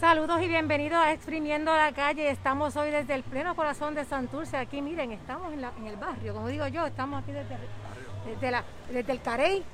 Saludos 0.00 0.40
y 0.40 0.46
bienvenidos 0.46 0.96
a 0.96 1.12
Exprimiendo 1.12 1.74
la 1.74 1.90
Calle. 1.90 2.30
Estamos 2.30 2.76
hoy 2.76 2.90
desde 2.90 3.14
el 3.14 3.24
pleno 3.24 3.56
corazón 3.56 3.96
de 3.96 4.04
Santurce. 4.04 4.56
Aquí, 4.56 4.80
miren, 4.80 5.10
estamos 5.10 5.52
en, 5.52 5.58
el 5.58 5.96
barrio, 5.96 6.34
como 6.34 6.46
digo 6.46 6.68
yo, 6.68 6.86
estamos 6.86 7.20
aquí 7.20 7.32
desde, 7.32 8.62
desde 8.92 9.12
el 9.12 9.20
Carey 9.20 9.64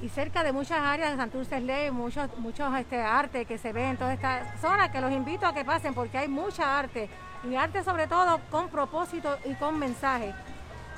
y 0.00 0.08
cerca 0.08 0.42
de 0.42 0.52
muchas 0.52 0.78
áreas 0.78 1.10
de 1.10 1.16
Santurce 1.18 1.60
Ley, 1.60 1.90
muchos, 1.90 2.34
muchos 2.38 2.74
este, 2.78 2.98
arte 2.98 3.44
que 3.44 3.58
se 3.58 3.74
ve 3.74 3.90
en 3.90 3.98
toda 3.98 4.14
esta 4.14 4.56
zona, 4.56 4.90
que 4.90 5.02
los 5.02 5.12
invito 5.12 5.44
a 5.44 5.52
que 5.52 5.66
pasen 5.66 5.92
porque 5.92 6.16
hay 6.16 6.28
mucha 6.28 6.78
arte 6.78 7.10
y 7.46 7.54
arte 7.54 7.84
sobre 7.84 8.06
todo 8.06 8.40
con 8.50 8.70
propósito 8.70 9.36
y 9.44 9.52
con 9.52 9.78
mensaje. 9.78 10.32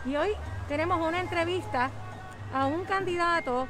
Y 0.05 0.15
hoy 0.15 0.31
tenemos 0.69 1.05
una 1.05 1.19
entrevista 1.19 1.91
a 2.55 2.67
un 2.67 2.85
candidato 2.85 3.67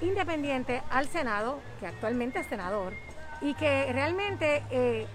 independiente 0.00 0.82
al 0.88 1.08
Senado, 1.08 1.58
que 1.80 1.88
actualmente 1.88 2.38
es 2.38 2.46
senador, 2.46 2.92
y 3.40 3.54
que 3.54 3.92
realmente 3.92 4.62
eh, 4.70 5.06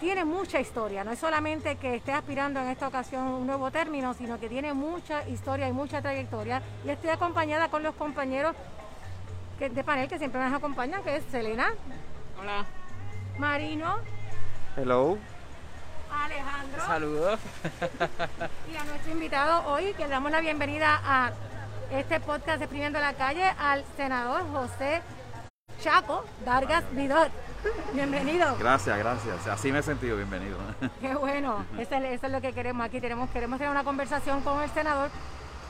tiene 0.00 0.24
mucha 0.24 0.60
historia. 0.60 1.04
No 1.04 1.12
es 1.12 1.18
solamente 1.18 1.76
que 1.76 1.96
esté 1.96 2.12
aspirando 2.12 2.60
en 2.60 2.68
esta 2.68 2.88
ocasión 2.88 3.26
un 3.26 3.46
nuevo 3.46 3.70
término, 3.70 4.14
sino 4.14 4.38
que 4.38 4.48
tiene 4.48 4.72
mucha 4.74 5.26
historia 5.28 5.68
y 5.68 5.72
mucha 5.72 6.02
trayectoria. 6.02 6.62
Y 6.84 6.90
estoy 6.90 7.10
acompañada 7.10 7.68
con 7.68 7.82
los 7.82 7.94
compañeros 7.94 8.54
de 9.58 9.84
panel 9.84 10.08
que 10.08 10.18
siempre 10.18 10.40
nos 10.42 10.52
acompañan, 10.52 11.02
que 11.02 11.16
es 11.16 11.24
Selena. 11.30 11.72
Hola. 12.40 12.66
Marino. 13.38 13.96
Hello. 14.76 15.18
Alejandro. 16.12 16.86
Saludos. 16.86 17.40
Y 18.72 18.76
a 18.76 18.84
nuestro 18.84 19.12
invitado 19.12 19.68
hoy, 19.68 19.92
que 19.94 20.04
le 20.04 20.10
damos 20.10 20.30
la 20.30 20.40
bienvenida 20.40 21.00
a 21.04 21.32
este 21.90 22.20
podcast 22.20 22.58
de 22.58 22.64
Exprimiendo 22.64 22.98
la 23.00 23.14
Calle, 23.14 23.44
al 23.58 23.84
senador 23.96 24.42
José 24.52 25.02
Chaco 25.84 26.24
Vargas 26.46 26.82
Vidor. 26.92 27.28
Bienvenido. 27.92 28.56
Gracias, 28.58 28.96
gracias. 28.96 29.46
Así 29.46 29.70
me 29.70 29.80
he 29.80 29.82
sentido 29.82 30.16
bienvenido. 30.16 30.56
Qué 31.00 31.14
bueno. 31.14 31.66
Eso 31.78 31.96
es, 31.96 32.22
lo 32.22 32.40
que 32.40 32.54
queremos 32.54 32.86
aquí. 32.86 33.02
Tenemos, 33.02 33.28
queremos 33.28 33.58
tener 33.58 33.70
una 33.70 33.84
conversación 33.84 34.40
con 34.40 34.62
el 34.62 34.70
senador 34.70 35.10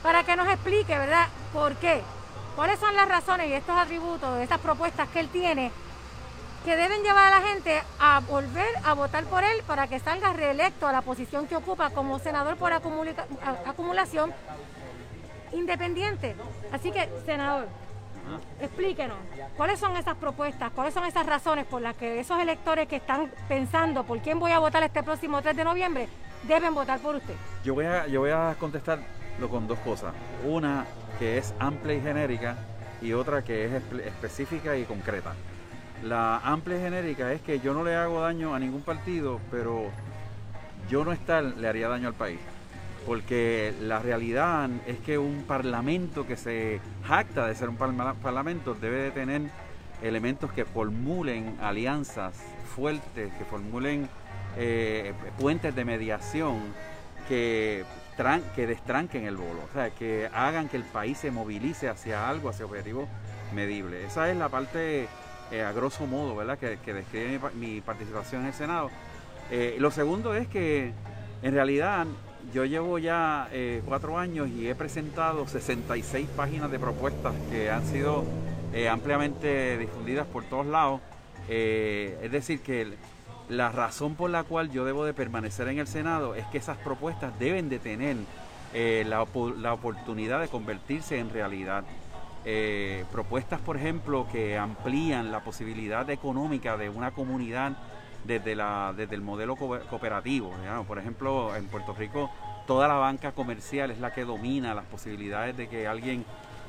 para 0.05 0.23
que 0.23 0.37
nos 0.37 0.47
explique, 0.47 0.97
¿verdad? 0.97 1.27
¿Por 1.53 1.75
qué? 1.77 2.01
¿Cuáles 2.55 2.79
son 2.79 2.95
las 2.95 3.09
razones 3.09 3.49
y 3.49 3.55
estos 3.55 3.77
atributos, 3.77 4.39
estas 4.39 4.61
propuestas 4.61 5.09
que 5.09 5.19
él 5.19 5.29
tiene 5.31 5.73
que 6.65 6.77
deben 6.77 7.03
llevar 7.03 7.33
a 7.33 7.41
la 7.41 7.47
gente 7.49 7.83
a 7.99 8.21
volver 8.21 8.71
a 8.85 8.95
votar 8.95 9.25
por 9.25 9.43
él 9.43 9.65
para 9.67 9.89
que 9.89 9.99
salga 9.99 10.33
reelecto 10.33 10.87
a 10.87 10.93
la 10.93 11.03
posición 11.03 11.49
que 11.49 11.57
ocupa 11.57 11.91
como 11.91 12.21
senador 12.21 12.57
por 12.57 12.73
acumulación 12.73 14.33
independiente? 15.53 16.37
Así 16.71 16.93
que, 16.93 17.11
senador, 17.27 17.67
Explíquenos, 18.61 19.19
¿cuáles 19.57 19.79
son 19.79 19.97
esas 19.97 20.17
propuestas? 20.17 20.71
¿Cuáles 20.73 20.95
son 20.95 21.05
esas 21.05 21.27
razones 21.27 21.67
por 21.67 21.83
las 21.83 21.97
que 21.97 22.21
esos 22.21 22.41
electores 22.41 22.89
que 22.89 22.97
están 22.97 23.31
pensando 23.49 24.05
por 24.05 24.21
quién 24.21 24.39
voy 24.39 24.53
a 24.53 24.59
votar 24.59 24.83
este 24.83 25.03
próximo 25.03 25.43
3 25.43 25.57
de 25.57 25.65
noviembre 25.65 26.09
deben 26.45 26.75
votar 26.75 27.01
por 27.01 27.17
usted? 27.17 27.35
Yo 27.65 27.75
voy 27.75 27.87
a, 27.87 28.07
yo 28.07 28.21
voy 28.21 28.31
a 28.31 28.57
contestarlo 28.59 29.05
con 29.51 29.67
dos 29.67 29.79
cosas. 29.81 30.15
Una 30.45 30.87
que 31.19 31.39
es 31.39 31.55
amplia 31.59 31.97
y 31.97 32.01
genérica 32.01 32.57
y 33.03 33.13
otra 33.13 33.43
que 33.43 33.67
es 33.67 33.83
específica 34.07 34.77
y 34.77 34.85
concreta. 34.85 35.35
La 36.03 36.39
amplia 36.39 36.79
y 36.79 36.81
genérica 36.81 37.33
es 37.33 37.41
que 37.43 37.61
yo 37.61 37.75
no 37.75 37.85
le 37.85 37.95
hago 37.95 38.21
daño 38.21 38.55
a 38.55 38.59
ningún 38.59 38.83
partido, 38.83 39.41
pero 39.51 39.91
yo 40.89 41.05
no 41.05 41.13
estar 41.13 41.45
le 41.45 41.69
haría 41.69 41.89
daño 41.89 42.09
al 42.09 42.15
país 42.15 42.41
porque 43.07 43.75
la 43.81 43.99
realidad 43.99 44.71
es 44.87 44.99
que 44.99 45.19
un 45.19 45.45
parlamento 45.45 46.27
que 46.27 46.37
se 46.37 46.81
jacta 47.07 47.47
de 47.47 47.55
ser 47.55 47.69
un 47.69 47.77
parlamento 47.77 48.75
debe 48.75 48.97
de 48.97 49.11
tener 49.11 49.43
elementos 50.03 50.53
que 50.53 50.65
formulen 50.65 51.57
alianzas 51.61 52.35
fuertes, 52.75 53.33
que 53.35 53.45
formulen 53.45 54.09
eh, 54.57 55.13
puentes 55.39 55.75
de 55.75 55.85
mediación 55.85 56.61
que, 57.29 57.85
que 58.55 58.67
destranquen 58.67 59.27
el 59.27 59.37
bolo, 59.37 59.61
o 59.69 59.73
sea, 59.73 59.91
que 59.91 60.29
hagan 60.33 60.69
que 60.69 60.77
el 60.77 60.85
país 60.85 61.19
se 61.19 61.31
movilice 61.31 61.89
hacia 61.89 62.29
algo, 62.29 62.51
hacia 62.51 62.67
objetivos 62.67 63.09
medibles. 63.55 64.07
Esa 64.07 64.31
es 64.31 64.37
la 64.37 64.49
parte, 64.49 65.09
eh, 65.51 65.63
a 65.63 65.73
grosso 65.73 66.07
modo, 66.07 66.37
¿verdad?, 66.37 66.59
que, 66.59 66.93
describe 66.93 67.41
mi, 67.55 67.81
participación 67.81 68.43
en 68.43 68.49
el 68.49 68.55
Senado. 68.55 68.91
Eh, 69.51 69.77
lo 69.79 69.91
segundo 69.91 70.35
es 70.35 70.49
que, 70.49 70.93
en 71.43 71.55
realidad, 71.55 72.07
yo 72.55 72.65
llevo 72.65 72.99
ya 72.99 73.49
eh, 73.51 73.83
cuatro 73.85 74.17
años 74.17 74.49
y 74.49 74.69
he 74.69 74.77
presentado 74.77 75.45
66 75.49 76.29
páginas 76.37 76.71
de 76.71 76.79
propuestas 76.79 77.35
que 77.51 77.69
han 77.69 77.85
sido 77.85 78.25
eh, 78.73 78.89
ampliamente 78.89 79.77
difundidas 79.77 80.25
por 80.29 80.45
todos 80.45 80.65
lados. 80.65 81.01
Eh, 81.49 82.17
es 82.23 82.31
decir, 82.31 82.61
que 82.61 82.95
la 83.49 83.73
razón 83.73 84.15
por 84.15 84.31
la 84.31 84.45
cual 84.45 84.71
yo 84.71 84.85
debo 84.85 85.05
de 85.05 85.13
permanecer 85.13 85.67
en 85.67 85.81
el 85.81 85.89
Senado 85.89 86.37
es 86.37 86.47
que 86.47 86.59
esas 86.59 86.79
propuestas 86.79 87.37
deben 87.41 87.69
de 87.69 87.81
tener 87.81 88.17
la, 88.73 89.27
la, 89.59 89.73
oportunidad 89.73 90.41
de 90.41 90.49
convertirse 90.49 91.19
en 91.19 91.31
realidad. 91.31 91.85
propuestas, 93.11 93.61
por 93.61 93.77
ejemplo, 93.77 94.29
que 94.31 94.59
amplían 94.59 95.33
la 95.33 95.41
posibilidad 95.41 96.09
económica 96.09 96.77
de 96.77 96.89
una 96.89 97.11
comunidad 97.11 97.73
desde, 98.25 98.55
la, 98.55 98.93
desde 98.97 99.15
el 99.15 99.23
modelo 99.23 99.57
cooperativo. 99.57 100.53
Por 100.87 100.99
ejemplo, 100.99 101.55
en 101.55 101.67
Puerto 101.67 101.95
Rico 101.95 102.31
toda 102.67 102.89
la 102.89 102.95
banca 102.95 103.33
comercial 103.33 103.91
es 103.91 103.99
la 103.99 104.13
que 104.13 104.25
domina 104.25 104.75
las 104.75 104.85
posibilidades 104.87 105.57
de 105.57 105.69
que 105.69 105.87
alguien 105.87 106.25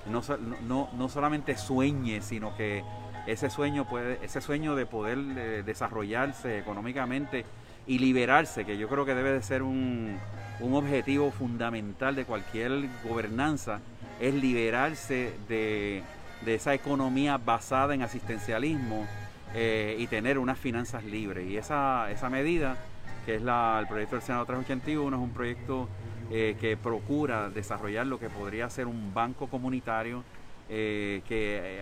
no, 0.10 0.22
no, 0.68 0.90
no 0.96 1.10
solamente 1.10 1.58
sueñe, 1.58 2.22
sino 2.22 2.56
que 2.56 2.84
ese 3.28 3.50
sueño, 3.50 3.86
puede, 3.86 4.20
ese 4.24 4.42
sueño 4.42 4.76
de 4.76 4.86
poder 4.86 5.18
eh, 5.20 5.64
desarrollarse 5.66 6.60
económicamente 6.60 7.46
y 7.88 8.00
liberarse, 8.00 8.66
que 8.66 8.78
yo 8.78 8.88
creo 8.88 9.06
que 9.06 9.16
debe 9.16 9.32
de 9.32 9.42
ser 9.42 9.64
un, 9.64 10.20
un 10.60 10.74
objetivo 10.76 11.32
fundamental 11.32 12.16
de 12.16 12.26
cualquier 12.26 12.88
gobernanza, 13.04 13.80
es 14.20 14.34
liberarse 14.34 15.34
de, 15.48 16.04
de 16.44 16.56
esa 16.56 16.74
economía 16.74 17.38
basada 17.38 17.94
en 17.94 18.02
asistencialismo 18.02 19.06
eh, 19.54 19.96
y 20.00 20.08
tener 20.08 20.38
unas 20.38 20.58
finanzas 20.58 21.04
libres. 21.04 21.48
Y 21.48 21.58
esa, 21.58 22.10
esa 22.12 22.30
medida, 22.30 22.78
que 23.26 23.36
es 23.36 23.42
la, 23.42 23.78
el 23.80 23.88
proyecto 23.88 24.16
del 24.16 24.24
Senado 24.24 24.46
381, 24.46 25.16
es 25.16 25.22
un 25.22 25.32
proyecto 25.32 25.90
eh, 26.32 26.56
que 26.60 26.78
procura 26.78 27.50
desarrollar 27.50 28.08
lo 28.08 28.20
que 28.20 28.30
podría 28.30 28.70
ser 28.70 28.88
un 28.88 29.14
banco 29.14 29.48
comunitario 29.48 30.24
eh, 30.70 31.22
que 31.28 31.82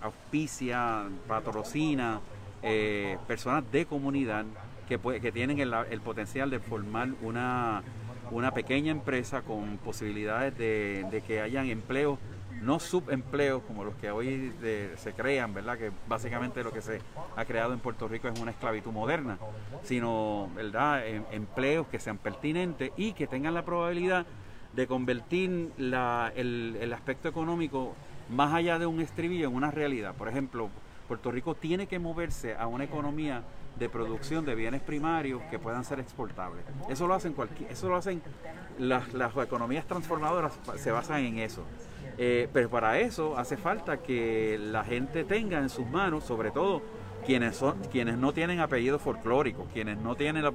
auspicia, 0.00 1.04
patrocina 1.26 2.20
personas 3.28 3.70
de 3.70 3.86
comunidad 3.86 4.44
que, 4.88 4.98
que 4.98 5.30
tienen 5.30 5.60
el, 5.60 6.00
potencial 6.00 6.50
de 6.50 6.58
formar 6.58 7.10
una, 7.22 7.82
una 8.30 8.52
pequeña 8.52 8.90
empresa 8.90 9.42
con 9.42 9.78
posibilidades 9.78 10.56
de, 10.58 11.06
de 11.10 11.20
que 11.20 11.40
hayan 11.40 11.66
empleos 11.66 12.18
no 12.62 12.80
subempleos 12.80 13.62
como 13.62 13.84
los 13.84 13.94
que 13.96 14.10
hoy 14.10 14.52
se 14.96 15.12
crean, 15.12 15.54
¿verdad? 15.54 15.78
Que 15.78 15.90
básicamente 16.08 16.62
lo 16.62 16.72
que 16.72 16.82
se 16.82 17.00
ha 17.36 17.44
creado 17.44 17.72
en 17.72 17.80
Puerto 17.80 18.08
Rico 18.08 18.28
es 18.28 18.38
una 18.40 18.50
esclavitud 18.50 18.92
moderna, 18.92 19.38
sino, 19.82 20.48
¿verdad? 20.54 21.06
Em, 21.06 21.24
empleos 21.30 21.86
que 21.88 21.98
sean 21.98 22.18
pertinentes 22.18 22.92
y 22.96 23.12
que 23.12 23.26
tengan 23.26 23.54
la 23.54 23.64
probabilidad 23.64 24.26
de 24.74 24.86
convertir 24.86 25.72
el, 25.78 26.76
el 26.80 26.92
aspecto 26.92 27.28
económico 27.28 27.94
más 28.30 28.52
allá 28.54 28.78
de 28.78 28.86
un 28.86 29.00
estribillo 29.00 29.48
en 29.48 29.54
una 29.54 29.70
realidad. 29.70 30.14
Por 30.14 30.28
ejemplo, 30.28 30.68
Puerto 31.06 31.30
Rico 31.30 31.54
tiene 31.54 31.86
que 31.86 31.98
moverse 31.98 32.54
a 32.54 32.66
una 32.66 32.84
economía 32.84 33.42
de 33.78 33.88
producción 33.88 34.44
de 34.44 34.54
bienes 34.54 34.82
primarios 34.82 35.40
que 35.50 35.58
puedan 35.58 35.84
ser 35.84 36.00
exportables. 36.00 36.64
Eso 36.88 37.06
lo 37.06 37.14
hacen 37.14 37.32
cualquier, 37.32 37.70
eso 37.70 37.88
lo 37.88 37.96
hacen 37.96 38.20
las, 38.78 39.12
las 39.14 39.36
economías 39.36 39.86
transformadoras 39.86 40.52
se 40.76 40.90
basan 40.90 41.24
en 41.24 41.38
eso. 41.38 41.64
Eh, 42.20 42.48
pero 42.52 42.68
para 42.68 42.98
eso 42.98 43.38
hace 43.38 43.56
falta 43.56 43.98
que 43.98 44.58
la 44.60 44.82
gente 44.82 45.22
tenga 45.22 45.58
en 45.58 45.68
sus 45.68 45.86
manos, 45.86 46.24
sobre 46.24 46.50
todo 46.50 46.82
quienes 47.24 47.56
son 47.56 47.78
quienes 47.92 48.18
no 48.18 48.32
tienen 48.32 48.58
apellidos 48.58 49.00
folclóricos, 49.00 49.66
quienes 49.72 49.98
no 49.98 50.16
tienen 50.16 50.42
la, 50.42 50.52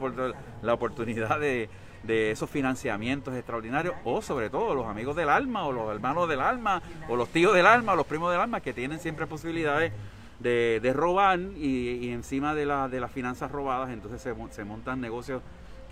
la 0.62 0.74
oportunidad 0.74 1.40
de, 1.40 1.70
esos 2.06 2.50
financiamientos 2.50 3.34
extraordinarios, 3.34 3.96
o 4.04 4.22
sobre 4.22 4.50
todo 4.50 4.76
los 4.76 4.88
amigos 4.88 5.16
del 5.16 5.30
alma, 5.30 5.66
o 5.66 5.72
los 5.72 5.90
hermanos 5.90 6.28
del 6.28 6.42
alma, 6.42 6.82
o 7.08 7.16
los 7.16 7.30
tíos 7.30 7.54
del 7.54 7.66
alma, 7.66 7.94
o 7.94 7.96
los 7.96 8.08
primos 8.08 8.30
del 8.30 8.42
alma, 8.42 8.60
que 8.60 8.74
tienen 8.74 9.00
siempre 9.00 9.26
posibilidades 9.26 9.94
de, 10.40 10.94
robar 10.94 11.40
y, 11.40 12.10
encima 12.10 12.54
de 12.54 12.66
las 12.66 13.12
finanzas 13.12 13.52
robadas, 13.52 13.90
entonces 13.92 14.22
se, 14.22 14.36
se 14.52 14.66
montan 14.66 15.00
negocios 15.00 15.42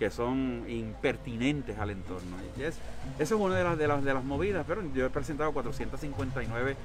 que 0.02 0.10
son 0.10 0.66
impertinentes 0.68 1.78
al 1.78 1.92
entorno. 1.92 2.36
Y 2.58 2.64
es, 2.64 2.80
eso 3.20 3.36
es 3.36 3.40
una 3.40 3.56
de 3.56 3.64
las, 3.64 3.78
de, 3.78 3.88
las, 3.88 4.04
de 4.04 4.16
las 4.16 4.24
movidas, 4.24 4.66
pero 4.68 4.82
yo 4.96 5.06
he 5.06 5.12
presentado 5.12 5.54
459 5.54 6.76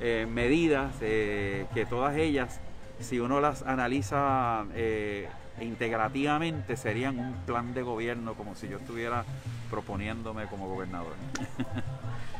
eh, 0.00 0.26
medidas 0.30 0.92
eh, 1.00 1.64
que 1.72 1.86
todas 1.86 2.18
ellas, 2.18 2.60
si 3.00 3.20
uno 3.20 3.40
las 3.40 3.62
analiza 3.62 4.66
eh, 4.74 5.30
integrativamente, 5.62 6.76
serían 6.76 7.18
un 7.18 7.32
plan 7.46 7.72
de 7.72 7.80
gobierno 7.80 8.34
como 8.34 8.54
si 8.54 8.68
yo 8.68 8.76
estuviera 8.76 9.24
proponiéndome 9.70 10.44
como 10.44 10.68
gobernador. 10.68 11.14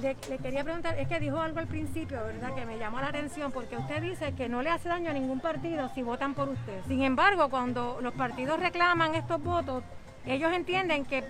le, 0.00 0.14
quería 0.38 0.64
preguntar, 0.64 0.98
es 0.98 1.08
que 1.08 1.18
dijo 1.18 1.40
algo 1.40 1.58
al 1.58 1.66
principio, 1.66 2.22
¿verdad? 2.24 2.54
Que 2.54 2.66
me 2.66 2.78
llamó 2.78 3.00
la 3.00 3.08
atención, 3.08 3.52
porque 3.52 3.76
usted 3.76 4.02
dice 4.02 4.34
que 4.34 4.48
no 4.48 4.62
le 4.62 4.70
hace 4.70 4.88
daño 4.88 5.10
a 5.10 5.14
ningún 5.14 5.40
partido 5.40 5.90
si 5.94 6.02
votan 6.02 6.34
por 6.34 6.48
usted. 6.48 6.80
Sin 6.86 7.02
embargo, 7.02 7.48
cuando 7.48 7.98
los 8.00 8.12
partidos 8.14 8.60
reclaman 8.60 9.14
estos 9.14 9.42
votos, 9.42 9.82
ellos 10.26 10.52
entienden 10.52 11.04
que, 11.04 11.24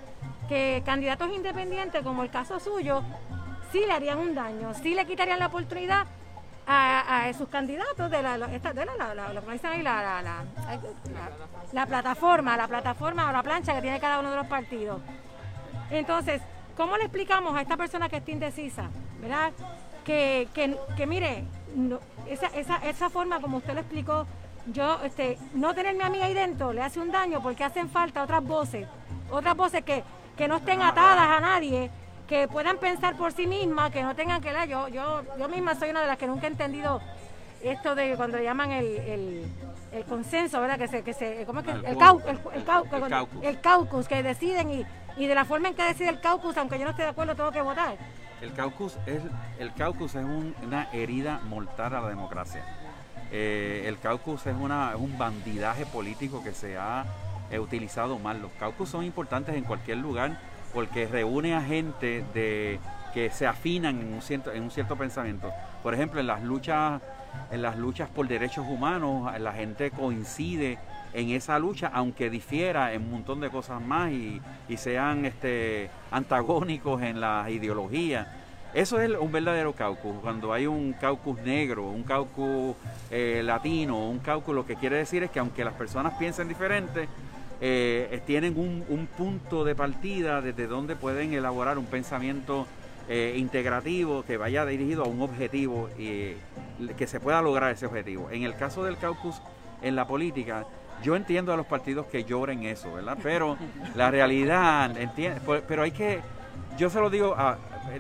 que 0.49 0.83
candidatos 0.85 1.31
independientes, 1.35 2.03
como 2.03 2.23
el 2.23 2.31
caso 2.31 2.59
suyo, 2.59 3.03
sí 3.73 3.81
le 3.87 3.93
harían 3.93 4.19
un 4.19 4.35
daño, 4.35 4.75
sí 4.75 4.95
le 4.95 5.07
quitarían 5.07 5.39
la 5.39 5.47
oportunidad 5.47 6.07
a, 6.71 7.33
sus 7.37 7.49
candidatos 7.49 8.11
de 8.11 8.23
la, 8.23 8.37
la, 8.37 8.47
la, 8.49 10.45
la, 11.73 11.87
plataforma, 11.87 12.57
la 12.57 12.69
plataforma 12.69 13.31
o 13.31 13.33
la 13.33 13.43
plancha 13.43 13.75
que 13.75 13.81
tiene 13.81 13.99
cada 13.99 14.21
uno 14.21 14.31
de 14.31 14.37
los 14.37 14.47
partidos. 14.47 15.01
Entonces, 15.91 16.43
¿cómo 16.79 16.97
le 16.97 17.05
explicamos 17.05 17.55
a 17.57 17.61
esta 17.61 17.77
persona 17.77 18.09
que 18.09 18.19
está 18.19 18.31
indecisa, 18.31 18.89
verdad? 19.21 19.53
Que, 20.05 20.49
que, 20.55 20.79
que 20.97 21.07
mire, 21.07 21.45
esa, 22.29 22.47
esa, 22.47 22.77
esa 22.77 23.11
forma 23.11 23.41
como 23.41 23.59
usted 23.59 23.75
lo 23.75 23.81
explicó, 23.81 24.27
yo, 24.67 25.01
este, 25.03 25.39
no 25.55 25.75
tenerme 25.75 26.05
a 26.05 26.09
mí 26.09 26.21
ahí 26.23 26.35
dentro 26.35 26.73
le 26.73 26.83
hace 26.83 27.01
un 27.01 27.11
daño 27.11 27.43
porque 27.43 27.65
hacen 27.65 27.91
falta 27.91 28.23
otras 28.23 28.45
voces, 28.45 28.87
otras 29.31 29.57
voces 29.57 29.83
que, 29.83 30.05
que 30.37 30.47
no 30.47 30.59
estén 30.59 30.81
atadas 30.81 31.37
a 31.37 31.41
nadie 31.41 31.91
que 32.29 32.47
puedan 32.47 32.79
pensar 32.79 33.17
por 33.17 33.33
sí 33.33 33.47
mismas, 33.47 33.91
que 33.91 34.03
no 34.03 34.15
tengan 34.15 34.41
que 34.41 34.53
leer. 34.53 34.69
Yo, 34.69 34.89
yo, 34.89 35.23
yo 35.39 35.49
misma 35.49 35.75
soy 35.75 35.91
una 35.91 36.03
de 36.03 36.07
las 36.07 36.19
que 36.19 36.27
nunca 36.27 36.47
he 36.47 36.51
entendido 36.51 37.01
esto 37.63 37.95
de 37.95 38.15
cuando 38.17 38.37
le 38.37 38.45
llaman 38.45 38.71
el, 38.71 39.51
el, 39.93 40.05
consenso, 40.05 40.61
¿verdad? 40.61 40.79
Que 40.79 40.89
se, 40.89 41.03
que 41.03 41.15
se, 41.15 41.45
¿cómo 41.47 41.61
es 41.61 41.67
que? 41.67 41.73
El, 41.73 41.85
el, 41.87 41.97
el, 43.43 43.61
caucus. 43.61 44.07
que 44.07 44.23
deciden 44.23 44.71
y, 44.71 44.87
y 45.19 45.27
de 45.27 45.35
la 45.35 45.45
forma 45.45 45.69
en 45.69 45.75
que 45.75 45.83
decide 45.83 46.09
el 46.09 46.21
caucus, 46.21 46.57
aunque 46.57 46.79
yo 46.79 46.85
no 46.85 46.91
esté 46.91 47.03
de 47.03 47.09
acuerdo, 47.09 47.35
tengo 47.35 47.51
que 47.51 47.61
votar. 47.61 47.97
El 48.41 48.53
caucus 48.53 48.97
es, 49.05 49.21
el 49.59 49.75
caucus 49.75 50.15
es 50.15 50.25
una 50.25 50.89
herida 50.93 51.41
mortal 51.49 51.95
a 51.95 52.01
la 52.01 52.09
democracia. 52.09 52.65
Eh, 53.33 53.85
el 53.87 53.99
caucus 53.99 54.47
es, 54.47 54.55
una, 54.57 54.93
es 54.93 55.01
un 55.01 55.19
bandidaje 55.19 55.85
político 55.87 56.43
que 56.43 56.53
se 56.53 56.79
ha 56.79 57.05
utilizado 57.61 58.19
mal. 58.19 58.41
Los 58.41 58.53
caucus 58.53 58.89
son 58.89 59.05
importantes 59.05 59.57
en 59.57 59.65
cualquier 59.65 59.99
lugar 59.99 60.39
porque 60.73 61.07
reúne 61.07 61.55
a 61.55 61.63
gente 61.63 62.25
de, 62.33 62.79
que 63.13 63.31
se 63.31 63.47
afinan 63.47 64.01
en 64.01 64.15
un, 64.15 64.23
cierto, 64.23 64.53
en 64.53 64.63
un 64.63 64.71
cierto 64.71 64.97
pensamiento. 64.97 65.51
Por 65.83 65.95
ejemplo, 65.95 66.21
en 66.21 66.29
las 66.29 66.43
luchas, 66.43 67.03
en 67.51 67.63
las 67.63 67.77
luchas 67.77 68.09
por 68.09 68.29
derechos 68.29 68.67
humanos, 68.69 69.33
la 69.41 69.53
gente 69.53 69.91
coincide 69.91 70.79
en 71.13 71.31
esa 71.31 71.59
lucha, 71.59 71.91
aunque 71.93 72.31
difiera 72.31 72.93
en 72.93 73.03
un 73.03 73.11
montón 73.11 73.41
de 73.41 73.51
cosas 73.51 73.81
más 73.81 74.11
y, 74.13 74.41
sean 74.77 75.25
este, 75.25 75.91
antagónicos 76.11 77.03
en 77.03 77.21
la 77.21 77.51
ideología. 77.51 78.35
Eso 78.75 79.01
es 79.01 79.11
un 79.19 79.33
verdadero 79.33 79.73
caucus, 79.73 80.17
cuando 80.21 80.53
hay 80.53 80.67
un 80.67 80.93
caucus 80.93 81.41
negro, 81.41 81.89
un 81.89 82.03
caucus 82.03 82.77
eh, 83.11 83.41
latino, 83.43 84.09
un 84.09 84.19
caucus, 84.19 84.55
lo 84.55 84.67
que 84.67 84.77
quiere 84.77 84.97
decir 84.97 85.23
es 85.23 85.31
que 85.31 85.39
aunque 85.39 85.65
las 85.65 85.73
personas 85.73 86.15
piensen 86.19 86.49
diferente, 86.49 87.09
eh, 87.61 88.21
tienen 88.27 88.57
un, 88.59 89.09
punto 89.17 89.65
de 89.65 89.75
partida 89.75 90.41
desde 90.43 90.67
donde 90.67 90.97
pueden 90.97 91.33
elaborar 91.33 91.79
un 91.79 91.87
pensamiento 91.87 92.67
eh, 93.09 93.35
integrativo 93.37 94.23
que 94.23 94.37
vaya 94.37 94.67
dirigido 94.67 95.03
a 95.05 95.09
un 95.09 95.23
objetivo 95.23 95.89
y 95.99 96.35
que 96.97 97.07
se 97.07 97.21
pueda 97.21 97.41
lograr 97.41 97.73
ese 97.73 97.87
objetivo. 97.87 98.31
En 98.31 98.45
el 98.45 98.55
caso 98.55 98.85
del 98.85 98.99
caucus 98.99 99.41
en 99.83 99.97
la 99.97 100.07
política, 100.07 100.67
yo 101.03 101.17
entiendo 101.17 101.53
a 101.53 101.57
los 101.57 101.67
partidos 101.67 102.07
que 102.07 102.25
lloren 102.25 102.65
eso, 102.65 102.93
¿verdad? 102.93 103.19
Pero 103.23 103.57
la 103.95 104.11
realidad, 104.11 104.97
entiende, 104.97 105.41
pero 105.67 105.83
hay 105.83 105.93
que, 105.93 106.21
yo 106.77 106.91
se 106.91 107.01
lo 107.01 107.11
digo, 107.11 107.37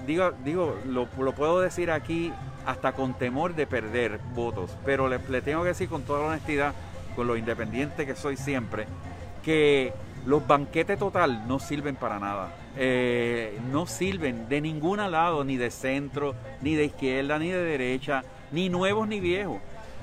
digo, 0.06 0.32
digo 0.44 0.76
lo, 0.86 1.06
puedo 1.06 1.60
decir 1.60 1.90
aquí 1.90 2.32
hasta 2.66 2.92
con 2.92 3.14
temor 3.14 3.54
de 3.54 3.66
perder 3.66 4.18
votos, 4.34 4.76
pero 4.84 5.08
le, 5.08 5.18
tengo 5.42 5.62
que 5.62 5.68
decir 5.68 5.88
con 5.88 6.02
toda 6.02 6.26
honestidad, 6.26 6.74
con 7.16 7.26
lo 7.26 7.36
independiente 7.36 8.06
que 8.06 8.14
soy 8.14 8.36
siempre, 8.36 8.86
que 9.44 9.92
los 10.26 10.46
banquetes 10.46 10.98
total 10.98 11.46
no 11.48 11.58
sirven 11.58 11.96
para 11.96 12.18
nada. 12.18 12.52
Eh, 12.76 13.58
no 13.72 13.86
sirven 13.86 14.48
de 14.48 14.60
ningún 14.60 14.98
lado, 14.98 15.42
ni 15.42 15.56
de 15.56 15.70
centro, 15.70 16.34
ni 16.60 16.74
de 16.74 16.84
izquierda, 16.84 17.38
ni 17.38 17.50
de 17.50 17.62
derecha, 17.62 18.22
ni 18.52 18.68
nuevos 18.68 19.08
ni 19.08 19.20
viejos. 19.20 19.58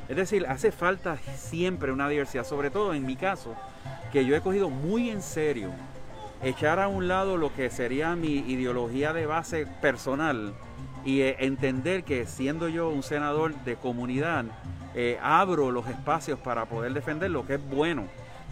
Es 0.07 0.15
decir, 0.15 0.45
hace 0.47 0.71
falta 0.71 1.17
siempre 1.35 1.91
una 1.91 2.07
diversidad, 2.07 2.45
sobre 2.45 2.69
todo 2.69 2.93
en 2.93 3.05
mi 3.05 3.15
caso, 3.15 3.55
que 4.11 4.25
yo 4.25 4.35
he 4.35 4.41
cogido 4.41 4.69
muy 4.69 5.09
en 5.09 5.21
serio 5.21 5.71
echar 6.43 6.79
a 6.79 6.87
un 6.87 7.07
lado 7.07 7.37
lo 7.37 7.53
que 7.53 7.69
sería 7.69 8.15
mi 8.15 8.37
ideología 8.39 9.13
de 9.13 9.25
base 9.25 9.65
personal 9.81 10.53
y 11.03 11.21
eh, 11.21 11.37
entender 11.39 12.03
que 12.03 12.25
siendo 12.25 12.67
yo 12.67 12.89
un 12.89 13.03
senador 13.03 13.55
de 13.63 13.75
comunidad, 13.75 14.45
eh, 14.93 15.17
abro 15.21 15.71
los 15.71 15.87
espacios 15.87 16.39
para 16.39 16.65
poder 16.65 16.93
defender 16.93 17.31
lo 17.31 17.45
que 17.45 17.55
es 17.55 17.69
bueno 17.69 18.03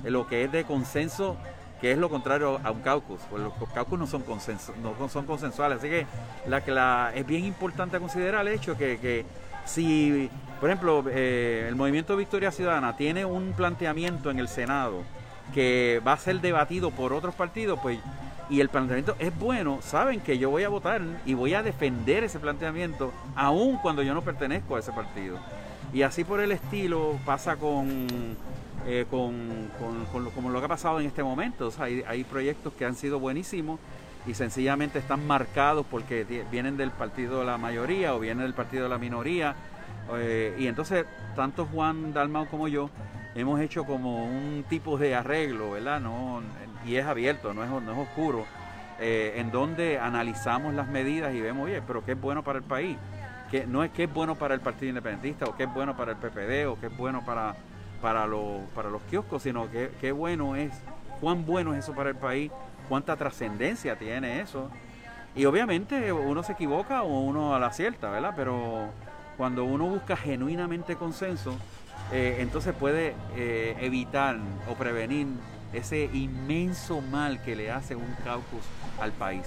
lo 0.03 0.27
que 0.27 0.43
es 0.43 0.51
de 0.51 0.65
consenso, 0.65 1.37
que 1.79 1.91
es 1.91 1.97
lo 1.97 2.09
contrario 2.09 2.59
a 2.63 2.71
un 2.71 2.81
caucus. 2.81 3.21
Pues 3.29 3.41
los 3.41 3.53
caucus 3.73 3.99
no 3.99 4.07
son, 4.07 4.23
consenso, 4.23 4.73
no 4.81 5.09
son 5.09 5.25
consensuales. 5.25 5.77
Así 5.77 5.89
que 5.89 6.05
es 7.15 7.25
bien 7.25 7.45
importante 7.45 7.99
considerar 7.99 8.45
el 8.45 8.53
hecho 8.53 8.77
que 8.77 9.25
si, 9.65 10.29
por 10.63 10.69
ejemplo, 10.69 11.03
eh, 11.09 11.65
el 11.67 11.75
movimiento 11.75 12.15
Victoria 12.15 12.49
Ciudadana 12.49 12.95
tiene 12.95 13.25
un 13.25 13.51
planteamiento 13.51 14.31
en 14.31 14.39
el 14.39 14.47
Senado 14.47 15.03
que 15.53 16.01
va 16.07 16.13
a 16.13 16.17
ser 16.17 16.39
debatido 16.39 16.89
por 16.89 17.11
otros 17.11 17.35
partidos, 17.35 17.77
pues 17.83 17.99
y 18.49 18.61
el 18.61 18.69
planteamiento 18.69 19.17
es 19.19 19.37
bueno, 19.37 19.79
saben 19.81 20.21
que 20.21 20.37
yo 20.37 20.49
voy 20.49 20.63
a 20.63 20.69
votar 20.69 21.01
y 21.25 21.33
voy 21.33 21.53
a 21.53 21.63
defender 21.63 22.23
ese 22.23 22.39
planteamiento, 22.39 23.11
aun 23.35 23.75
cuando 23.79 24.03
yo 24.03 24.13
no 24.13 24.21
pertenezco 24.21 24.77
a 24.77 24.79
ese 24.79 24.93
partido. 24.93 25.37
Y 25.91 26.03
así 26.03 26.23
por 26.23 26.39
el 26.39 26.53
estilo 26.53 27.19
pasa 27.25 27.57
con 27.57 28.07
eh, 28.87 29.05
con, 29.11 29.69
con, 30.13 30.23
lo, 30.23 30.29
como 30.29 30.49
lo 30.49 30.59
que 30.59 30.65
ha 30.65 30.69
pasado 30.69 31.01
en 31.01 31.07
este 31.07 31.23
momento. 31.23 31.73
hay, 31.77 32.23
proyectos 32.23 32.71
que 32.71 32.85
han 32.85 32.95
sido 32.95 33.19
buenísimos 33.19 33.81
y 34.25 34.33
sencillamente 34.33 34.97
están 34.97 35.27
marcados 35.27 35.85
porque 35.91 36.25
vienen 36.49 36.77
del 36.77 36.91
partido 36.91 37.39
de 37.39 37.45
la 37.45 37.57
mayoría 37.57 38.15
o 38.15 38.19
vienen 38.19 38.43
del 38.45 38.53
partido 38.53 38.83
de 38.83 38.89
la 38.89 38.97
minoría. 38.97 39.55
Eh, 40.15 40.55
y 40.57 40.67
entonces, 40.67 41.05
tanto 41.35 41.65
Juan 41.65 42.13
Dalmau 42.13 42.47
como 42.47 42.67
yo 42.67 42.89
hemos 43.35 43.59
hecho 43.59 43.85
como 43.85 44.25
un 44.25 44.63
tipo 44.69 44.97
de 44.97 45.15
arreglo, 45.15 45.71
¿verdad? 45.71 45.99
No, 45.99 46.41
y 46.85 46.95
es 46.95 47.05
abierto, 47.05 47.53
no 47.53 47.63
es, 47.63 47.69
no 47.69 47.91
es 47.91 47.97
oscuro, 47.97 48.45
eh, 48.99 49.33
en 49.37 49.51
donde 49.51 49.99
analizamos 49.99 50.73
las 50.73 50.87
medidas 50.87 51.33
y 51.33 51.41
vemos, 51.41 51.65
oye, 51.65 51.81
pero 51.81 52.03
qué 52.05 52.11
es 52.11 52.21
bueno 52.21 52.43
para 52.43 52.59
el 52.59 52.65
país. 52.65 52.97
Que 53.49 53.67
no 53.67 53.83
es 53.83 53.91
qué 53.91 54.05
es 54.05 54.13
bueno 54.13 54.35
para 54.35 54.55
el 54.55 54.61
Partido 54.61 54.89
Independentista 54.89 55.45
o 55.45 55.55
qué 55.55 55.63
es 55.63 55.73
bueno 55.73 55.95
para 55.95 56.11
el 56.11 56.17
PPD 56.17 56.67
o 56.67 56.79
qué 56.79 56.87
es 56.87 56.97
bueno 56.97 57.23
para 57.23 57.55
para 58.03 58.27
los, 58.27 58.63
para 58.75 58.89
los 58.89 59.01
kioscos, 59.03 59.43
sino 59.43 59.71
que 59.71 59.89
qué 60.01 60.11
bueno 60.11 60.57
es, 60.57 60.73
cuán 61.21 61.45
bueno 61.45 61.73
es 61.73 61.85
eso 61.85 61.95
para 61.95 62.09
el 62.09 62.17
país, 62.17 62.51
cuánta 62.89 63.15
trascendencia 63.15 63.95
tiene 63.95 64.41
eso. 64.41 64.69
Y 65.37 65.45
obviamente 65.45 66.11
uno 66.11 66.43
se 66.43 66.51
equivoca 66.51 67.03
o 67.03 67.21
uno 67.21 67.55
a 67.55 67.59
la 67.59 67.67
acierta, 67.67 68.09
¿verdad? 68.09 68.33
Pero 68.35 68.89
cuando 69.37 69.65
uno 69.65 69.85
busca 69.85 70.15
genuinamente 70.15 70.95
consenso, 70.95 71.55
eh, 72.11 72.37
entonces 72.39 72.73
puede 72.73 73.15
eh, 73.35 73.75
evitar 73.79 74.37
o 74.69 74.75
prevenir 74.75 75.27
ese 75.71 76.05
inmenso 76.13 77.01
mal 77.01 77.41
que 77.41 77.55
le 77.55 77.71
hace 77.71 77.95
un 77.95 78.15
caucus 78.23 78.63
al 78.99 79.11
país. 79.11 79.45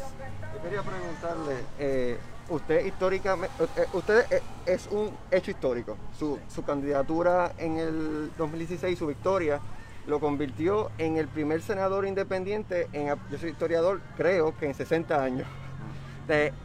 Yo 0.55 0.63
quería 0.63 0.83
preguntarle, 0.83 1.55
eh, 1.79 2.19
usted 2.49 2.85
históricamente, 2.85 3.55
usted 3.93 4.25
es 4.65 4.89
un 4.91 5.13
hecho 5.31 5.53
histórico. 5.53 5.97
Su, 6.19 6.41
candidatura 6.65 7.53
en 7.59 7.79
el 7.79 8.33
2016, 8.37 8.99
su 8.99 9.07
victoria, 9.07 9.61
lo 10.09 10.19
convirtió 10.19 10.91
en 10.99 11.17
el 11.17 11.29
primer 11.29 11.63
senador 11.63 12.07
independiente, 12.07 12.89
en, 12.93 13.15
yo 13.31 13.39
soy 13.39 13.51
historiador, 13.51 14.01
creo 14.17 14.57
que 14.57 14.67
en 14.67 14.75
60 14.75 15.23
años. 15.23 15.47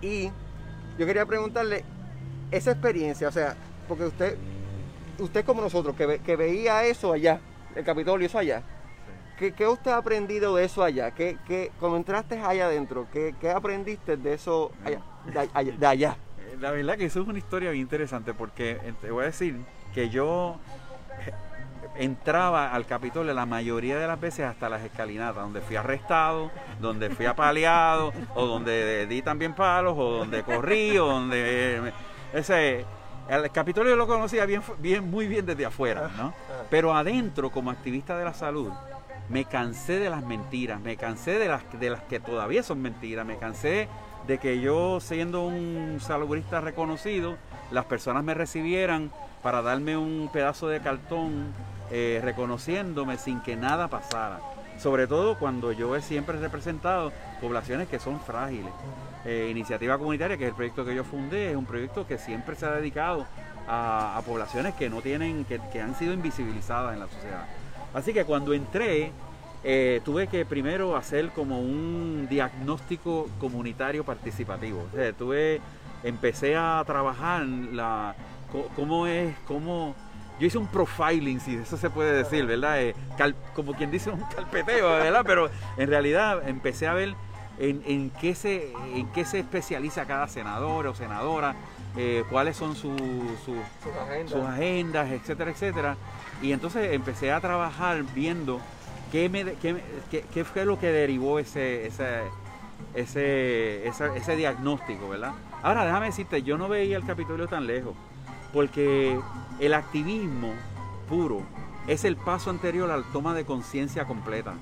y 0.02 0.32
yo 0.98 1.06
quería 1.06 1.26
preguntarle, 1.26 1.84
esa 2.52 2.72
experiencia, 2.72 3.28
o 3.28 3.32
sea, 3.32 3.56
porque 3.88 4.06
usted, 4.06 4.38
usted 5.20 5.46
como 5.46 5.62
nosotros, 5.62 5.96
que, 5.96 6.20
que 6.20 6.36
veía 6.36 6.86
eso 6.86 7.14
allá, 7.14 7.40
el 7.76 7.84
Capitolio, 7.84 8.28
eso 8.28 8.38
allá, 8.38 8.62
¿Qué, 9.50 9.68
usted 9.68 9.90
ha 9.90 9.98
aprendido 9.98 10.56
de 10.56 10.66
eso 10.66 10.84
allá? 10.84 11.10
¿Qué, 11.12 11.36
qué, 11.48 11.72
cuando 11.80 11.98
entraste 11.98 12.40
allá 12.40 12.68
adentro, 12.68 13.08
¿qué, 13.12 13.34
¿qué, 13.42 13.50
aprendiste 13.50 14.16
de 14.16 14.36
eso 14.36 14.72
allá, 14.86 15.02
de, 15.80 15.88
allá, 15.88 16.16
eh, 16.38 16.58
La 16.60 16.70
verdad 16.70 16.96
que 16.96 17.06
eso 17.06 17.22
es 17.22 17.28
una 17.28 17.40
historia 17.40 17.72
bien 17.72 17.82
interesante 17.82 18.36
porque 18.36 18.78
eh, 18.84 18.94
te 19.02 19.10
voy 19.10 19.24
a 19.24 19.26
decir 19.26 19.60
que 19.96 20.10
yo 20.10 20.60
eh, 21.26 21.34
entraba 21.96 22.72
al 22.72 22.86
Capitolio 22.86 23.34
la 23.34 23.48
mayoría 23.48 23.98
de 23.98 24.06
las 24.06 24.22
veces 24.22 24.46
hasta 24.46 24.70
las 24.70 24.84
escalinatas, 24.84 25.38
donde 25.38 25.62
fui 25.62 25.76
arrestado, 25.76 26.52
donde 26.80 27.10
fui 27.10 27.26
apaleado, 27.26 28.14
o 28.36 28.46
donde 28.46 29.08
di 29.08 29.24
también 29.24 29.56
palos, 29.56 29.96
o 29.98 30.20
donde 30.20 30.44
corrí, 30.44 31.00
o 31.00 31.08
donde... 31.08 31.92
ese, 32.34 32.86
el 33.30 33.52
Capitolio 33.52 33.96
lo 33.96 34.08
conocía 34.08 34.46
bien, 34.46 34.62
bien, 34.80 35.10
muy 35.10 35.28
bien 35.28 35.46
desde 35.46 35.66
afuera, 35.66 36.10
¿no? 36.18 36.34
Pero 36.70 36.96
adentro, 36.96 37.52
como 37.52 37.72
activista 37.72 38.18
de 38.18 38.26
la 38.26 38.34
salud, 38.34 38.72
me 39.30 39.46
cansé 39.46 40.00
de 40.00 40.10
las 40.10 40.24
mentiras, 40.24 40.82
me 40.82 40.98
cansé 40.98 41.40
de 41.40 41.48
las, 41.48 41.64
de 41.80 41.90
las 41.90 42.02
que 42.04 42.20
todavía 42.20 42.64
son 42.64 42.82
mentiras, 42.82 43.26
me 43.26 43.38
cansé 43.38 43.88
de 44.28 44.38
que 44.38 44.60
yo 44.60 45.00
siendo 45.00 45.44
un 45.44 46.00
salubrista 46.02 46.62
reconocido, 46.62 47.38
las 47.72 47.86
personas 47.86 48.24
me 48.24 48.34
recibieran 48.34 49.12
para 49.42 49.62
darme 49.62 49.98
un 49.98 50.30
pedazo 50.32 50.68
de 50.68 50.82
cartón 50.82 51.54
eh, 51.90 52.22
reconociéndome 52.24 53.18
sin 53.18 53.42
que 53.42 53.56
nada 53.56 53.88
pasara. 53.88 54.40
Sobre 54.82 55.06
todo 55.06 55.38
cuando 55.38 55.72
yo 55.72 55.96
he 55.96 56.02
siempre 56.02 56.40
representado 56.40 57.12
poblaciones 57.40 57.88
que 57.88 58.00
son 58.00 58.20
frágiles. 58.20 58.74
Eh, 59.26 59.50
Iniciativa 59.52 60.00
Comunitaria, 60.00 60.38
que 60.38 60.46
es 60.46 60.50
el 60.50 60.56
proyecto 60.56 60.84
que 60.84 60.96
yo 60.96 61.04
fundé, 61.04 61.52
es 61.52 61.56
un 61.56 61.68
proyecto 61.68 62.08
que 62.08 62.18
siempre 62.18 62.56
se 62.56 62.66
ha 62.66 62.72
dedicado 62.72 63.28
a, 63.68 64.20
poblaciones 64.26 64.74
que 64.74 64.90
no 64.90 65.04
tienen, 65.04 65.46
que, 65.46 65.82
han 65.82 65.94
sido 65.94 66.14
invisibilizadas 66.14 66.96
en 66.96 67.00
la 67.00 67.08
sociedad. 67.08 67.46
Así 67.94 68.12
que 68.12 68.26
cuando 68.26 68.56
entré, 68.56 69.12
eh, 69.64 70.02
tuve 70.04 70.26
que 70.26 70.46
primero 70.46 70.96
hacer 70.96 71.30
como 71.30 71.60
un 71.60 72.26
diagnóstico 72.28 73.30
comunitario 73.40 74.04
participativo. 74.04 74.88
tuve, 75.16 75.62
empecé 76.04 76.58
a 76.58 76.82
trabajar 76.88 77.46
la, 77.46 78.16
cómo 78.76 79.06
es, 79.06 79.36
cómo 79.48 79.94
yo 80.42 80.48
hice 80.48 80.58
un 80.58 80.66
profiling, 80.66 81.40
si 81.40 81.54
eso 81.54 81.78
se 81.78 81.92
puede 81.92 82.14
decir, 82.14 82.48
¿verdad? 82.48 82.82
Eh, 82.82 82.96
como 83.54 83.74
quien 83.74 83.92
dice 83.92 84.10
un 84.10 84.22
carpeteo, 84.36 84.90
¿verdad? 84.90 85.22
Pero 85.24 85.52
en 85.78 85.88
realidad 85.88 86.50
empecé 86.50 86.88
a 86.88 86.96
ver 86.96 87.14
en, 87.60 88.10
qué, 88.20 88.34
se, 88.34 88.74
en 88.96 89.06
qué 89.12 89.24
se 89.24 89.38
especializa 89.38 90.08
cada 90.08 90.28
senador 90.28 90.88
o 90.88 90.96
senadora, 90.96 91.54
eh, 91.96 92.24
cuáles 92.32 92.58
son 92.58 92.76
sus, 92.76 93.00
agendas. 94.50 95.12
etcétera, 95.12 95.52
etcétera. 95.52 95.96
Y 96.42 96.54
entonces 96.54 96.92
empecé 96.92 97.32
a 97.32 97.40
trabajar 97.40 98.02
viendo 98.16 98.60
qué, 99.12 99.30
me, 99.30 99.46
qué, 99.54 100.44
fue 100.44 100.66
lo 100.66 100.80
que 100.80 100.88
derivó 100.88 101.38
ese, 101.38 101.86
ese, 101.86 102.22
ese, 102.96 103.88
ese 103.88 104.36
diagnóstico, 104.36 105.08
¿verdad? 105.08 105.34
Ahora 105.62 105.86
déjame 105.86 106.08
decirte, 106.08 106.42
yo 106.42 106.58
no 106.58 106.68
veía 106.68 106.98
el 106.98 107.06
Capitolio 107.06 107.48
tan 107.48 107.68
lejos, 107.68 107.94
porque 108.54 109.20
el 109.60 109.74
activismo 109.74 110.54
puro 111.10 111.42
es 111.88 112.06
el 112.06 112.16
paso 112.16 112.50
anterior 112.50 112.92
a 112.92 112.98
la 112.98 113.04
toma 113.12 113.34
de 113.34 113.46
conciencia 113.46 114.06
completa. 114.06 114.54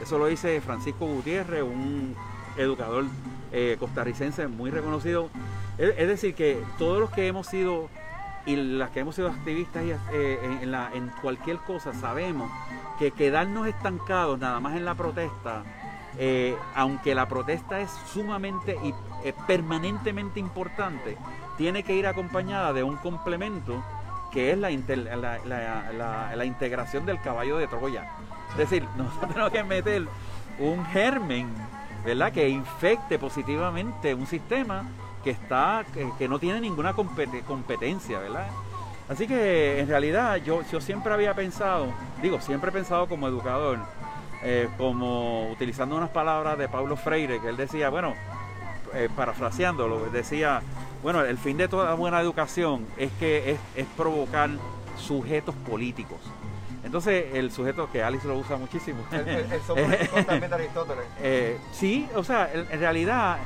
Eso 0.00 0.18
lo 0.18 0.26
dice 0.26 0.60
Francisco 0.60 1.06
Gutiérrez, 1.06 1.62
un 1.62 2.14
educador 2.56 3.04
eh, 3.52 3.76
costarricense 3.78 4.46
muy 4.46 4.70
reconocido. 4.70 5.28
Es, 5.78 6.08
decir, 6.08 6.34
que 6.34 6.60
todos 6.76 7.00
los 7.00 7.10
que 7.10 7.28
hemos 7.28 7.46
sido 7.46 7.88
y 8.46 8.56
las 8.56 8.90
que 8.90 9.00
hemos 9.00 9.14
sido 9.14 9.28
activistas 9.28 9.84
eh, 10.12 10.58
en, 10.62 11.12
cualquier 11.20 11.58
cosa 11.58 11.92
sabemos 11.92 12.50
que 12.98 13.10
quedarnos 13.10 13.66
estancados 13.66 14.38
nada 14.38 14.58
más 14.58 14.76
en 14.76 14.84
la 14.84 14.94
protesta, 14.94 15.62
eh, 16.18 16.56
aunque 16.74 17.14
la 17.14 17.28
protesta 17.28 17.80
es 17.80 17.90
sumamente 18.12 18.76
y 18.82 18.92
permanentemente 19.46 20.40
importante, 20.40 21.16
tiene 21.56 21.82
que 21.82 21.94
ir 21.94 22.06
acompañada 22.06 22.72
de 22.72 22.82
un 22.82 22.96
complemento 22.96 23.82
que 24.30 24.52
es 24.52 24.58
la, 24.58 24.70
la, 26.36 26.44
integración 26.44 27.06
del 27.06 27.20
caballo 27.20 27.56
de 27.56 27.66
Troya. 27.66 28.10
Es 28.52 28.58
decir, 28.58 28.84
nosotros 28.96 29.28
tenemos 29.28 29.52
que 29.52 29.64
meter 29.64 30.06
un 30.58 30.84
germen, 30.86 31.48
¿verdad? 32.04 32.32
Que 32.32 32.48
infecte 32.48 33.18
positivamente 33.18 34.14
un 34.14 34.26
sistema 34.26 34.84
que 35.24 35.30
está, 35.30 35.84
que, 36.18 36.28
no 36.28 36.38
tiene 36.38 36.60
ninguna 36.60 36.94
competencia, 36.94 38.18
¿verdad? 38.18 38.48
Así 39.08 39.26
que 39.26 39.80
en 39.80 39.88
realidad 39.88 40.36
yo, 40.36 40.62
yo 40.70 40.80
siempre 40.80 41.12
había 41.12 41.34
pensado, 41.34 41.86
digo, 42.20 42.40
siempre 42.40 42.70
he 42.70 42.72
pensado 42.72 43.08
como 43.08 43.26
educador, 43.26 43.78
eh, 44.42 44.68
como 44.76 45.50
utilizando 45.50 45.96
unas 45.96 46.10
palabras 46.10 46.58
de 46.58 46.68
Pablo 46.68 46.96
Freire, 46.96 47.40
que 47.40 47.48
él 47.48 47.56
decía, 47.56 47.88
bueno, 47.90 48.14
eh, 48.94 49.08
parafraseándolo, 49.14 50.10
decía, 50.10 50.62
bueno, 51.02 51.22
el 51.22 51.38
fin 51.38 51.56
de 51.56 51.68
toda 51.68 51.94
buena 51.94 52.20
educación 52.20 52.86
es 52.96 53.10
que 53.18 53.58
es, 53.76 53.86
provocar 53.96 54.50
sujetos 54.96 55.54
políticos. 55.68 56.18
Entonces, 56.84 57.34
el 57.34 57.50
sujeto 57.50 57.90
que 57.90 58.02
Alice 58.02 58.26
lo 58.26 58.38
usa 58.38 58.56
muchísimo. 58.56 59.04
El, 59.10 59.28
el, 59.28 60.42
el 60.44 60.52
Aristóteles. 60.54 61.04
Eh, 61.20 61.58
sí, 61.72 62.08
o 62.14 62.24
sea, 62.24 62.50
en 62.52 62.80
realidad, 62.80 63.38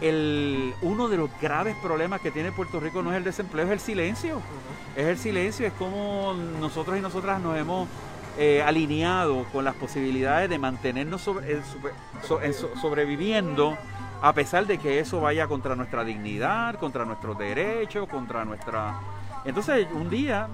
el, 0.00 0.74
uno 0.82 1.08
de 1.08 1.16
los 1.16 1.30
graves 1.40 1.76
problemas 1.82 2.20
que 2.20 2.30
tiene 2.30 2.52
Puerto 2.52 2.80
Rico 2.80 3.02
no 3.02 3.10
es 3.10 3.16
el 3.16 3.24
desempleo, 3.24 3.66
es 3.66 3.72
el 3.72 3.80
silencio. 3.80 4.40
Es 4.94 5.06
el 5.06 5.18
silencio, 5.18 5.66
es 5.66 5.72
como 5.74 6.34
nosotros 6.60 6.96
y 6.96 7.00
nosotras 7.00 7.40
nos 7.40 7.58
hemos 7.58 7.88
eh, 8.38 8.62
alineado 8.62 9.44
con 9.52 9.64
las 9.64 9.74
posibilidades 9.74 10.50
de 10.50 10.58
mantenernos 10.58 11.22
sobre, 11.22 11.60
sobreviviendo 12.80 13.76
a 14.22 14.32
pesar 14.32 14.66
de 14.66 14.78
que 14.78 14.98
eso 14.98 15.20
vaya 15.20 15.46
contra 15.46 15.76
nuestra 15.76 16.04
dignidad, 16.04 16.76
contra 16.76 17.04
nuestros 17.04 17.38
derechos, 17.38 18.08
contra 18.08 18.44
nuestra... 18.44 18.98
Entonces, 19.44 19.86
un 19.92 20.08
día, 20.08 20.48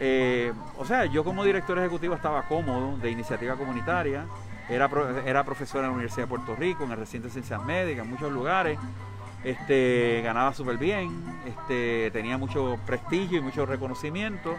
eh, 0.00 0.52
o 0.76 0.84
sea, 0.84 1.06
yo 1.06 1.24
como 1.24 1.44
director 1.44 1.78
ejecutivo 1.78 2.14
estaba 2.14 2.42
cómodo 2.42 2.96
de 2.98 3.10
iniciativa 3.10 3.54
comunitaria, 3.54 4.26
era, 4.68 4.90
era 5.24 5.44
profesor 5.44 5.78
en 5.80 5.86
la 5.86 5.92
Universidad 5.92 6.24
de 6.24 6.28
Puerto 6.28 6.56
Rico, 6.56 6.84
en 6.84 6.90
el 6.90 6.98
recinto 6.98 7.28
de 7.28 7.32
ciencias 7.32 7.64
médicas, 7.64 8.04
en 8.04 8.10
muchos 8.10 8.32
lugares, 8.32 8.78
este, 9.44 10.22
ganaba 10.24 10.52
súper 10.52 10.76
bien, 10.76 11.22
este, 11.46 12.10
tenía 12.10 12.36
mucho 12.36 12.78
prestigio 12.84 13.38
y 13.38 13.40
mucho 13.40 13.64
reconocimiento. 13.64 14.56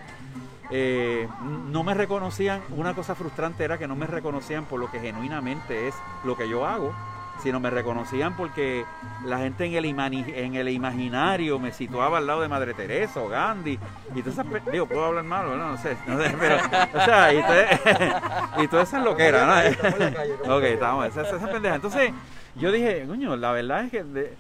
Eh, 0.70 1.28
no 1.70 1.84
me 1.84 1.94
reconocían, 1.94 2.62
una 2.70 2.94
cosa 2.94 3.16
frustrante 3.16 3.64
era 3.64 3.78
que 3.78 3.88
no 3.88 3.96
me 3.96 4.06
reconocían 4.06 4.66
por 4.66 4.80
lo 4.80 4.92
que 4.92 5.00
genuinamente 5.00 5.88
es 5.88 5.96
lo 6.26 6.36
que 6.36 6.50
yo 6.50 6.66
hago 6.66 6.94
sino 7.42 7.60
me 7.60 7.70
reconocían 7.70 8.36
porque 8.36 8.86
la 9.26 9.40
gente 9.40 9.66
en 9.66 9.74
el, 9.74 9.86
en 9.86 10.56
el 10.56 10.70
imaginario 10.70 11.60
me 11.60 11.72
situaba 11.72 12.18
al 12.18 12.28
lado 12.28 12.42
de 12.42 12.48
Madre 12.48 12.74
Teresa 12.74 13.22
o 13.22 13.30
Gandhi. 13.30 13.78
Y 14.16 14.22
todas 14.22 14.40
esas, 14.40 14.72
digo, 14.72 14.88
puedo 14.88 15.06
hablar 15.06 15.24
malo, 15.24 15.56
¿no? 15.56 15.72
no 15.72 15.78
sé, 15.78 15.98
no 16.08 16.22
sé, 16.22 16.36
pero, 16.40 16.58
o 16.58 17.06
sea, 17.06 17.34
y, 17.34 17.42
todo, 17.42 18.64
y 18.64 18.68
todo 18.68 18.82
eso 18.82 18.98
es 18.98 19.04
lo 19.04 19.16
que 19.16 19.28
era, 19.28 19.46
¿no? 19.46 20.56
ok, 20.56 20.64
estamos, 20.64 21.06
esa, 21.08 21.22
esa 21.22 21.52
pendeja. 21.52 21.76
Entonces, 21.76 22.12
yo 22.56 22.72
dije, 22.72 23.06
coño, 23.08 23.36
la 23.36 23.52
verdad 23.52 23.84
es 23.84 23.92
que 23.92 24.34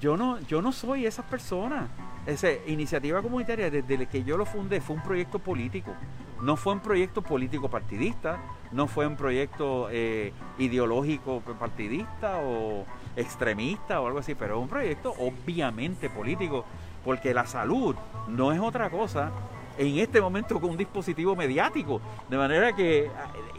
yo 0.00 0.16
no, 0.16 0.40
yo 0.40 0.60
no 0.60 0.72
soy 0.72 1.06
esa 1.06 1.22
persona. 1.22 1.88
Esa 2.26 2.48
iniciativa 2.66 3.20
comunitaria, 3.20 3.70
desde 3.70 4.06
que 4.06 4.24
yo 4.24 4.38
lo 4.38 4.46
fundé, 4.46 4.80
fue 4.80 4.96
un 4.96 5.02
proyecto 5.02 5.38
político. 5.38 5.92
No 6.40 6.56
fue 6.56 6.72
un 6.72 6.80
proyecto 6.80 7.22
político 7.22 7.68
partidista, 7.68 8.38
no 8.72 8.86
fue 8.86 9.06
un 9.06 9.16
proyecto 9.16 9.88
eh, 9.90 10.32
ideológico 10.58 11.40
partidista 11.58 12.38
o 12.38 12.84
extremista 13.16 14.00
o 14.00 14.06
algo 14.06 14.18
así, 14.18 14.34
pero 14.34 14.56
es 14.56 14.62
un 14.62 14.68
proyecto 14.68 15.14
obviamente 15.18 16.10
político, 16.10 16.64
porque 17.04 17.34
la 17.34 17.46
salud 17.46 17.94
no 18.28 18.52
es 18.52 18.60
otra 18.60 18.90
cosa 18.90 19.30
en 19.76 19.98
este 19.98 20.20
momento 20.20 20.60
con 20.60 20.70
un 20.70 20.76
dispositivo 20.76 21.36
mediático. 21.36 22.00
De 22.28 22.36
manera 22.36 22.74
que 22.74 23.10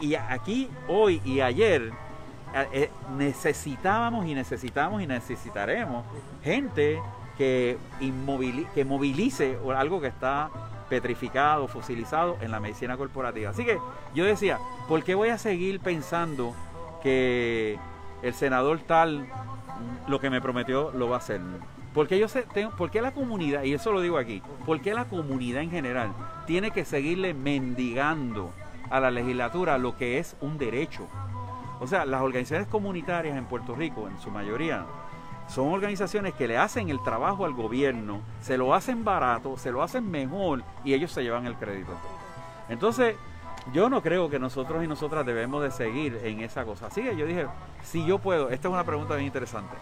y 0.02 0.16
aquí, 0.16 0.70
hoy 0.88 1.22
y 1.24 1.40
ayer, 1.40 1.92
eh, 2.74 2.90
necesitábamos 3.18 4.26
y 4.26 4.34
necesitamos 4.34 5.02
y 5.02 5.08
necesitaremos 5.08 6.06
gente 6.44 7.00
que, 7.38 7.78
que 8.74 8.86
movilice 8.86 9.58
algo 9.76 10.02
que 10.02 10.08
está 10.08 10.50
petrificado, 10.90 11.68
fosilizado 11.68 12.38
en 12.42 12.52
la 12.52 12.60
medicina 12.60 12.98
corporativa. 12.98 13.50
Así 13.50 13.66
que 13.66 13.80
yo 14.14 14.26
decía, 14.26 14.60
¿por 14.88 15.04
qué 15.04 15.16
voy 15.16 15.30
a 15.30 15.38
seguir 15.38 15.80
pensando 15.80 16.54
que 17.02 17.78
el 18.22 18.34
senador 18.34 18.80
tal 18.80 19.28
lo 20.08 20.20
que 20.20 20.30
me 20.30 20.42
prometió 20.42 20.92
lo 20.92 21.10
va 21.10 21.16
a 21.16 21.20
hacer? 21.20 21.42
Porque 21.94 22.20
yo 22.20 22.28
sé, 22.28 22.44
tengo, 22.54 22.72
¿por 22.76 22.92
qué 22.92 23.02
la 23.02 23.14
comunidad, 23.14 23.64
y 23.64 23.74
eso 23.74 23.92
lo 23.92 24.02
digo 24.02 24.18
aquí, 24.18 24.42
por 24.66 24.82
qué 24.82 24.94
la 24.94 25.06
comunidad 25.06 25.62
en 25.62 25.72
general 25.72 26.12
tiene 26.46 26.72
que 26.72 26.84
seguirle 26.84 27.34
mendigando 27.34 28.52
a 28.90 29.00
la 29.00 29.12
legislatura 29.12 29.78
lo 29.78 29.96
que 29.96 30.20
es 30.20 30.36
un 30.42 30.58
derecho? 30.58 31.08
O 31.80 31.88
sea, 31.88 32.06
las 32.06 32.22
organizaciones 32.22 32.68
comunitarias 32.68 33.38
en 33.38 33.46
Puerto 33.46 33.76
Rico, 33.76 34.08
en 34.08 34.20
su 34.20 34.30
mayoría, 34.30 34.86
son 35.48 35.72
organizaciones 35.72 36.34
que 36.34 36.48
le 36.48 36.58
hacen 36.58 36.90
el 36.90 37.02
trabajo 37.04 37.46
al 37.46 37.54
gobierno, 37.54 38.22
se 38.42 38.58
lo 38.58 38.74
hacen 38.74 39.04
barato, 39.04 39.58
se 39.58 39.72
lo 39.72 39.84
hacen 39.84 40.10
mejor 40.10 40.64
y 40.84 40.94
ellos 40.94 41.12
se 41.12 41.24
llevan 41.24 41.46
el 41.46 41.56
crédito. 41.56 41.92
Entonces, 42.68 43.16
yo 43.74 43.90
no 43.90 44.02
creo 44.02 44.30
que 44.30 44.40
nosotros 44.40 44.84
y 44.84 44.88
nosotras 44.88 45.26
debemos 45.26 45.64
de 45.64 45.72
seguir 45.72 46.20
en 46.24 46.42
esa 46.42 46.66
cosa. 46.66 46.88
Así 46.88 47.02
que 47.02 47.16
yo 47.16 47.26
dije, 47.26 47.48
si 47.84 48.06
yo 48.06 48.20
puedo, 48.20 48.50
esta 48.50 48.68
es 48.68 48.74
una 48.74 48.84
pregunta 48.84 49.16
bien 49.16 49.28
interesante, 49.28 49.76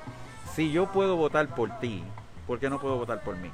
si 0.53 0.72
yo 0.72 0.88
puedo 0.88 1.15
votar 1.15 1.48
por 1.48 1.70
ti, 1.79 2.03
¿por 2.48 2.60
qué 2.60 2.70
no 2.70 2.79
puedo 2.79 2.98
votar 2.98 3.22
por 3.24 3.36
mí? 3.38 3.50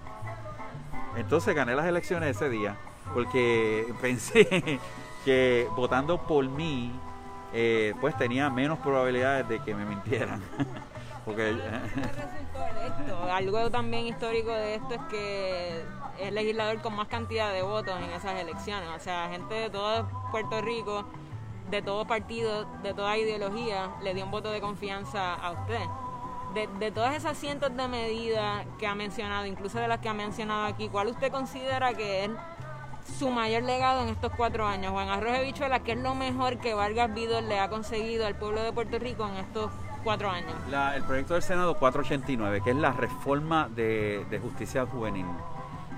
Entonces 1.15 1.55
gané 1.55 1.75
las 1.75 1.85
elecciones 1.85 2.35
ese 2.35 2.49
día 2.49 2.75
porque 3.13 3.91
pensé 4.01 4.79
que 5.25 5.67
votando 5.75 6.17
por 6.19 6.47
mí, 6.47 6.91
eh, 7.53 7.93
pues 7.99 8.17
tenía 8.17 8.49
menos 8.49 8.79
probabilidades 8.79 9.47
de 9.47 9.59
que 9.59 9.73
me 9.73 9.85
mintieran. 9.85 10.41
Porque... 11.29 11.55
Algo 13.31 13.69
también 13.69 14.07
histórico 14.07 14.49
de 14.49 14.75
esto 14.75 14.95
es 14.95 15.01
que 15.11 15.77
es 16.19 16.27
el 16.27 16.33
legislador 16.33 16.81
con 16.81 16.95
más 16.95 17.07
cantidad 17.07 17.53
de 17.53 17.61
votos 17.61 17.95
en 18.01 18.09
esas 18.09 18.39
elecciones. 18.39 18.89
O 18.95 18.99
sea, 18.99 19.29
gente 19.29 19.53
de 19.53 19.69
todo 19.69 20.09
Puerto 20.31 20.59
Rico, 20.61 21.05
de 21.69 21.83
todo 21.83 22.05
partido, 22.07 22.65
de 22.81 22.95
toda 22.95 23.15
ideología, 23.15 23.91
le 24.01 24.15
dio 24.15 24.25
un 24.25 24.31
voto 24.31 24.49
de 24.51 24.59
confianza 24.59 25.35
a 25.35 25.51
usted. 25.51 25.85
de, 26.53 26.67
de 26.79 26.91
todas 26.91 27.15
esas 27.15 27.37
cientos 27.37 27.75
de 27.75 27.87
medidas 27.87 28.65
que 28.79 28.87
ha 28.87 28.95
mencionado, 28.95 29.45
incluso 29.45 29.79
de 29.79 29.87
las 29.87 29.99
que 29.99 30.09
ha 30.09 30.13
mencionado 30.13 30.65
aquí, 30.65 30.89
¿cuál 30.89 31.07
usted 31.07 31.31
considera 31.31 31.93
que 31.93 32.25
es 32.25 32.31
su 33.19 33.29
mayor 33.29 33.63
legado 33.63 34.01
en 34.01 34.09
estos 34.09 34.31
cuatro 34.35 34.65
años? 34.65 34.91
Juan 34.91 35.09
Arroz 35.09 35.33
de 35.33 35.43
Bichuela, 35.43 35.81
¿qué 35.81 35.91
es 35.93 35.99
lo 35.99 36.15
mejor 36.15 36.57
que 36.57 36.73
Vargas 36.73 37.13
Vidal 37.13 37.47
le 37.47 37.59
ha 37.59 37.69
conseguido 37.69 38.25
al 38.25 38.35
pueblo 38.35 38.63
de 38.63 38.73
Puerto 38.73 38.97
Rico 38.99 39.27
en 39.27 39.35
estos 39.35 39.71
cuatro 40.09 40.31
años? 40.31 40.51
El 40.95 41.03
proyecto 41.03 41.35
del 41.35 41.43
Senado 41.43 41.75
489, 41.75 42.61
que 42.63 42.71
es 42.71 42.75
la 42.75 42.91
reforma 42.93 43.69
de, 43.69 44.39
justicia 44.41 44.87
juvenil, 44.87 45.27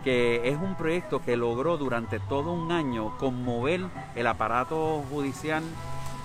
que 0.03 0.49
es 0.49 0.57
un 0.57 0.75
proyecto 0.75 1.21
que 1.21 1.37
logró 1.37 1.77
durante 1.77 2.19
todo 2.19 2.51
un 2.51 2.73
año 2.73 3.17
conmover 3.17 3.79
el 4.13 4.27
aparato 4.27 5.01
judicial 5.09 5.63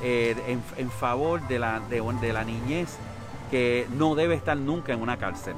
eh, 0.03 0.59
en, 0.77 0.91
favor 0.91 1.47
de 1.47 1.61
la, 1.61 2.45
niñez 2.45 2.99
que 3.53 3.87
no 3.97 4.17
debe 4.17 4.35
estar 4.35 4.57
nunca 4.57 4.93
en 4.93 5.01
una 5.01 5.17
cárcel. 5.17 5.55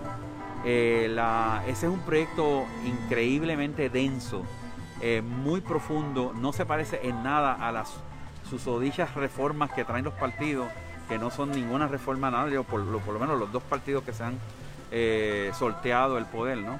Eh, 0.67 1.11
ese 1.67 1.87
es 1.87 1.91
un 1.91 2.01
proyecto 2.01 2.67
increíblemente 2.85 3.89
denso, 3.89 4.43
eh, 5.01 5.23
muy 5.23 5.63
profundo, 5.63 6.35
no 6.39 6.53
se 6.53 6.67
parece 6.67 7.09
en 7.09 7.23
nada 7.23 7.55
a 7.55 7.73
las 7.73 7.95
susodichas 8.51 9.15
reformas 9.15 9.71
que 9.73 9.87
traen 9.87 10.05
los 10.05 10.13
partidos, 10.13 10.69
que 11.09 11.19
no 11.19 11.31
son 11.31 11.51
ninguna 11.51 11.89
reforma 11.89 12.31
nada, 12.31 12.47
digo, 12.47 12.65
por, 12.65 12.85
por 13.01 13.15
lo 13.15 13.21
menos 13.21 13.39
los 13.39 13.51
dos 13.51 13.63
partidos 13.63 14.05
que 14.05 14.13
se 14.13 14.25
han 14.25 14.39
eh, 14.91 15.51
sorteado 15.59 16.19
el 16.19 16.27
poder, 16.27 16.59
¿no? 16.59 16.79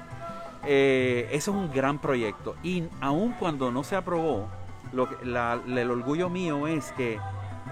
Eh, 0.65 1.29
eso 1.31 1.51
es 1.51 1.57
un 1.57 1.71
gran 1.71 1.99
proyecto 1.99 2.55
y 2.63 2.83
aun 2.99 3.31
cuando 3.33 3.71
no 3.71 3.83
se 3.83 3.95
aprobó, 3.95 4.49
lo 4.91 5.07
el 5.21 5.91
orgullo 5.91 6.29
mío 6.29 6.67
es 6.67 6.91
que 6.93 7.17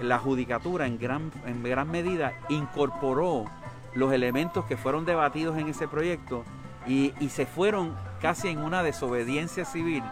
la 0.00 0.18
judicatura 0.18 0.86
en 0.86 0.98
gran, 0.98 1.30
en 1.44 1.62
gran 1.62 1.90
medida 1.90 2.32
incorporó 2.48 3.44
los 3.94 4.12
elementos 4.12 4.64
que 4.64 4.76
fueron 4.76 5.04
debatidos 5.04 5.58
en 5.58 5.68
ese 5.68 5.86
proyecto 5.86 6.44
y, 6.86 7.12
se 7.28 7.44
fueron 7.44 7.94
casi 8.22 8.48
en 8.48 8.58
una 8.60 8.82
desobediencia 8.82 9.66
civil 9.66 10.02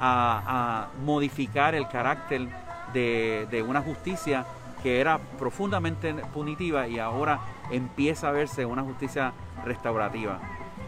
a, 0.00 0.88
a 0.90 0.98
modificar 1.04 1.74
el 1.76 1.86
carácter 1.88 2.48
de 2.92 3.64
una 3.68 3.82
justicia 3.82 4.46
que 4.86 5.00
era 5.00 5.18
profundamente 5.18 6.14
punitiva 6.32 6.86
y 6.86 7.00
ahora 7.00 7.40
empieza 7.72 8.28
a 8.28 8.30
verse 8.30 8.64
una 8.64 8.82
justicia 8.84 9.32
restaurativa. 9.64 10.38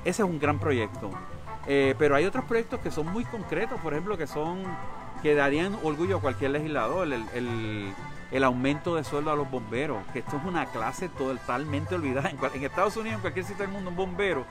Ese 0.05 0.23
es 0.23 0.29
un 0.29 0.39
gran 0.39 0.61
proyecto. 0.61 1.11
Eh, 1.67 1.97
pero 1.99 2.15
hay 2.15 2.25
otros 2.25 2.45
proyectos 2.45 2.79
que 2.79 2.93
son 2.93 3.11
muy 3.13 3.25
concretos, 3.25 3.81
por 3.81 3.93
ejemplo, 3.95 4.17
que 4.17 4.29
son 4.29 4.63
que 5.21 5.35
darían 5.35 5.77
orgullo 5.83 6.19
a 6.19 6.21
cualquier 6.21 6.53
legislador. 6.53 7.13
El, 7.13 7.93
el- 8.31 8.45
aumento 8.45 8.95
de 8.95 9.03
sueldo 9.03 9.33
a 9.33 9.35
los 9.35 9.51
bomberos, 9.51 9.99
que 10.13 10.21
esto 10.21 10.37
es 10.37 10.45
una 10.45 10.67
clase 10.67 11.09
totalmente 11.09 11.97
olvidada. 11.97 12.31
En, 12.31 12.39
en 12.55 12.65
Estados 12.65 12.97
Unidos, 12.97 13.17
en 13.17 13.21
cualquier 13.23 13.47
sitio 13.47 13.65
del 13.65 13.73
mundo, 13.73 13.91
un 13.91 13.97
bombero 13.97 14.45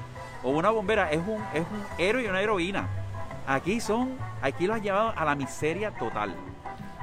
o 0.43 0.49
una 0.49 0.71
bombera 0.71 1.09
es 1.09 1.19
un, 1.25 1.41
es 1.53 1.61
un 1.61 1.85
héroe 1.97 2.23
y 2.23 2.27
una 2.27 2.41
heroína. 2.41 2.85
Aquí 3.47 3.79
son, 3.79 4.09
aquí 4.41 4.67
lo 4.67 4.73
has 4.73 4.81
llevado 4.81 5.13
a 5.15 5.23
la 5.23 5.35
miseria 5.35 5.91
total. 5.91 6.35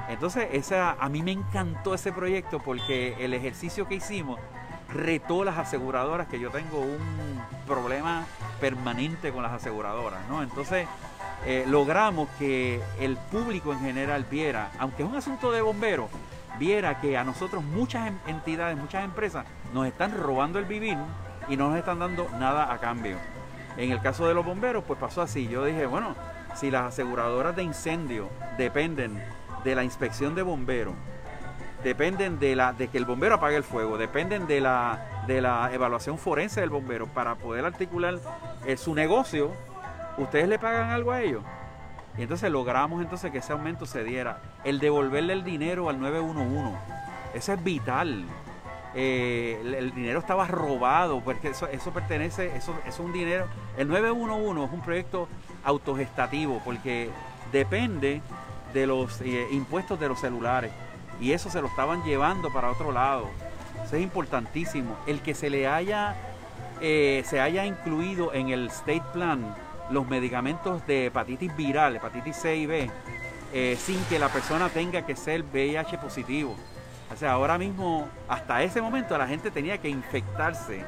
Entonces, 0.09 0.47
esa, 0.51 0.91
a 0.91 1.09
mí 1.09 1.23
me 1.23 1.31
encantó 1.31 1.93
ese 1.93 2.11
proyecto 2.11 2.59
porque 2.59 3.15
el 3.19 3.33
ejercicio 3.33 3.87
que 3.87 3.95
hicimos 3.95 4.39
retó 4.93 5.43
las 5.43 5.57
aseguradoras, 5.57 6.27
que 6.27 6.39
yo 6.39 6.51
tengo 6.51 6.79
un 6.79 7.41
problema 7.67 8.25
permanente 8.61 9.31
con 9.31 9.43
las 9.43 9.51
aseguradoras, 9.51 10.19
¿no? 10.29 10.43
Entonces, 10.43 10.87
eh, 11.45 11.65
logramos 11.67 12.29
que 12.39 12.81
el 12.99 13.17
público 13.17 13.73
en 13.73 13.79
general 13.79 14.25
viera, 14.29 14.71
aunque 14.79 15.03
es 15.03 15.09
un 15.09 15.15
asunto 15.15 15.51
de 15.51 15.61
bomberos, 15.61 16.09
viera 16.59 17.01
que 17.01 17.17
a 17.17 17.23
nosotros 17.23 17.63
muchas 17.63 18.07
em- 18.07 18.17
entidades, 18.27 18.77
muchas 18.77 19.03
empresas 19.03 19.45
nos 19.73 19.87
están 19.87 20.17
robando 20.17 20.59
el 20.59 20.65
vivir 20.65 20.97
y 21.49 21.57
no 21.57 21.69
nos 21.69 21.77
están 21.77 21.99
dando 21.99 22.29
nada 22.39 22.71
a 22.71 22.77
cambio. 22.77 23.17
En 23.77 23.91
el 23.91 24.01
caso 24.01 24.27
de 24.27 24.33
los 24.33 24.45
bomberos, 24.45 24.83
pues 24.85 24.99
pasó 24.99 25.21
así. 25.21 25.47
Yo 25.47 25.65
dije, 25.65 25.85
bueno, 25.85 26.15
si 26.55 26.71
las 26.71 26.83
aseguradoras 26.83 27.55
de 27.55 27.63
incendio 27.63 28.29
dependen 28.57 29.21
de 29.65 29.75
la 29.75 29.83
inspección 29.83 30.35
de 30.35 30.43
bomberos, 30.43 30.93
dependen 31.83 32.39
de 32.39 32.55
la 32.55 32.71
de 32.71 32.87
que 32.87 32.97
el 32.97 33.05
bombero 33.05 33.35
apague 33.35 33.57
el 33.57 33.63
fuego, 33.63 33.97
dependen 33.97 34.47
de 34.47 34.61
la 34.61 35.23
de 35.27 35.41
la 35.41 35.73
evaluación 35.73 36.17
forense 36.17 36.61
del 36.61 36.69
bombero 36.69 37.07
para 37.07 37.35
poder 37.35 37.65
articular 37.65 38.19
eh, 38.65 38.77
su 38.77 38.95
negocio, 38.95 39.51
ustedes 40.17 40.47
le 40.47 40.59
pagan 40.59 40.91
algo 40.91 41.11
a 41.11 41.21
ellos. 41.21 41.43
Y 42.17 42.21
entonces 42.21 42.49
logramos 42.49 43.01
entonces 43.01 43.31
que 43.31 43.39
ese 43.39 43.51
aumento 43.51 43.85
se 43.85 44.03
diera. 44.03 44.39
El 44.63 44.79
devolverle 44.79 45.33
el 45.33 45.43
dinero 45.43 45.89
al 45.89 45.99
911, 45.99 46.77
eso 47.33 47.53
es 47.53 47.63
vital. 47.63 48.23
Eh, 48.97 49.59
el, 49.61 49.93
dinero 49.93 50.19
estaba 50.19 50.47
robado, 50.47 51.19
porque 51.19 51.49
eso, 51.49 51.67
eso 51.67 51.91
pertenece, 51.91 52.55
eso, 52.55 52.73
eso 52.85 52.87
es 52.87 52.99
un 52.99 53.11
dinero. 53.11 53.47
El 53.77 53.89
911 53.89 54.63
es 54.63 54.71
un 54.71 54.81
proyecto 54.81 55.27
autogestativo, 55.65 56.61
porque 56.63 57.09
depende 57.51 58.21
de 58.75 58.85
los 58.85 59.21
eh, 59.21 59.47
impuestos 59.51 59.99
de 59.99 60.09
los 60.09 60.19
celulares. 60.19 60.71
Y 61.21 61.31
eso 61.31 61.49
se 61.49 61.61
lo 61.61 61.67
estaban 61.67 62.03
llevando 62.03 62.51
para 62.51 62.69
otro 62.69 62.91
lado. 62.91 63.29
Eso 63.83 63.95
es 63.95 64.03
importantísimo. 64.03 64.97
El 65.07 65.21
que 65.21 65.33
se 65.33 65.49
le 65.49 65.65
haya, 65.65 66.15
eh, 66.81 67.23
se 67.25 67.39
haya 67.39 67.65
incluido 67.65 68.33
en 68.33 68.49
el 68.49 68.67
state 68.67 69.03
plan 69.13 69.55
los 69.89 70.07
medicamentos 70.07 70.85
de 70.85 71.05
hepatitis 71.05 71.55
viral, 71.55 71.95
hepatitis 71.95 72.35
C 72.35 72.57
y 72.57 72.65
B, 72.65 72.91
eh, 73.53 73.77
sin 73.79 74.03
que 74.05 74.19
la 74.19 74.27
persona 74.27 74.67
tenga 74.67 75.05
que 75.05 75.15
ser 75.15 75.43
VIH 75.43 75.97
positivo. 75.97 76.55
O 77.13 77.15
sea, 77.15 77.31
ahora 77.31 77.57
mismo, 77.57 78.09
hasta 78.27 78.61
ese 78.61 78.81
momento, 78.81 79.17
la 79.17 79.27
gente 79.27 79.51
tenía 79.51 79.77
que 79.77 79.87
infectarse 79.87 80.83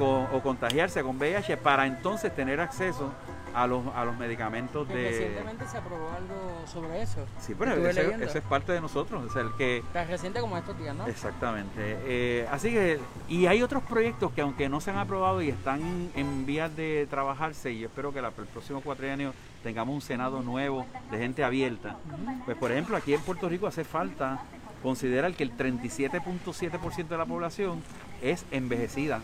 o 0.00 0.40
contagiarse 0.42 1.00
con 1.02 1.16
VIH 1.16 1.58
para 1.58 1.86
entonces 1.86 2.34
tener 2.34 2.60
acceso 2.60 3.12
a 3.54 3.66
los, 3.66 3.86
a 3.94 4.04
los 4.04 4.16
medicamentos 4.16 4.86
Que 4.88 4.94
de... 4.94 5.08
Recientemente 5.10 5.66
se 5.68 5.78
aprobó 5.78 6.10
algo 6.10 6.62
sobre 6.66 7.02
eso. 7.02 7.24
Sí, 7.40 7.54
pero 7.58 7.74
eso 7.74 8.38
es 8.38 8.44
parte 8.44 8.72
de 8.72 8.80
nosotros, 8.80 9.24
o 9.28 9.32
sea, 9.32 9.42
el 9.42 9.52
que... 9.58 9.82
Tan 9.92 10.08
reciente 10.08 10.40
como 10.40 10.56
estos 10.56 10.78
días, 10.78 10.94
¿no? 10.96 11.06
Exactamente. 11.06 11.72
Eh, 12.04 12.46
así 12.50 12.70
que, 12.70 12.98
y 13.28 13.46
hay 13.46 13.62
otros 13.62 13.82
proyectos 13.82 14.32
que 14.32 14.40
aunque 14.40 14.68
no 14.68 14.80
se 14.80 14.90
han 14.90 14.98
aprobado 14.98 15.42
y 15.42 15.48
están 15.50 16.10
en 16.14 16.46
vías 16.46 16.74
de 16.76 17.06
trabajarse, 17.10 17.72
y 17.72 17.80
yo 17.80 17.88
espero 17.88 18.12
que 18.12 18.20
la- 18.22 18.28
el 18.28 18.46
próximo 18.46 18.80
cuatrienio 18.80 19.34
tengamos 19.62 19.94
un 19.94 20.00
Senado 20.00 20.42
nuevo 20.42 20.86
de 21.10 21.18
gente 21.18 21.44
abierta. 21.44 21.96
Pues 22.44 22.56
por 22.56 22.72
ejemplo, 22.72 22.96
aquí 22.96 23.14
en 23.14 23.20
Puerto 23.20 23.48
Rico 23.48 23.66
hace 23.66 23.84
falta 23.84 24.42
considerar 24.82 25.32
que 25.34 25.44
el 25.44 25.56
37.7% 25.56 27.08
de 27.08 27.16
la 27.18 27.24
población 27.26 27.82
es 28.20 28.44
envejecida. 28.50 29.20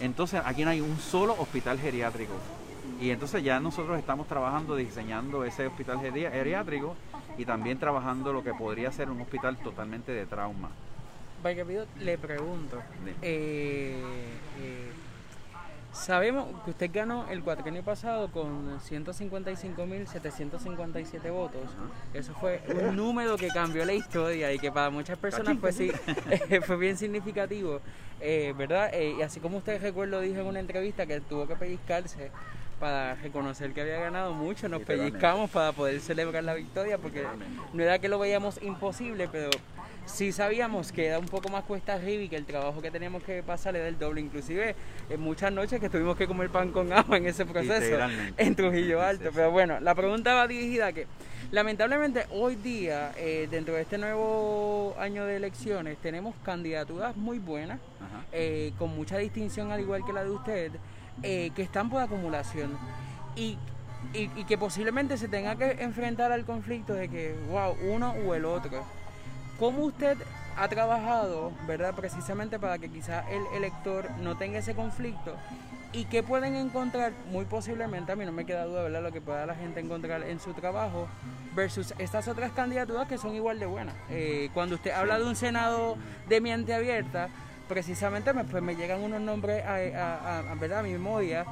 Entonces 0.00 0.40
aquí 0.44 0.64
no 0.64 0.70
hay 0.70 0.80
un 0.80 0.98
solo 0.98 1.34
hospital 1.38 1.78
geriátrico. 1.78 2.32
Y 3.00 3.10
entonces 3.10 3.42
ya 3.42 3.58
nosotros 3.60 3.98
estamos 3.98 4.26
trabajando, 4.28 4.76
diseñando 4.76 5.44
ese 5.44 5.66
hospital 5.66 5.98
geri- 6.00 6.30
geriátrico 6.30 6.94
y 7.38 7.44
también 7.46 7.78
trabajando 7.78 8.30
lo 8.32 8.44
que 8.44 8.52
podría 8.52 8.92
ser 8.92 9.08
un 9.10 9.20
hospital 9.22 9.56
totalmente 9.56 10.12
de 10.12 10.26
trauma. 10.26 10.68
Vaya, 11.42 11.64
le 11.98 12.18
pregunto. 12.18 12.76
Eh, 13.22 13.96
eh, 14.60 14.90
sabemos 15.94 16.48
que 16.64 16.70
usted 16.72 16.90
ganó 16.92 17.26
el 17.30 17.42
cuatrienio 17.42 17.82
pasado 17.82 18.30
con 18.30 18.78
155.757 18.80 21.30
votos. 21.32 21.62
Eso 22.12 22.34
fue 22.34 22.60
un 22.68 22.94
número 23.02 23.38
que 23.38 23.48
cambió 23.48 23.86
la 23.86 23.94
historia 23.94 24.52
y 24.52 24.58
que 24.58 24.70
para 24.70 24.90
muchas 24.90 25.16
personas 25.16 25.56
pues 25.58 25.76
sí, 25.76 25.90
fue 26.66 26.76
bien 26.76 26.98
significativo, 26.98 27.80
eh, 28.20 28.52
¿verdad? 28.58 28.90
Y 29.00 29.22
así 29.22 29.40
como 29.40 29.56
usted 29.56 29.80
recuerdo 29.80 30.20
dijo 30.20 30.40
en 30.40 30.46
una 30.46 30.60
entrevista 30.60 31.06
que 31.06 31.22
tuvo 31.22 31.48
que 31.48 31.56
pellizcarse 31.56 32.30
para 32.80 33.14
reconocer 33.16 33.72
que 33.72 33.82
había 33.82 34.00
ganado 34.00 34.32
mucho, 34.32 34.68
nos 34.68 34.82
pellizcamos 34.82 35.50
para 35.50 35.72
poder 35.72 36.00
celebrar 36.00 36.42
la 36.42 36.54
victoria 36.54 36.96
porque 36.98 37.24
no 37.74 37.82
era 37.82 37.98
que 37.98 38.08
lo 38.08 38.18
veíamos 38.18 38.60
imposible, 38.62 39.28
pero 39.30 39.50
sí 40.06 40.32
sabíamos 40.32 40.90
que 40.90 41.06
era 41.06 41.18
un 41.18 41.26
poco 41.26 41.50
más 41.50 41.62
cuesta 41.64 41.94
arriba 41.94 42.22
y 42.22 42.28
que 42.28 42.36
el 42.36 42.46
trabajo 42.46 42.80
que 42.80 42.90
teníamos 42.90 43.22
que 43.22 43.42
pasar 43.42 43.76
era 43.76 43.86
el 43.86 43.98
doble. 43.98 44.22
Inclusive 44.22 44.74
en 45.08 45.20
muchas 45.20 45.52
noches 45.52 45.78
que 45.78 45.90
tuvimos 45.90 46.16
que 46.16 46.26
comer 46.26 46.48
pan 46.48 46.72
con 46.72 46.92
agua 46.92 47.18
en 47.18 47.26
ese 47.26 47.44
proceso 47.44 47.98
en 48.36 48.56
Trujillo 48.56 49.02
Alto. 49.02 49.30
Pero 49.34 49.50
bueno, 49.50 49.78
la 49.78 49.94
pregunta 49.94 50.34
va 50.34 50.48
dirigida 50.48 50.86
a 50.86 50.92
que 50.92 51.06
lamentablemente 51.52 52.26
hoy 52.30 52.56
día, 52.56 53.12
eh, 53.16 53.46
dentro 53.50 53.74
de 53.74 53.82
este 53.82 53.98
nuevo 53.98 54.96
año 54.98 55.26
de 55.26 55.36
elecciones, 55.36 55.98
tenemos 55.98 56.34
candidaturas 56.44 57.14
muy 57.14 57.38
buenas, 57.38 57.78
eh, 58.32 58.72
con 58.78 58.96
mucha 58.96 59.18
distinción 59.18 59.70
al 59.70 59.80
igual 59.80 60.04
que 60.04 60.12
la 60.12 60.24
de 60.24 60.30
usted, 60.30 60.72
eh, 61.22 61.50
que 61.54 61.62
están 61.62 61.90
por 61.90 62.02
acumulación 62.02 62.76
y, 63.36 63.58
y, 64.12 64.44
que 64.44 64.58
posiblemente 64.58 65.16
se 65.18 65.28
tenga 65.28 65.56
que 65.56 65.82
enfrentar 65.82 66.32
al 66.32 66.44
conflicto 66.44 66.94
de 66.94 67.08
que, 67.08 67.34
wow, 67.48 67.76
uno 67.92 68.14
o 68.26 68.34
el 68.34 68.44
otro. 68.44 68.84
¿Cómo 69.58 69.84
usted 69.84 70.16
ha 70.56 70.68
trabajado, 70.68 71.52
verdad, 71.66 71.94
precisamente 71.94 72.58
para 72.58 72.78
que 72.78 72.90
quizás 72.90 73.24
el 73.30 73.42
elector 73.54 74.10
no 74.22 74.36
tenga 74.36 74.58
ese 74.58 74.74
conflicto? 74.74 75.36
¿Y 75.92 76.04
qué 76.04 76.22
pueden 76.22 76.54
encontrar? 76.54 77.12
Muy 77.30 77.44
posiblemente, 77.44 78.12
a 78.12 78.16
mí 78.16 78.24
no 78.24 78.32
me 78.32 78.46
queda 78.46 78.64
duda, 78.64 78.82
¿verdad? 78.84 79.02
Lo 79.02 79.12
que 79.12 79.20
pueda 79.20 79.44
la 79.44 79.56
gente 79.56 79.80
encontrar 79.80 80.22
en 80.22 80.38
su 80.38 80.54
trabajo 80.54 81.08
versus 81.54 81.94
estas 81.98 82.28
otras 82.28 82.52
candidaturas 82.52 83.08
que 83.08 83.18
son 83.18 83.34
igual 83.34 83.58
de 83.58 83.66
buenas. 83.66 83.94
Eh, 84.08 84.50
cuando 84.54 84.76
usted 84.76 84.92
habla 84.92 85.18
de 85.18 85.24
un 85.24 85.34
Senado 85.34 85.96
de 86.28 86.40
mente 86.40 86.74
abierta, 86.74 87.28
precisamente 87.70 88.32
me, 88.32 88.42
pues 88.42 88.62
me 88.62 88.74
llegan 88.74 89.00
unos 89.00 89.20
nombres 89.20 89.64
a, 89.64 89.76
a, 89.76 90.78
a, 90.78 90.82
mi 90.82 90.90
memoria 90.90 91.46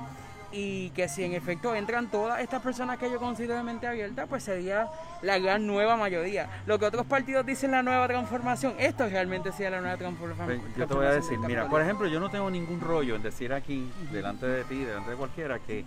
y 0.51 0.91
que 0.91 1.09
si 1.09 1.23
en 1.23 1.33
efecto 1.33 1.77
entran 1.77 2.11
todas 2.11 2.41
estas 2.41 2.61
personas 2.61 2.99
que 2.99 3.09
yo 3.09 3.21
considero 3.21 3.57
de 3.57 3.63
mente 3.63 3.87
abierta, 3.87 4.27
pues 4.27 4.43
sería 4.43 4.89
la 5.23 5.39
gran 5.39 5.65
nueva 5.65 5.97
mayoría. 5.97 6.49
Lo 6.67 6.77
que 6.79 6.87
otros 6.87 7.07
partidos 7.07 7.47
dicen 7.47 7.71
la 7.71 7.85
nueva 7.85 8.09
transformación, 8.09 8.75
esto 8.79 9.09
realmente 9.09 9.53
sería 9.53 9.71
la 9.71 9.81
nueva 9.81 9.97
transformación. 9.97 10.61
Yo 10.77 10.89
te 10.89 10.95
voy 10.95 11.07
a 11.07 11.13
decir, 11.13 11.39
mira, 11.39 11.69
por 11.69 11.83
ejemplo, 11.83 12.09
yo 12.09 12.19
no 12.19 12.31
tengo 12.31 12.51
ningún 12.51 12.81
rollo 12.81 13.15
en 13.15 13.23
decir 13.23 13.53
aquí, 13.53 13.89
delante 14.11 14.47
de 14.47 14.65
ti, 14.65 14.83
delante 14.85 15.11
de 15.11 15.17
cualquiera, 15.17 15.61
que 15.61 15.85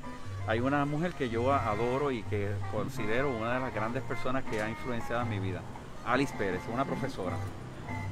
hay 0.48 0.62
una 0.62 0.86
mujer 0.86 1.12
que 1.12 1.30
yo 1.30 1.52
adoro 1.54 2.10
y 2.10 2.24
que 2.24 2.50
considero 2.72 3.36
una 3.36 3.56
de 3.56 3.60
las 3.60 3.74
grandes 3.74 4.04
personas 4.04 4.46
que 4.46 4.62
ha 4.62 4.70
influenciado 4.70 5.24
en 5.24 5.30
mi 5.30 5.40
vida, 5.40 5.62
Alice 6.06 6.34
Pérez, 6.38 6.62
una 6.72 6.86
profesora. 6.86 7.36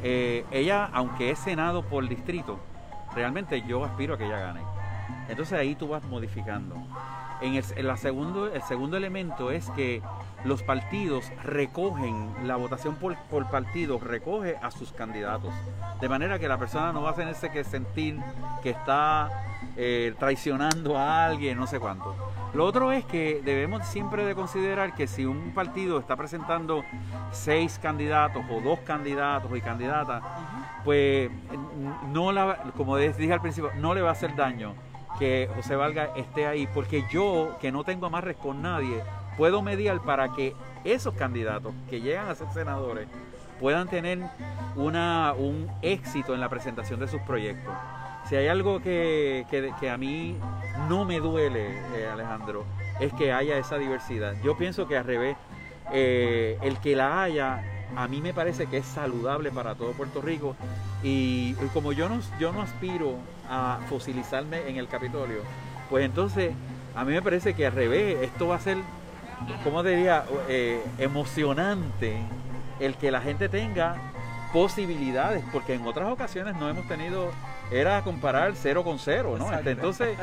Eh, 0.03 0.45
ella, 0.51 0.89
aunque 0.93 1.31
es 1.31 1.39
senado 1.39 1.83
por 1.83 2.07
distrito, 2.07 2.59
realmente 3.13 3.61
yo 3.67 3.83
aspiro 3.83 4.13
a 4.13 4.17
que 4.17 4.25
ella 4.25 4.39
gane 4.39 4.61
entonces 5.29 5.57
ahí 5.57 5.75
tú 5.75 5.87
vas 5.87 6.03
modificando. 6.03 6.75
En 7.41 7.55
el, 7.55 7.87
la 7.87 7.95
segundo, 7.95 8.53
el 8.53 8.61
segundo 8.63 8.97
elemento 8.97 9.51
es 9.51 9.69
que 9.71 10.01
los 10.43 10.61
partidos 10.61 11.31
recogen, 11.43 12.33
la 12.43 12.57
votación 12.57 12.95
por, 12.95 13.15
partido 13.49 13.97
recoge 13.99 14.57
a 14.61 14.71
sus 14.71 14.91
candidatos. 14.91 15.53
De 16.01 16.09
manera 16.09 16.37
que 16.37 16.47
la 16.49 16.57
persona 16.57 16.91
no 16.91 17.01
va 17.01 17.11
a 17.11 17.15
tenerse 17.15 17.49
que 17.49 17.63
sentir 17.63 18.19
que 18.61 18.71
está 18.71 19.29
eh, 19.77 20.13
traicionando 20.19 20.97
a 20.97 21.25
alguien, 21.25 21.57
no 21.57 21.65
sé 21.65 21.79
cuánto. 21.79 22.13
Lo 22.53 22.65
otro 22.65 22.91
es 22.91 23.05
que 23.05 23.41
debemos 23.45 23.85
siempre 23.85 24.25
de 24.25 24.35
considerar 24.35 24.95
que 24.95 25.07
si 25.07 25.23
un 25.25 25.51
partido 25.53 25.99
está 25.99 26.15
presentando 26.15 26.83
seis 27.31 27.79
candidatos 27.81 28.43
o 28.49 28.59
dos 28.59 28.79
candidatos 28.79 29.55
y 29.55 29.61
candidatas, 29.61 30.23
pues 30.83 31.29
no 32.11 32.31
la, 32.31 32.71
como 32.75 32.97
dije 32.97 33.31
al 33.31 33.41
principio, 33.41 33.71
no 33.77 33.93
le 33.93 34.01
va 34.01 34.09
a 34.09 34.13
hacer 34.13 34.35
daño 34.35 34.73
que 35.19 35.49
José 35.55 35.75
Valga 35.75 36.13
esté 36.15 36.47
ahí, 36.47 36.67
porque 36.73 37.03
yo, 37.11 37.57
que 37.61 37.71
no 37.71 37.83
tengo 37.83 38.07
amarres 38.07 38.37
con 38.37 38.61
nadie, 38.61 39.03
puedo 39.37 39.61
mediar 39.61 40.01
para 40.01 40.33
que 40.33 40.55
esos 40.83 41.13
candidatos 41.13 41.73
que 41.89 42.01
llegan 42.01 42.29
a 42.29 42.35
ser 42.35 42.47
senadores 42.53 43.07
puedan 43.59 43.89
tener 43.89 44.19
una, 44.75 45.33
un 45.37 45.69
éxito 45.81 46.33
en 46.33 46.39
la 46.39 46.49
presentación 46.49 46.99
de 46.99 47.07
sus 47.07 47.21
proyectos. 47.21 47.73
Si 48.27 48.35
hay 48.35 48.47
algo 48.47 48.81
que, 48.81 49.45
que, 49.79 49.89
a 49.89 49.97
mí 49.97 50.37
no 50.87 51.03
me 51.03 51.19
duele, 51.19 51.67
eh, 51.95 52.07
Alejandro, 52.11 52.65
es 52.99 53.11
que 53.13 53.33
haya 53.33 53.57
esa 53.57 53.77
diversidad. 53.77 54.35
Yo 54.43 54.57
pienso 54.57 54.87
que 54.87 54.97
al 54.97 55.03
revés, 55.03 55.35
eh, 55.91 56.57
el 56.61 56.77
que 56.79 56.95
la 56.95 57.23
haya, 57.23 57.61
a 57.95 58.07
mí 58.07 58.21
me 58.21 58.33
parece 58.33 58.67
que 58.67 58.77
es 58.77 58.85
saludable 58.85 59.51
para 59.51 59.75
todo 59.75 59.91
Puerto 59.91 60.21
Rico. 60.21 60.55
Y, 61.03 61.53
como 61.73 61.91
yo 61.93 62.09
no, 62.09 62.19
yo 62.39 62.51
no 62.51 62.61
aspiro 62.61 63.15
a 63.49 63.79
fosilizarme 63.89 64.67
en 64.69 64.77
el 64.77 64.87
Capitolio, 64.87 65.41
pues 65.89 66.05
entonces 66.05 66.53
a 66.95 67.03
mí 67.03 67.13
me 67.13 67.21
parece 67.21 67.53
que 67.53 67.65
al 67.65 67.73
revés, 67.73 68.17
esto 68.21 68.47
va 68.47 68.55
a 68.55 68.59
ser, 68.59 68.77
¿cómo 69.63 69.83
diría?, 69.83 70.25
eh, 70.47 70.83
emocionante 70.97 72.17
el 72.79 72.95
que 72.95 73.11
la 73.11 73.21
gente 73.21 73.49
tenga 73.49 74.08
posibilidades, 74.51 75.43
porque 75.51 75.75
en 75.75 75.85
otras 75.85 76.11
ocasiones 76.11 76.55
no 76.55 76.69
hemos 76.69 76.87
tenido, 76.87 77.31
era 77.71 78.01
comparar 78.03 78.53
cero 78.55 78.83
con 78.83 78.99
cero, 78.99 79.35
¿no? 79.37 79.51
Entonces, 79.53 80.17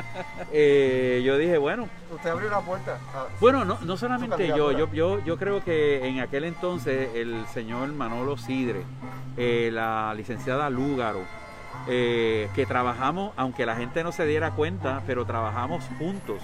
eh, 0.53 1.23
yo 1.25 1.39
dije, 1.39 1.59
bueno. 1.59 1.89
Usted 2.13 2.31
abrió 2.31 2.51
la 2.51 2.61
puerta. 2.61 2.99
bueno, 3.41 3.65
no, 3.65 3.79
no 3.83 3.97
solamente 3.97 4.49
yo, 4.49 4.73
yo, 4.73 4.93
yo, 4.93 5.25
yo 5.25 5.37
creo 5.37 5.63
que 5.63 6.07
en 6.07 6.21
aquel 6.21 6.45
entonces 6.45 7.11
el 7.15 7.47
señor 7.53 7.89
Manolo 7.93 8.37
Sidre, 8.37 8.83
eh, 9.37 9.71
la 9.73 10.13
licenciada 10.15 10.71
Lúgaro, 10.71 11.21
eh, 11.89 12.49
que 12.55 12.67
trabajamos, 12.67 13.33
aunque 13.37 13.67
la 13.67 13.77
gente 13.77 14.03
no 14.03 14.11
se 14.11 14.27
diera 14.27 14.53
cuenta, 14.53 15.03
pero 15.07 15.25
trabajamos 15.25 15.85
juntos. 15.99 16.43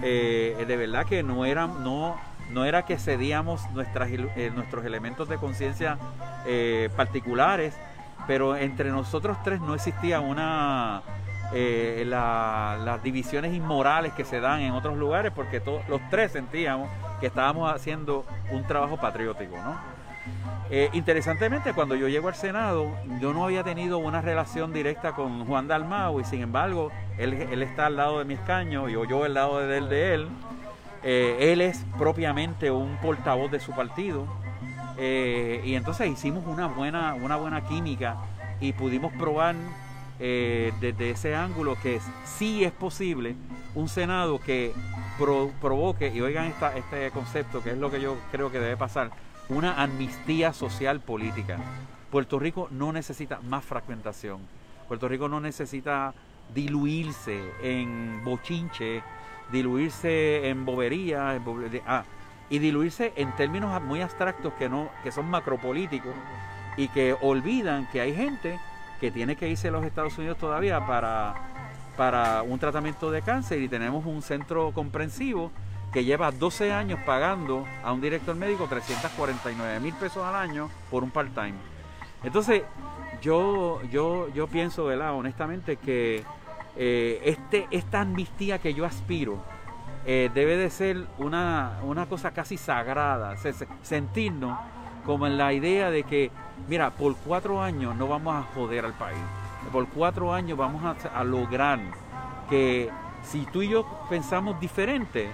de 0.00 0.76
verdad 0.78 1.06
que 1.06 1.22
no 1.22 1.44
eran, 1.44 1.82
no, 1.82 2.16
no 2.52 2.64
era 2.64 2.84
que 2.84 2.98
cedíamos 2.98 3.62
eh, 4.36 4.50
nuestros 4.54 4.84
elementos 4.84 5.28
de 5.28 5.36
conciencia 5.36 5.98
eh, 6.46 6.90
particulares, 6.96 7.74
pero 8.26 8.56
entre 8.56 8.90
nosotros 8.90 9.36
tres 9.42 9.60
no 9.60 9.74
existía 9.74 10.20
una 10.20 11.02
eh, 11.52 12.04
las 12.06 13.02
divisiones 13.02 13.54
inmorales 13.54 14.12
que 14.12 14.24
se 14.24 14.40
dan 14.40 14.60
en 14.60 14.72
otros 14.72 14.96
lugares, 14.96 15.32
porque 15.34 15.60
todos 15.60 15.88
los 15.88 16.00
tres 16.10 16.32
sentíamos 16.32 16.88
que 17.20 17.26
estábamos 17.26 17.72
haciendo 17.72 18.24
un 18.50 18.64
trabajo 18.64 18.96
patriótico, 18.96 19.56
¿no? 19.56 20.00
interesantemente, 20.92 21.72
cuando 21.72 21.96
yo 21.96 22.06
llego 22.06 22.28
al 22.28 22.36
Senado, 22.36 22.92
yo 23.20 23.34
no 23.34 23.44
había 23.44 23.64
tenido 23.64 23.98
una 23.98 24.20
relación 24.20 24.72
directa 24.72 25.16
con 25.16 25.44
Juan 25.44 25.66
Dalmau 25.66 26.20
y 26.20 26.24
sin 26.24 26.42
embargo, 26.42 26.92
él, 27.18 27.32
él 27.32 27.64
está 27.64 27.86
al 27.86 27.96
lado 27.96 28.20
de 28.20 28.24
mi 28.24 28.34
escaño 28.34 28.88
y 28.88 28.92
yo 28.92 29.24
al 29.24 29.34
lado 29.34 29.58
de 29.58 29.78
él. 29.78 29.88
De 29.88 30.14
él 30.14 30.28
eh, 31.02 31.52
él 31.52 31.60
es 31.60 31.84
propiamente 31.98 32.70
un 32.70 32.96
portavoz 32.98 33.50
de 33.50 33.60
su 33.60 33.72
partido. 33.72 34.26
Eh, 34.98 35.62
y 35.64 35.74
entonces 35.74 36.10
hicimos 36.10 36.44
una 36.46 36.66
buena, 36.66 37.14
una 37.14 37.36
buena 37.36 37.66
química 37.66 38.16
y 38.60 38.72
pudimos 38.72 39.12
probar 39.14 39.54
eh, 40.18 40.72
desde 40.80 41.10
ese 41.10 41.34
ángulo 41.34 41.76
que 41.82 42.00
sí 42.26 42.64
es 42.64 42.72
posible 42.72 43.34
un 43.74 43.88
Senado 43.88 44.38
que 44.38 44.74
provoque, 45.60 46.10
y 46.14 46.20
oigan 46.20 46.52
este 46.76 47.10
concepto, 47.10 47.62
que 47.62 47.70
es 47.70 47.78
lo 47.78 47.90
que 47.90 48.00
yo 48.00 48.16
creo 48.32 48.50
que 48.50 48.58
debe 48.58 48.76
pasar, 48.76 49.10
una 49.48 49.82
amnistía 49.82 50.52
social 50.52 51.00
política. 51.00 51.58
Puerto 52.10 52.38
Rico 52.38 52.68
no 52.70 52.92
necesita 52.92 53.40
más 53.40 53.64
fragmentación. 53.64 54.40
Puerto 54.88 55.08
Rico 55.08 55.28
no 55.28 55.40
necesita 55.40 56.14
diluirse 56.54 57.40
en 57.62 58.24
bochinche 58.24 59.02
diluirse 59.52 60.48
en 60.48 60.64
bobería, 60.64 61.40
ah, 61.86 62.04
y 62.48 62.58
diluirse 62.58 63.12
en 63.16 63.34
términos 63.36 63.80
muy 63.82 64.00
abstractos 64.02 64.52
que, 64.54 64.68
no, 64.68 64.90
que 65.02 65.12
son 65.12 65.30
macropolíticos 65.30 66.12
y 66.76 66.88
que 66.88 67.16
olvidan 67.20 67.88
que 67.90 68.00
hay 68.00 68.14
gente 68.14 68.58
que 69.00 69.10
tiene 69.10 69.36
que 69.36 69.48
irse 69.48 69.68
a 69.68 69.70
los 69.70 69.84
Estados 69.84 70.16
Unidos 70.18 70.38
todavía 70.38 70.86
para, 70.86 71.34
para 71.96 72.42
un 72.42 72.58
tratamiento 72.58 73.10
de 73.10 73.22
cáncer 73.22 73.60
y 73.62 73.68
tenemos 73.68 74.04
un 74.04 74.22
centro 74.22 74.72
comprensivo 74.72 75.50
que 75.92 76.04
lleva 76.04 76.30
12 76.30 76.72
años 76.72 77.00
pagando 77.04 77.66
a 77.82 77.92
un 77.92 78.00
director 78.00 78.36
médico 78.36 78.66
349 78.68 79.80
mil 79.80 79.94
pesos 79.94 80.24
al 80.24 80.34
año 80.34 80.70
por 80.90 81.02
un 81.02 81.10
part-time. 81.10 81.54
Entonces, 82.22 82.62
yo, 83.20 83.82
yo, 83.90 84.28
yo 84.32 84.46
pienso, 84.46 84.84
¿verdad? 84.84 85.14
honestamente, 85.14 85.76
que 85.76 86.24
eh, 86.76 87.20
este, 87.24 87.66
esta 87.70 88.00
amnistía 88.00 88.58
que 88.58 88.74
yo 88.74 88.84
aspiro 88.84 89.38
eh, 90.06 90.30
debe 90.34 90.56
de 90.56 90.70
ser 90.70 91.06
una, 91.18 91.78
una 91.82 92.06
cosa 92.06 92.30
casi 92.30 92.56
sagrada, 92.56 93.36
sentirnos 93.82 94.58
como 95.04 95.26
en 95.26 95.36
la 95.36 95.52
idea 95.52 95.90
de 95.90 96.04
que, 96.04 96.30
mira, 96.68 96.90
por 96.90 97.16
cuatro 97.16 97.62
años 97.62 97.94
no 97.96 98.06
vamos 98.06 98.34
a 98.34 98.42
joder 98.54 98.84
al 98.84 98.94
país, 98.94 99.18
por 99.72 99.86
cuatro 99.88 100.32
años 100.32 100.56
vamos 100.56 100.82
a, 100.84 101.18
a 101.18 101.24
lograr 101.24 101.80
que 102.48 102.90
si 103.22 103.44
tú 103.46 103.62
y 103.62 103.68
yo 103.68 103.86
pensamos 104.08 104.58
diferente, 104.60 105.28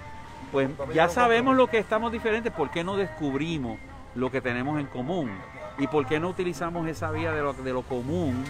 pues 0.53 0.69
ya 0.95 1.09
sabemos 1.09 1.57
lo 1.57 1.69
que 1.69 1.79
estamos 1.79 2.13
diferentes, 2.13 2.53
¿por 2.53 2.71
qué 2.71 2.83
no 2.83 2.97
descubrimos 2.97 3.79
lo 4.15 4.31
que 4.31 4.41
tenemos 4.41 4.81
en 4.81 4.87
común? 4.87 5.31
¿Y 5.79 5.87
por 5.87 6.07
qué 6.07 6.19
no 6.19 6.29
utilizamos 6.29 6.89
esa 6.89 7.11
vía 7.11 7.33
de 7.33 7.43
lo, 7.43 7.53
de 7.53 7.73
lo 7.73 7.83
común 7.83 8.45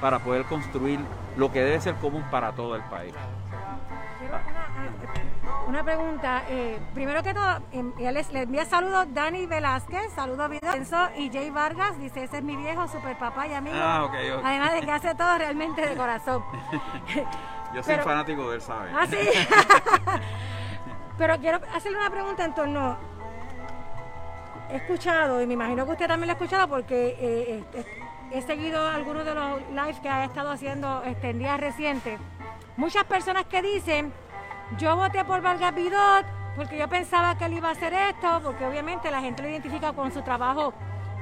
para 0.00 0.18
poder 0.20 0.44
construir 0.44 1.00
lo 1.36 1.52
que 1.52 1.62
debe 1.62 1.80
ser 1.80 1.94
común 1.96 2.24
para 2.30 2.52
todo 2.52 2.76
el 2.76 2.82
país. 2.82 3.14
Una, 5.66 5.84
pregunta, 5.84 6.42
eh, 6.48 6.78
primero 6.94 7.22
que 7.22 7.32
todo, 7.32 7.60
em, 7.72 7.92
les, 7.96 8.34
envía 8.34 8.64
saludos 8.64 9.06
Dani 9.12 9.46
Velázquez, 9.46 10.12
saludos 10.14 10.40
a 10.40 10.48
Videnso 10.48 11.08
y 11.16 11.30
Jay 11.30 11.50
Vargas, 11.50 11.98
dice, 11.98 12.24
ese 12.24 12.38
es 12.38 12.42
mi 12.42 12.56
viejo 12.56 12.88
super 12.88 13.16
papá 13.18 13.46
y 13.46 13.54
amigo. 13.54 13.76
Ah, 13.78 14.10
Además 14.44 14.72
de 14.72 14.80
que 14.80 14.90
hace 14.90 15.14
todo 15.14 15.38
realmente 15.38 15.86
de 15.86 15.96
corazón. 15.96 16.42
Yo 17.74 17.82
soy 17.82 17.96
fanático 17.96 18.50
de 18.50 18.56
él, 18.56 18.62
¿sabes? 18.62 18.92
Ah, 18.96 19.06
sí. 19.06 19.16
Pero 21.18 21.38
quiero 21.38 21.60
hacerle 21.74 21.98
una 21.98 22.10
pregunta 22.10 22.44
en 22.44 22.54
torno, 22.54 22.96
he 24.70 24.76
escuchado, 24.76 25.42
y 25.42 25.46
me 25.46 25.54
imagino 25.54 25.84
que 25.84 25.92
usted 25.92 26.06
también 26.08 26.28
lo 26.28 26.32
ha 26.32 26.36
escuchado 26.36 26.66
porque 26.68 27.16
eh, 27.20 27.64
eh, 27.74 27.84
he 28.32 28.42
seguido 28.42 28.86
algunos 28.86 29.24
de 29.24 29.34
los 29.34 29.60
lives 29.70 29.98
que 30.00 30.08
ha 30.08 30.24
estado 30.24 30.50
haciendo 30.50 31.02
este, 31.04 31.30
en 31.30 31.38
días 31.38 31.58
recientes. 31.58 32.20
Muchas 32.76 33.04
personas 33.04 33.44
que 33.46 33.62
dicen, 33.62 34.12
yo 34.78 34.96
voté 34.96 35.24
por 35.24 35.42
Vargas 35.42 35.74
Vidot 35.74 36.24
porque 36.56 36.78
yo 36.78 36.88
pensaba 36.88 37.36
que 37.36 37.46
él 37.46 37.54
iba 37.54 37.68
a 37.68 37.72
hacer 37.72 37.92
esto, 37.92 38.40
porque 38.42 38.64
obviamente 38.64 39.10
la 39.10 39.20
gente 39.20 39.42
lo 39.42 39.48
identifica 39.48 39.92
con 39.92 40.12
su 40.12 40.22
trabajo 40.22 40.72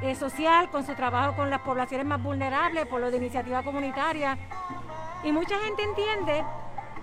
eh, 0.03 0.15
social, 0.15 0.71
con 0.71 0.85
su 0.85 0.95
trabajo 0.95 1.35
con 1.37 1.51
las 1.51 1.61
poblaciones 1.61 2.07
más 2.07 2.23
vulnerables, 2.23 2.87
por 2.87 3.01
lo 3.01 3.11
de 3.11 3.17
iniciativa 3.17 3.63
comunitaria. 3.63 4.39
Y 5.23 5.33
mucha 5.33 5.59
gente 5.59 5.83
entiende 5.83 6.45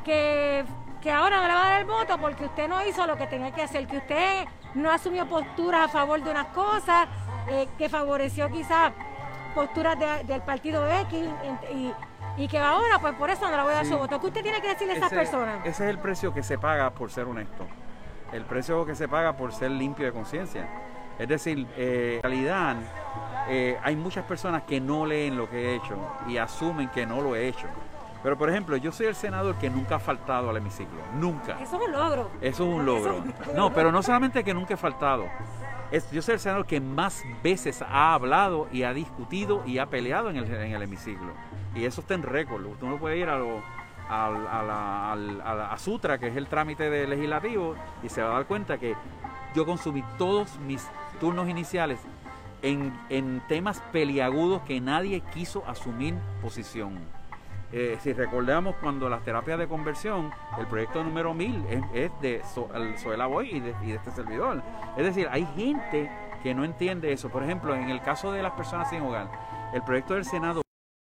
que, 0.03 0.65
que 1.01 1.11
ahora 1.11 1.41
no 1.41 1.47
le 1.47 1.53
va 1.53 1.65
a 1.65 1.69
dar 1.69 1.81
el 1.81 1.87
voto 1.87 2.17
porque 2.17 2.45
usted 2.45 2.67
no 2.67 2.85
hizo 2.85 3.05
lo 3.05 3.17
que 3.17 3.27
tenía 3.27 3.51
que 3.51 3.63
hacer, 3.63 3.87
que 3.87 3.97
usted 3.97 4.45
no 4.75 4.91
asumió 4.91 5.27
posturas 5.27 5.85
a 5.85 5.87
favor 5.89 6.21
de 6.23 6.31
unas 6.31 6.47
cosas, 6.47 7.07
eh, 7.49 7.67
que 7.77 7.89
favoreció 7.89 8.49
quizás 8.49 8.91
posturas 9.55 9.97
del 10.27 10.41
partido 10.41 10.87
X 10.87 11.25
y, 11.73 11.91
y 12.37 12.47
que 12.47 12.59
ahora, 12.59 12.99
pues 12.99 13.15
por 13.15 13.29
eso 13.29 13.49
no 13.49 13.55
le 13.55 13.63
voy 13.63 13.71
a 13.71 13.75
dar 13.77 13.85
Sí. 13.85 13.91
su 13.91 13.97
voto. 13.97 14.19
¿Qué 14.19 14.27
usted 14.27 14.43
tiene 14.43 14.61
que 14.61 14.67
decirle 14.67 14.93
a 14.93 14.97
esas 14.97 15.09
personas? 15.09 15.59
Ese 15.65 15.85
es 15.85 15.89
el 15.89 15.97
precio 15.97 16.33
que 16.33 16.43
se 16.43 16.57
paga 16.59 16.89
por 16.91 17.09
ser 17.09 17.25
honesto. 17.25 17.65
El 18.33 18.43
precio 18.43 18.85
que 18.85 18.93
se 18.95 19.07
paga 19.07 19.37
por 19.37 19.53
ser 19.53 19.71
limpio 19.71 20.05
de 20.05 20.11
conciencia. 20.11 20.67
Es 21.17 21.27
decir, 21.29 21.65
eh, 21.77 22.15
en 22.17 22.21
realidad 22.23 22.75
eh, 23.47 23.79
hay 23.81 23.95
muchas 23.95 24.25
personas 24.25 24.63
que 24.63 24.81
no 24.81 25.05
leen 25.05 25.37
lo 25.37 25.49
que 25.49 25.71
he 25.71 25.75
hecho 25.75 25.95
y 26.27 26.37
asumen 26.37 26.89
que 26.89 27.05
no 27.05 27.21
lo 27.21 27.35
he 27.35 27.47
hecho. 27.47 27.67
Pero 28.25 28.37
por 28.39 28.49
ejemplo, 28.49 28.75
yo 28.75 28.91
soy 28.91 29.05
el 29.05 29.13
senador 29.13 29.53
que 29.59 29.69
nunca 29.69 29.97
ha 29.97 29.99
faltado 29.99 30.49
al 30.49 30.57
hemiciclo. 30.57 30.97
Nunca. 31.13 31.59
Eso 31.61 31.75
es 31.79 31.87
un 31.87 31.91
logro. 31.91 32.31
Eso 32.41 32.63
es 32.67 32.75
un 32.75 32.83
logro. 32.83 33.23
No, 33.55 33.71
pero 33.71 33.91
no 33.91 34.01
solamente 34.01 34.43
que 34.43 34.51
nunca 34.51 34.73
he 34.73 34.77
faltado. 34.77 35.27
Es, 35.91 36.09
yo 36.09 36.23
soy 36.23 36.33
el 36.33 36.39
senador 36.39 36.65
que 36.65 36.81
más 36.81 37.23
veces 37.43 37.83
ha 37.83 38.15
hablado 38.15 38.67
y 38.71 38.81
ha 38.81 38.93
discutido 38.93 39.61
y 39.67 39.77
ha 39.77 39.85
peleado 39.85 40.31
en 40.31 40.37
el, 40.37 40.51
en 40.51 40.73
el 40.73 40.81
hemiciclo. 40.81 41.33
Y 41.75 41.85
eso 41.85 42.01
está 42.01 42.15
en 42.15 42.23
récord. 42.23 42.65
Usted 42.65 42.87
no 42.87 42.97
puede 42.97 43.17
ir 43.19 43.29
a, 43.29 43.37
lo- 43.37 43.61
al- 44.09 44.47
a 44.47 44.63
la, 44.63 45.11
al- 45.11 45.41
a 45.41 45.53
la- 45.53 45.71
a 45.71 45.77
Sutra, 45.77 46.17
que 46.17 46.27
es 46.29 46.35
el 46.35 46.47
trámite 46.47 46.89
de 46.89 47.05
legislativo, 47.05 47.75
y 48.01 48.09
se 48.09 48.23
va 48.23 48.31
a 48.31 48.33
dar 48.33 48.45
cuenta 48.47 48.79
que 48.79 48.95
yo 49.53 49.67
consumí 49.67 50.03
todos 50.17 50.57
mis 50.61 50.83
turnos 51.19 51.47
iniciales 51.47 51.99
en, 52.63 52.91
en 53.09 53.39
temas 53.47 53.79
peliagudos 53.91 54.63
que 54.63 54.81
nadie 54.81 55.21
quiso 55.21 55.63
asumir 55.67 56.15
posición. 56.41 56.97
Eh, 57.71 57.97
si 58.01 58.13
recordamos 58.13 58.75
cuando 58.77 59.09
las 59.09 59.23
terapias 59.23 59.59
de 59.59 59.67
conversión, 59.67 60.31
el 60.59 60.67
proyecto 60.67 61.03
número 61.03 61.33
1000 61.33 61.65
es, 61.93 62.11
de 62.21 62.41
So- 62.53 62.69
el 62.73 62.97
Soela 62.97 63.25
Boy 63.25 63.49
y 63.55 63.59
de, 63.59 63.75
y 63.83 63.87
de 63.87 63.95
este 63.95 64.11
servidor. 64.11 64.61
Es 64.95 65.03
decir, 65.03 65.27
hay 65.31 65.45
gente 65.55 66.09
que 66.43 66.53
no 66.53 66.63
entiende 66.63 67.11
eso. 67.11 67.29
Por 67.29 67.43
ejemplo, 67.43 67.75
en 67.75 67.89
el 67.89 68.01
caso 68.01 68.31
de 68.31 68.43
las 68.43 68.53
personas 68.53 68.89
sin 68.89 69.01
hogar, 69.01 69.29
el 69.73 69.81
proyecto 69.81 70.13
del 70.13 70.25
Senado 70.25 70.61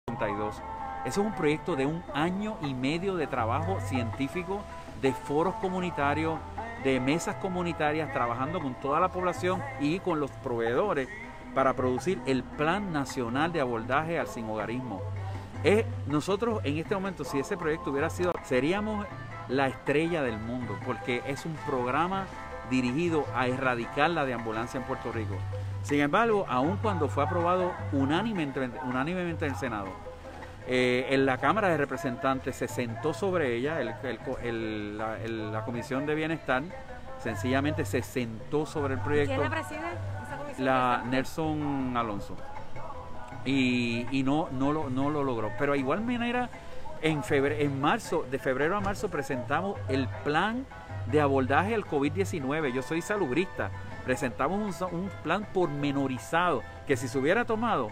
32, 0.08 0.56
eso 0.56 0.62
es 1.06 1.18
un 1.28 1.34
proyecto 1.36 1.76
de 1.76 1.86
un 1.88 2.04
año 2.14 2.58
y 2.62 2.74
medio 2.74 3.16
de 3.16 3.28
trabajo 3.28 3.80
científico, 3.82 4.62
de 5.02 5.12
foros 5.14 5.56
comunitarios, 5.56 6.40
de 6.84 7.00
mesas 7.00 7.36
comunitarias, 7.38 8.14
trabajando 8.14 8.60
con 8.62 8.76
toda 8.76 9.00
la 9.00 9.10
población 9.10 9.62
y 9.82 10.00
con 10.00 10.20
los 10.20 10.32
proveedores 10.32 11.10
para 11.54 11.74
producir 11.74 12.22
el 12.26 12.44
Plan 12.44 12.94
Nacional 12.94 13.52
de 13.52 13.62
Abordaje 13.62 14.20
al 14.20 14.28
Sin 14.28 14.48
Hogarismo. 14.50 15.02
Es, 15.66 15.84
nosotros 16.08 16.62
en 16.64 16.78
este 16.78 16.94
momento, 16.96 17.24
si 17.24 17.40
ese 17.40 17.58
proyecto 17.58 17.90
hubiera 17.90 18.10
sido, 18.10 18.32
seríamos 18.44 19.06
la 19.50 19.68
estrella 19.68 20.22
del 20.22 20.38
mundo, 20.38 20.78
porque 20.86 21.24
es 21.28 21.46
un 21.46 21.56
programa 21.68 22.26
dirigido 22.70 23.26
a 23.36 23.48
erradicar 23.48 24.10
la 24.12 24.26
deambulancia 24.26 24.80
en 24.80 24.84
Puerto 24.86 25.12
Rico. 25.12 25.36
Sin 25.84 26.00
embargo, 26.02 26.46
aun 26.50 26.78
cuando 26.78 27.08
fue 27.10 27.24
aprobado 27.24 27.72
unánimemente, 27.92 28.70
unánimemente 28.86 29.46
en 29.46 29.52
el 29.54 29.58
Senado, 29.58 29.88
eh, 30.68 31.08
en 31.10 31.26
la 31.26 31.38
Cámara 31.38 31.68
de 31.70 31.78
Representantes 31.78 32.56
se 32.56 32.68
sentó 32.68 33.14
sobre 33.14 33.56
ella, 33.56 33.80
el- 33.82 33.94
el 34.04 34.18
co- 34.20 34.40
el- 34.40 34.98
la, 34.98 35.64
Comisión 35.66 36.06
de 36.08 36.16
Bienestar 36.16 36.64
sencillamente 37.20 37.86
se 37.86 38.02
sentó 38.02 38.66
sobre 38.66 38.96
el 38.96 39.00
proyecto 39.00 39.36
¿Quién 39.36 39.44
la 39.44 39.50
preside? 39.50 39.80
Esa 40.24 40.38
comisión 40.38 40.66
la 40.66 41.02
de- 41.04 41.10
Nelson 41.10 41.98
Alonso 41.98 42.36
y, 43.46 44.06
y 44.12 44.24
no 44.24 44.50
no 44.52 44.74
lo 44.74 44.90
no 44.90 45.10
lo 45.10 45.24
logró. 45.24 45.52
Pero 45.60 45.74
de 45.74 45.80
igual 45.80 46.02
manera 46.02 46.50
en 47.02 47.24
febrero 47.24 47.62
en 47.64 47.80
marzo 47.80 48.26
de 48.30 48.40
febrero 48.40 48.76
a 48.78 48.82
marzo 48.82 49.10
presentamos 49.10 49.80
el 49.90 50.08
plan 50.24 50.66
de 51.12 51.22
abordaje 51.22 51.76
al 51.76 51.86
COVID-19 51.86 52.74
yo 52.74 52.82
soy 52.82 53.02
salubrista. 53.02 53.70
Presentamos 54.06 54.82
un, 54.82 55.00
un 55.00 55.10
plan 55.24 55.48
pormenorizado 55.54 56.64
que 56.88 56.98
si 56.98 57.08
se 57.08 57.18
hubiera 57.18 57.46
tomado 57.46 57.90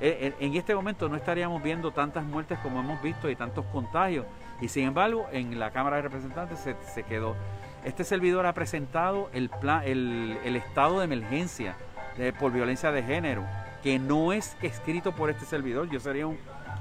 eh, 0.00 0.34
en, 0.40 0.50
en 0.50 0.56
este 0.56 0.74
momento 0.74 1.08
no 1.08 1.16
estaríamos 1.16 1.62
viendo 1.62 1.90
tantas 1.92 2.24
muertes 2.24 2.58
como 2.60 2.80
hemos 2.80 3.00
visto 3.02 3.30
y 3.30 3.36
tantos 3.36 3.64
contagios. 3.66 4.26
Y 4.60 4.68
sin 4.68 4.86
embargo 4.86 5.26
en 5.32 5.58
la 5.58 5.70
Cámara 5.70 5.96
de 5.96 6.02
Representantes 6.02 6.58
se, 6.60 6.76
se 6.94 7.02
quedó. 7.02 7.34
Este 7.84 8.02
servidor 8.04 8.46
ha 8.46 8.54
presentado 8.54 9.28
el, 9.34 9.50
plan, 9.50 9.82
el, 9.84 10.38
el 10.44 10.56
estado 10.56 10.98
de 11.00 11.04
emergencia 11.04 11.76
de- 12.16 12.32
por 12.32 12.50
violencia 12.52 12.90
de 12.92 13.02
género, 13.02 13.44
que 13.84 13.98
no 13.98 14.32
es 14.32 14.56
escrito 14.62 15.12
por 15.12 15.28
este 15.28 15.44
servidor. 15.44 15.90
Yo 15.90 16.00
sería 16.00 16.26
un 16.26 16.38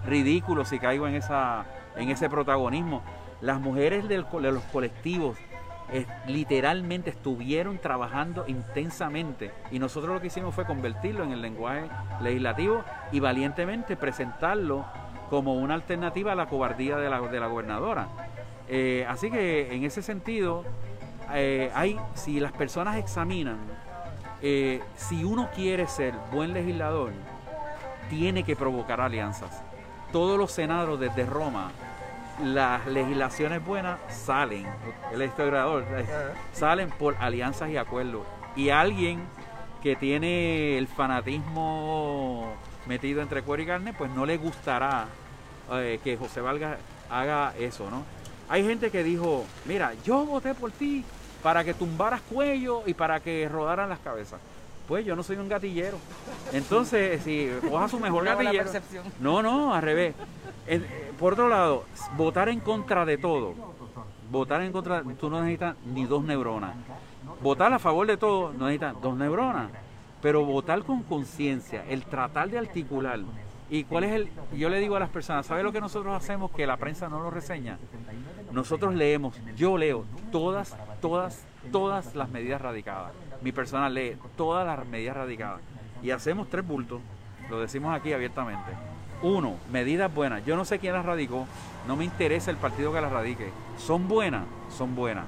ridículo 0.07 0.63
si 0.63 0.79
caigo 0.79 1.05
en, 1.05 1.15
esa, 1.15 1.65
en 1.97 2.09
ese 2.09 2.29
protagonismo. 2.29 3.03
Las 3.41 3.59
mujeres 3.59 4.07
de 4.07 4.17
los 4.19 4.63
colectivos 4.71 5.37
eh, 5.91 6.05
literalmente 6.27 7.09
estuvieron 7.09 7.77
trabajando 7.77 8.45
intensamente 8.47 9.51
y 9.69 9.79
nosotros 9.79 10.15
lo 10.15 10.21
que 10.21 10.27
hicimos 10.27 10.55
fue 10.55 10.65
convertirlo 10.65 11.25
en 11.25 11.33
el 11.33 11.41
lenguaje 11.41 11.89
legislativo 12.21 12.85
y 13.11 13.19
valientemente 13.19 13.97
presentarlo 13.97 14.85
como 15.29 15.55
una 15.55 15.73
alternativa 15.73 16.31
a 16.31 16.35
la 16.35 16.45
cobardía 16.45 16.95
de 16.95 17.09
la, 17.09 17.19
de 17.19 17.39
la 17.39 17.47
gobernadora. 17.47 18.07
Eh, 18.69 19.05
así 19.09 19.29
que 19.29 19.75
en 19.75 19.83
ese 19.83 20.01
sentido, 20.01 20.63
eh, 21.33 21.69
hay, 21.75 21.99
si 22.13 22.39
las 22.39 22.53
personas 22.53 22.95
examinan, 22.95 23.57
eh, 24.45 24.82
si 24.97 25.23
uno 25.23 25.49
quiere 25.56 25.88
ser 25.88 26.13
buen 26.29 26.53
legislador, 26.53 27.13
tiene 28.10 28.43
que 28.43 28.58
provocar 28.58 28.99
alianzas. 28.99 29.62
Todos 30.12 30.38
los 30.38 30.51
senadores 30.51 30.99
desde 30.99 31.25
Roma, 31.25 31.71
las 32.43 32.86
legislaciones 32.88 33.65
buenas 33.65 33.99
salen, 34.10 34.67
el 35.13 35.23
historiador, 35.23 35.86
eh, 35.89 36.06
salen 36.51 36.89
por 36.89 37.15
alianzas 37.21 37.69
y 37.69 37.77
acuerdos. 37.77 38.23
Y 38.58 38.69
alguien 38.69 39.21
que 39.82 39.95
tiene 39.95 40.77
el 40.77 40.88
fanatismo 40.88 42.53
metido 42.86 43.21
entre 43.21 43.43
cuero 43.43 43.63
y 43.63 43.65
carne, 43.65 43.93
pues 43.93 44.12
no 44.12 44.25
le 44.25 44.36
gustará 44.36 45.06
eh, 45.71 46.01
que 46.03 46.17
José 46.17 46.41
Valga 46.41 46.79
haga 47.10 47.53
eso, 47.58 47.89
¿no? 47.89 48.03
Hay 48.49 48.65
gente 48.65 48.91
que 48.91 49.03
dijo, 49.03 49.45
mira, 49.63 49.93
yo 50.03 50.25
voté 50.25 50.53
por 50.53 50.71
ti 50.71 51.06
para 51.43 51.63
que 51.63 51.73
tumbaras 51.73 52.21
cuello 52.21 52.84
y 52.86 52.93
para 52.93 53.19
que 53.19 53.47
rodaran 53.49 53.89
las 53.89 53.99
cabezas. 53.99 54.39
Pues 54.88 55.06
yo 55.06 55.15
no 55.15 55.23
soy 55.23 55.36
un 55.36 55.49
gatillero. 55.49 55.97
Entonces, 56.51 57.21
si 57.23 57.49
coja 57.69 57.88
su 57.88 57.99
mejor 57.99 58.23
buena 58.36 58.36
gatillero. 58.36 58.71
No, 59.19 59.43
no, 59.43 59.75
al 59.75 59.82
revés. 59.82 60.15
Eh, 60.67 61.12
por 61.19 61.34
otro 61.34 61.49
lado, 61.49 61.84
votar 62.17 62.49
en 62.49 62.62
contra 62.62 63.06
de 63.06 63.17
todo. 63.17 63.53
Votar 64.32 64.62
en 64.62 64.71
contra, 64.71 65.03
tú 65.19 65.29
no 65.29 65.41
necesitas 65.41 65.75
ni 65.86 66.06
dos 66.06 66.23
neuronas. 66.23 66.75
Votar 67.41 67.71
a 67.73 67.79
favor 67.79 68.08
de 68.08 68.17
todo, 68.17 68.53
no 68.53 68.65
necesitas 68.65 68.99
dos 69.01 69.15
neuronas. 69.15 69.69
Pero 70.21 70.45
votar 70.45 70.84
con 70.84 71.03
conciencia, 71.03 71.84
el 71.89 72.03
tratar 72.03 72.49
de 72.49 72.58
articular. 72.58 73.19
¿Y 73.69 73.84
cuál 73.84 74.06
es 74.06 74.12
el...? 74.13 74.29
Yo 74.56 74.69
le 74.69 74.79
digo 74.79 74.95
a 74.95 74.99
las 74.99 75.10
personas, 75.10 75.45
¿sabe 75.45 75.63
lo 75.63 75.71
que 75.71 75.82
nosotros 75.82 76.15
hacemos 76.15 76.51
que 76.51 76.65
la 76.65 76.77
prensa 76.77 77.10
no 77.10 77.21
lo 77.21 77.29
reseña? 77.29 77.77
Nosotros 78.51 78.93
leemos, 78.93 79.36
yo 79.58 79.77
leo 79.77 80.06
todas, 80.32 80.75
todas, 81.03 81.43
todas 81.73 82.15
las 82.15 82.29
medidas 82.29 82.61
radicadas. 82.61 83.11
Mi 83.41 83.51
persona 83.51 83.89
lee 83.89 84.15
todas 84.37 84.65
las 84.65 84.87
medidas 84.87 85.17
radicadas. 85.17 85.59
Y 86.01 86.11
hacemos 86.11 86.49
tres 86.49 86.65
bultos, 86.65 87.01
lo 87.49 87.59
decimos 87.59 87.93
aquí 87.93 88.13
abiertamente. 88.13 88.71
Uno, 89.21 89.55
medidas 89.69 90.13
buenas. 90.13 90.45
Yo 90.45 90.55
no 90.55 90.63
sé 90.63 90.79
quién 90.79 90.93
las 90.93 91.05
radicó, 91.05 91.45
no 91.87 91.97
me 91.97 92.05
interesa 92.05 92.51
el 92.51 92.57
partido 92.57 92.93
que 92.93 93.01
las 93.01 93.11
radique. 93.11 93.51
Son 93.77 94.07
buenas, 94.07 94.45
son 94.69 94.95
buenas. 94.95 95.25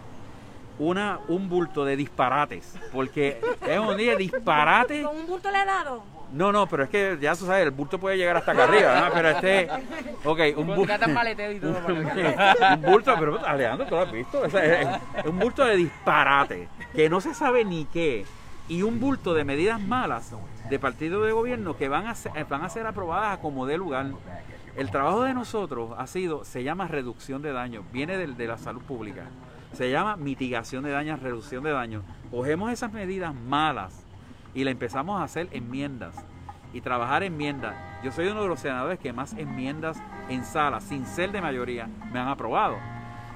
Una, 0.79 1.19
un 1.27 1.49
bulto 1.49 1.83
de 1.83 1.97
disparates, 1.97 2.77
porque 2.93 3.41
es 3.67 3.79
un 3.79 3.97
día 3.97 4.15
disparate. 4.15 5.03
Con 5.03 5.17
un 5.17 5.27
bulto 5.27 5.51
le 5.51 5.61
he 5.61 5.65
dado. 5.65 6.03
No, 6.31 6.51
no, 6.51 6.67
pero 6.67 6.83
es 6.83 6.89
que 6.89 7.17
ya 7.21 7.35
tú 7.35 7.45
sabes, 7.45 7.63
el 7.63 7.71
bulto 7.71 7.97
puede 7.99 8.17
llegar 8.17 8.35
hasta 8.37 8.51
acá 8.51 8.63
arriba, 8.65 8.99
¿no? 9.01 9.13
Pero 9.13 9.29
este, 9.29 9.67
ok, 10.23 10.39
un 10.57 10.67
bulto. 10.75 10.81
Y 11.55 11.59
todo 11.59 11.77
un 12.75 12.81
bulto, 12.81 13.15
pero 13.19 13.45
Alejandro, 13.45 13.85
¿tú 13.87 13.95
lo 13.95 14.01
has 14.01 14.11
visto? 14.11 14.41
O 14.41 14.49
sea, 14.49 14.81
es, 14.81 14.87
es 15.19 15.25
un 15.25 15.39
bulto 15.39 15.63
de 15.65 15.75
disparate, 15.77 16.67
que 16.93 17.09
no 17.09 17.21
se 17.21 17.33
sabe 17.33 17.63
ni 17.65 17.85
qué, 17.85 18.25
y 18.67 18.81
un 18.81 18.99
bulto 18.99 19.33
de 19.33 19.43
medidas 19.43 19.79
malas 19.79 20.33
de 20.69 20.79
partido 20.79 21.21
de 21.23 21.31
gobierno 21.31 21.77
que 21.77 21.87
van 21.87 22.07
a 22.07 22.15
ser, 22.15 22.31
van 22.49 22.63
a 22.63 22.69
ser 22.69 22.85
aprobadas 22.87 23.37
a 23.37 23.41
como 23.41 23.65
dé 23.65 23.77
lugar. 23.77 24.07
El 24.75 24.91
trabajo 24.91 25.23
de 25.23 25.33
nosotros 25.33 25.91
ha 25.97 26.05
sido, 26.07 26.43
se 26.43 26.63
llama 26.63 26.87
reducción 26.87 27.41
de 27.41 27.53
daños, 27.53 27.85
viene 27.93 28.17
del- 28.17 28.35
de, 28.35 28.47
la 28.47 28.57
salud 28.57 28.81
pública, 28.81 29.23
se 29.73 29.89
llama 29.89 30.17
mitigación 30.17 30.83
de 30.83 30.91
daños, 30.91 31.21
reducción 31.21 31.63
de 31.63 31.71
daños. 31.71 32.03
Cogemos 32.31 32.71
esas 32.71 32.91
medidas 32.91 33.33
malas 33.33 34.04
y 34.55 34.63
le 34.63 34.71
empezamos 34.71 35.21
a 35.21 35.25
hacer 35.25 35.47
enmiendas 35.51 36.15
y 36.73 36.81
trabajar 36.81 37.21
enmiendas. 37.21 37.75
Yo 38.03 38.11
soy 38.11 38.27
uno 38.27 38.41
de 38.41 38.47
los 38.47 38.59
senadores 38.59 38.97
que 38.97 39.13
más 39.13 39.33
enmiendas 39.33 40.01
en 40.29 40.43
sala, 40.43 40.81
sin 40.81 41.05
ser 41.05 41.31
de 41.31 41.41
mayoría, 41.41 41.87
me 42.11 42.19
han 42.19 42.27
aprobado. 42.27 42.77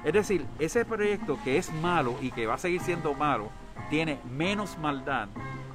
Es 0.04 0.12
decir, 0.12 0.46
ese 0.58 0.84
proyecto 0.84 1.38
que 1.44 1.58
es 1.58 1.72
malo 1.74 2.16
y 2.20 2.32
que 2.32 2.46
va 2.46 2.54
a 2.54 2.58
seguir 2.58 2.80
siendo 2.80 3.14
malo, 3.14 3.50
tiene 3.90 4.18
menos 4.30 4.76
maldad 4.78 5.28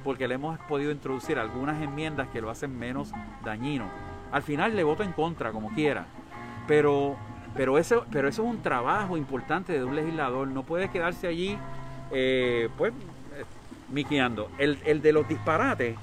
porque 0.06 0.28
le 0.28 0.36
hemos 0.36 0.56
podido 0.60 0.92
introducir 0.92 1.36
algunas 1.36 1.82
enmiendas 1.82 2.28
que 2.28 2.40
lo 2.40 2.48
hacen 2.48 2.78
menos 2.78 3.10
dañino. 3.44 3.86
Al 4.30 4.42
final 4.44 4.76
le 4.76 4.84
voto 4.84 5.02
en 5.02 5.10
contra, 5.10 5.50
como 5.50 5.70
quiera. 5.70 6.06
Pero, 6.68 7.16
pero, 7.56 7.76
eso, 7.76 8.06
pero 8.12 8.28
eso 8.28 8.44
es 8.44 8.48
un 8.48 8.62
trabajo 8.62 9.16
importante 9.16 9.72
de 9.72 9.82
un 9.82 9.96
legislador. 9.96 10.46
No 10.46 10.62
puede 10.62 10.90
quedarse 10.90 11.26
allí, 11.26 11.58
eh, 12.12 12.68
pues, 12.78 12.92
miqueando. 13.90 14.50
El, 14.58 14.78
el 14.84 15.02
de 15.02 15.12
los 15.12 15.28
disparates, 15.28 15.96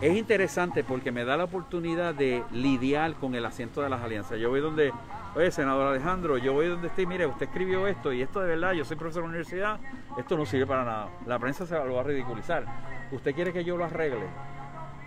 es 0.00 0.16
interesante 0.16 0.84
porque 0.84 1.10
me 1.10 1.24
da 1.24 1.36
la 1.36 1.44
oportunidad 1.44 2.14
de 2.14 2.44
lidiar 2.52 3.14
con 3.14 3.34
el 3.34 3.44
asiento 3.44 3.80
de 3.80 3.88
las 3.88 4.02
alianzas. 4.02 4.38
Yo 4.38 4.50
voy 4.50 4.60
donde, 4.60 4.92
oye, 5.34 5.50
senador 5.50 5.88
Alejandro, 5.88 6.38
yo 6.38 6.52
voy 6.52 6.68
donde 6.68 6.88
esté, 6.88 7.06
mire, 7.06 7.26
usted 7.26 7.46
escribió 7.46 7.86
esto 7.86 8.12
y 8.12 8.22
esto 8.22 8.40
de 8.40 8.48
verdad, 8.48 8.72
yo 8.72 8.84
soy 8.84 8.96
profesor 8.96 9.22
de 9.22 9.30
universidad, 9.30 9.80
esto 10.16 10.36
no 10.36 10.46
sirve 10.46 10.66
para 10.66 10.84
nada. 10.84 11.08
La 11.26 11.38
prensa 11.38 11.66
se 11.66 11.74
lo 11.74 11.94
va 11.94 12.02
a 12.02 12.04
ridiculizar. 12.04 12.64
Usted 13.10 13.34
quiere 13.34 13.52
que 13.52 13.64
yo 13.64 13.76
lo 13.76 13.84
arregle. 13.84 14.26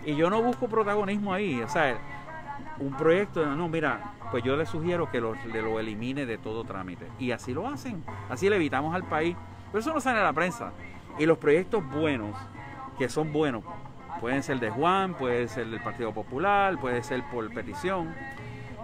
Y 0.04 0.16
yo 0.16 0.28
no 0.28 0.42
busco 0.42 0.68
protagonismo 0.68 1.32
ahí, 1.32 1.62
o 1.62 1.68
sea, 1.68 1.96
un 2.78 2.94
proyecto, 2.96 3.46
no, 3.46 3.68
mira, 3.68 4.14
pues 4.30 4.42
yo 4.42 4.56
le 4.56 4.66
sugiero 4.66 5.10
que 5.10 5.20
lo, 5.20 5.34
lo 5.34 5.78
elimine 5.78 6.26
de 6.26 6.38
todo 6.38 6.64
trámite. 6.64 7.06
Y 7.18 7.30
así 7.30 7.54
lo 7.54 7.68
hacen, 7.68 8.02
así 8.28 8.50
le 8.50 8.56
evitamos 8.56 8.94
al 8.94 9.04
país. 9.04 9.36
Pero 9.70 9.80
eso 9.80 9.94
no 9.94 10.00
sale 10.00 10.18
en 10.18 10.24
la 10.24 10.32
prensa. 10.32 10.72
Y 11.18 11.26
los 11.26 11.38
proyectos 11.38 11.84
buenos, 11.90 12.36
que 12.98 13.08
son 13.08 13.32
buenos, 13.32 13.62
pueden 14.20 14.42
ser 14.42 14.60
de 14.60 14.70
Juan, 14.70 15.14
puede 15.14 15.48
ser 15.48 15.66
del 15.68 15.80
Partido 15.82 16.12
Popular, 16.12 16.78
puede 16.78 17.02
ser 17.02 17.22
por 17.30 17.52
petición, 17.52 18.14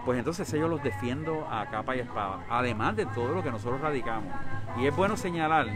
pues 0.05 0.19
entonces 0.19 0.51
ellos 0.53 0.69
los 0.69 0.83
defiendo 0.83 1.47
a 1.49 1.65
capa 1.67 1.95
y 1.95 1.99
espada, 1.99 2.45
además 2.49 2.95
de 2.95 3.05
todo 3.05 3.33
lo 3.33 3.43
que 3.43 3.51
nosotros 3.51 3.81
radicamos. 3.81 4.33
Y 4.77 4.85
es 4.85 4.95
bueno 4.95 5.17
señalar 5.17 5.67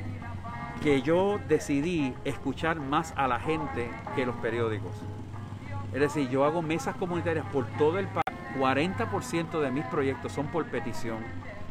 que 0.82 1.02
yo 1.02 1.39
decidí 1.48 2.13
escuchar 2.26 2.80
más 2.80 3.13
a 3.16 3.28
la 3.28 3.39
gente 3.39 3.89
que 4.16 4.26
los 4.26 4.36
periódicos. 4.38 4.92
Es 5.94 6.00
decir, 6.00 6.28
yo 6.30 6.44
hago 6.46 6.62
mesas 6.62 6.96
comunitarias 6.96 7.46
por 7.48 7.66
todo 7.78 8.00
el 8.00 8.08
país. 8.08 8.24
40% 8.60 9.60
de 9.62 9.72
mis 9.72 9.86
proyectos 9.86 10.32
son 10.32 10.48
por 10.48 10.66
petición. 10.66 11.18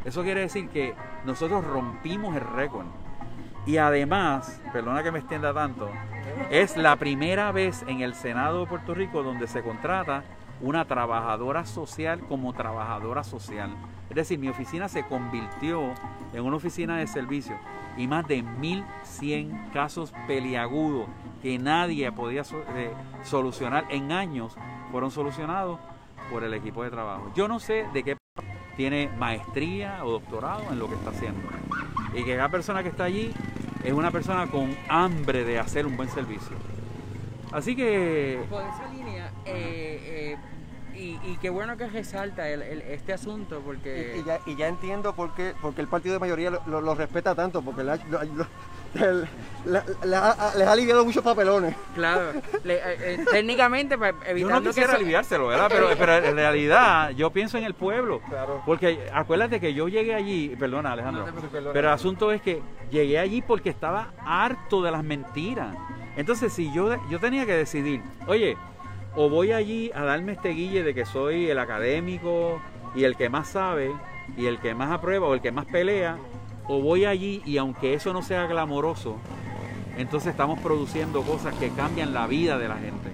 Eso 0.04 0.22
quiere 0.22 0.40
decir 0.40 0.68
que 0.68 0.94
nosotros 1.24 1.64
rompimos 1.64 2.34
el 2.34 2.42
récord. 2.42 2.86
Y 3.66 3.76
además, 3.76 4.60
perdona 4.72 5.02
que 5.02 5.12
me 5.12 5.20
extienda 5.20 5.54
tanto, 5.54 5.88
es 6.50 6.76
la 6.76 6.96
primera 6.96 7.52
vez 7.52 7.84
en 7.86 8.00
el 8.00 8.14
Senado 8.14 8.60
de 8.60 8.66
Puerto 8.66 8.94
Rico 8.94 9.22
donde 9.22 9.46
se 9.46 9.62
contrata 9.62 10.24
una 10.60 10.84
trabajadora 10.84 11.64
social 11.64 12.20
como 12.20 12.52
trabajadora 12.52 13.24
social. 13.24 13.70
Es 14.10 14.16
decir, 14.16 14.38
mi 14.38 14.48
oficina 14.48 14.88
se 14.88 15.04
convirtió 15.04 15.94
en 16.32 16.44
una 16.44 16.56
oficina 16.56 16.96
de 16.96 17.06
servicio 17.06 17.56
y 17.96 18.06
más 18.06 18.26
de 18.26 18.42
1.100 18.42 19.70
casos 19.72 20.12
peliagudos 20.26 21.06
que 21.42 21.58
nadie 21.58 22.10
podía 22.12 22.42
eh, 22.42 22.92
solucionar 23.22 23.86
en 23.90 24.12
años 24.12 24.56
fueron 24.90 25.10
solucionados 25.10 25.78
por 26.30 26.44
el 26.44 26.54
equipo 26.54 26.84
de 26.84 26.90
trabajo. 26.90 27.30
Yo 27.34 27.48
no 27.48 27.58
sé 27.58 27.86
de 27.92 28.02
qué 28.02 28.16
tiene 28.76 29.10
maestría 29.18 30.04
o 30.04 30.12
doctorado 30.12 30.62
en 30.70 30.78
lo 30.78 30.88
que 30.88 30.94
está 30.94 31.10
haciendo. 31.10 31.48
Y 32.14 32.24
que 32.24 32.36
cada 32.36 32.48
persona 32.48 32.82
que 32.82 32.90
está 32.90 33.04
allí 33.04 33.32
es 33.84 33.92
una 33.92 34.10
persona 34.10 34.46
con 34.46 34.76
hambre 34.88 35.44
de 35.44 35.58
hacer 35.58 35.86
un 35.86 35.96
buen 35.96 36.08
servicio. 36.08 36.56
Así 37.52 37.76
que... 37.76 38.44
Por 38.48 38.62
esa 38.62 38.88
línea, 38.92 39.30
eh, 39.44 40.36
eh, 40.94 41.18
y, 41.24 41.36
qué 41.38 41.50
bueno 41.50 41.76
que 41.76 41.88
resalta 41.88 42.48
este 42.48 43.12
asunto, 43.12 43.60
porque... 43.64 44.18
Y, 44.20 44.24
ya, 44.24 44.40
y, 44.46 44.56
ya, 44.56 44.68
entiendo 44.68 45.14
por 45.14 45.34
qué, 45.34 45.54
porque 45.60 45.80
el 45.80 45.88
partido 45.88 46.14
de 46.14 46.20
mayoría 46.20 46.50
lo, 46.50 46.94
respeta 46.94 47.34
tanto, 47.34 47.62
porque 47.62 47.82
les 48.94 50.12
ha 50.14 50.72
aliviado 50.72 51.04
muchos 51.04 51.22
papelones. 51.22 51.74
Claro, 51.94 52.30
eh, 52.30 52.40
eh, 52.64 53.24
técnicamente, 53.30 53.96
pues, 53.96 54.14
evitando 54.26 54.54
yo 54.54 54.60
no 54.60 54.70
quisiera 54.70 54.94
aliviárselo, 54.94 55.48
¿verdad? 55.48 55.68
Pero, 55.70 55.88
pero, 55.98 56.16
en 56.16 56.36
realidad 56.36 57.10
yo 57.10 57.30
pienso 57.30 57.58
en 57.58 57.64
el 57.64 57.74
pueblo. 57.74 58.20
Claro. 58.28 58.62
Porque 58.66 59.08
acuérdate 59.12 59.60
que 59.60 59.74
yo 59.74 59.88
llegué 59.88 60.14
allí, 60.14 60.54
perdona 60.58 60.92
Alejandro, 60.92 61.26
pero 61.50 61.88
el 61.88 61.94
asunto 61.94 62.32
es 62.32 62.42
que 62.42 62.62
llegué 62.90 63.18
allí 63.18 63.42
porque 63.42 63.70
estaba 63.70 64.12
harto 64.24 64.82
de 64.82 64.90
las 64.90 65.04
mentiras. 65.04 65.76
Entonces, 66.16 66.52
si 66.52 66.72
yo, 66.72 66.94
yo 67.08 67.18
tenía 67.18 67.46
que 67.46 67.54
decidir, 67.54 68.02
oye, 68.26 68.56
o 69.14 69.28
voy 69.28 69.52
allí 69.52 69.90
a 69.94 70.04
darme 70.04 70.32
este 70.32 70.50
guille 70.50 70.82
de 70.82 70.94
que 70.94 71.04
soy 71.04 71.48
el 71.50 71.58
académico 71.58 72.60
y 72.94 73.04
el 73.04 73.16
que 73.16 73.28
más 73.28 73.48
sabe 73.48 73.92
y 74.36 74.46
el 74.46 74.58
que 74.58 74.74
más 74.74 74.90
aprueba 74.90 75.26
o 75.26 75.34
el 75.34 75.40
que 75.40 75.52
más 75.52 75.66
pelea, 75.66 76.18
o 76.68 76.80
voy 76.80 77.04
allí 77.04 77.42
y 77.44 77.58
aunque 77.58 77.94
eso 77.94 78.12
no 78.12 78.22
sea 78.22 78.46
glamoroso, 78.46 79.16
entonces 79.96 80.30
estamos 80.30 80.58
produciendo 80.60 81.22
cosas 81.22 81.54
que 81.56 81.70
cambian 81.70 82.14
la 82.14 82.26
vida 82.26 82.58
de 82.58 82.68
la 82.68 82.76
gente. 82.76 83.10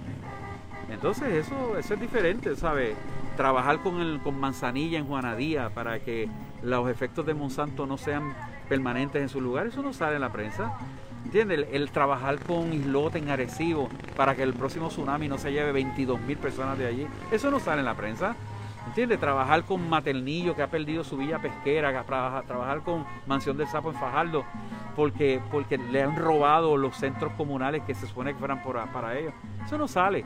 Entonces 0.90 1.46
eso, 1.46 1.78
es 1.78 2.00
diferente, 2.00 2.56
¿sabes? 2.56 2.96
Trabajar 3.36 3.80
con, 3.80 4.00
el, 4.00 4.20
con 4.20 4.38
manzanilla 4.38 4.98
en 4.98 5.06
Juanadía 5.06 5.70
para 5.70 6.00
que 6.00 6.28
los 6.62 6.88
efectos 6.90 7.24
de 7.26 7.34
Monsanto 7.34 7.86
no 7.86 7.98
sean 7.98 8.34
permanentes 8.68 9.22
en 9.22 9.28
su 9.28 9.40
lugar, 9.40 9.66
eso 9.66 9.82
no 9.82 9.92
sale 9.92 10.16
en 10.16 10.22
la 10.22 10.32
prensa. 10.32 10.72
¿Entiendes? 11.24 11.66
El, 11.72 11.90
trabajar 11.90 12.38
con 12.38 12.72
islote 12.72 13.18
en 13.18 13.28
Arecibo 13.28 13.88
para 14.16 14.34
que 14.34 14.42
el 14.42 14.54
próximo 14.54 14.88
tsunami 14.88 15.28
no 15.28 15.36
se 15.36 15.52
lleve 15.52 15.72
22 15.72 16.20
mil 16.20 16.38
personas 16.38 16.78
de 16.78 16.86
allí, 16.86 17.06
eso 17.30 17.50
no 17.50 17.60
sale 17.60 17.80
en 17.80 17.86
la 17.86 17.94
prensa. 17.94 18.34
¿Entiendes? 18.86 19.20
Trabajar 19.20 19.64
con 19.64 19.88
Maternillo, 19.88 20.54
que 20.56 20.62
ha 20.62 20.70
perdido 20.70 21.04
su 21.04 21.16
villa 21.16 21.38
pesquera, 21.40 22.02
trabajar 22.04 22.80
con 22.82 23.04
Mansión 23.26 23.56
del 23.56 23.68
Sapo 23.68 23.90
en 23.90 23.96
Fajardo, 23.96 24.44
porque, 24.96 25.40
porque 25.50 25.78
le 25.78 26.02
han 26.02 26.16
robado 26.16 26.76
los 26.76 26.96
centros 26.96 27.32
comunales 27.34 27.82
que 27.82 27.94
se 27.94 28.06
supone 28.06 28.32
que 28.32 28.38
fueran 28.38 28.62
para 28.62 29.18
ellos. 29.18 29.34
Eso 29.64 29.76
no 29.78 29.88
sale. 29.88 30.24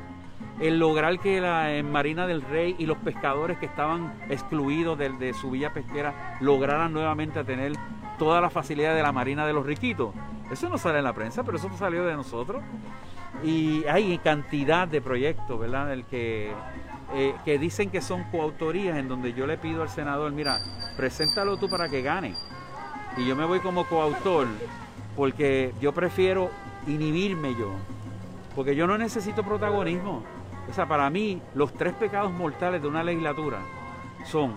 El 0.61 0.79
lograr 0.79 1.19
que 1.19 1.41
la 1.41 1.71
Marina 1.83 2.27
del 2.27 2.43
Rey 2.43 2.77
y 2.79 2.87
los 2.87 2.99
pescadores 2.99 3.59
que 3.59 3.67
estaban 3.67 4.15
excluidos 4.29 4.97
de, 4.99 5.35
su 5.35 5.51
villa 5.51 5.73
pesquera 5.73 6.37
lograran 6.41 6.93
nuevamente 6.93 7.43
tener 7.45 7.73
toda 8.19 8.41
la 8.41 8.51
facilidad 8.51 8.95
de 8.95 9.03
la 9.03 9.13
Marina 9.13 9.47
de 9.47 9.53
los 9.53 9.67
Riquitos. 9.67 10.15
Eso 10.51 10.69
no 10.69 10.79
sale 10.79 10.99
en 10.99 11.05
la 11.05 11.13
prensa, 11.13 11.43
pero 11.43 11.57
eso 11.57 11.69
salió 11.77 12.05
de 12.05 12.15
nosotros. 12.15 12.63
Y 13.43 13.85
hay 13.87 14.19
cantidad 14.19 14.87
de 14.87 15.01
proyectos, 15.01 15.59
¿verdad? 15.59 15.93
El 15.93 16.05
que 16.05 16.53
eh, 17.15 17.35
que 17.45 17.59
dicen 17.59 17.91
que 17.91 18.01
son 18.01 18.25
coautorías 18.25 18.97
en 18.97 19.09
donde 19.09 19.35
yo 19.35 19.47
le 19.47 19.59
pido 19.59 19.83
al 19.83 19.91
senador, 19.91 20.33
mira, 20.33 20.59
preséntalo 20.97 21.59
tú 21.59 21.69
para 21.69 21.89
que 21.89 22.01
gane. 22.01 22.35
Y 23.17 23.27
yo 23.27 23.37
me 23.37 23.45
voy 23.45 23.61
como 23.61 23.87
coautor 23.87 24.47
porque 25.15 25.75
yo 25.81 25.93
prefiero 25.93 26.51
inhibirme 26.87 27.55
yo, 27.55 27.71
porque 28.55 28.75
yo 28.75 28.87
no 28.87 28.97
necesito 28.97 29.43
protagonismo. 29.43 30.23
O 30.71 30.73
sea, 30.73 30.87
para 30.87 31.11
mí 31.11 31.43
los 31.55 31.75
tres 31.75 31.93
pecados 31.95 32.33
mortales 32.33 32.81
de 32.81 32.89
una 32.89 33.03
legislatura 33.03 33.59
son 34.25 34.55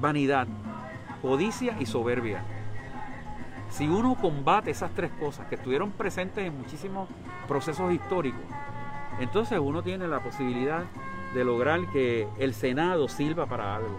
vanidad, 0.00 0.46
codicia 1.22 1.76
y 1.80 1.86
soberbia. 1.86 2.42
Si 3.70 3.88
uno 3.88 4.14
combate 4.14 4.70
esas 4.70 4.90
tres 4.92 5.10
cosas 5.18 5.46
que 5.46 5.54
estuvieron 5.54 5.90
presentes 5.90 6.46
en 6.46 6.58
muchísimos 6.58 7.08
procesos 7.48 7.92
históricos, 7.92 8.42
entonces 9.20 9.58
uno 9.58 9.82
tiene 9.82 10.06
la 10.06 10.20
posibilidad 10.20 10.84
de 11.36 11.44
lograr 11.44 11.86
que 11.92 12.26
el 12.38 12.54
Senado 12.54 13.08
sirva 13.08 13.46
para 13.46 13.76
algo. 13.76 13.98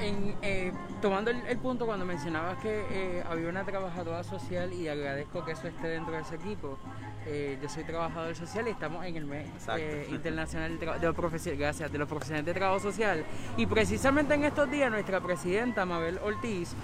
Eh, 0.00 0.72
tomando 1.02 1.32
el, 1.32 1.58
punto 1.58 1.84
cuando 1.84 2.04
mencionabas 2.04 2.58
que 2.58 2.84
eh, 2.90 3.24
había 3.28 3.48
una 3.48 3.64
trabajadora 3.64 4.22
social 4.22 4.72
y 4.72 4.86
agradezco 4.86 5.44
que 5.44 5.52
eso 5.52 5.66
esté 5.66 5.88
dentro 5.88 6.14
de 6.14 6.20
ese 6.20 6.36
equipo, 6.36 6.78
eh, 7.26 7.58
yo 7.60 7.68
soy 7.68 7.82
trabajador 7.82 8.36
social 8.36 8.68
y 8.68 8.70
estamos 8.70 9.04
en 9.04 9.16
el 9.16 9.24
mes 9.24 9.48
internacional 10.10 10.78
de, 10.78 10.86
los 10.86 11.16
gracias, 11.58 11.90
de 11.90 11.98
los 11.98 12.08
profesionales 12.08 12.46
de 12.46 12.54
trabajo 12.54 12.78
social 12.78 13.24
y 13.56 13.66
precisamente 13.66 14.34
en 14.34 14.44
estos 14.44 14.70
días 14.70 14.88
nuestra 14.88 15.20
presidenta 15.20 15.84
Mabel 15.84 16.20
Ortiz 16.22 16.74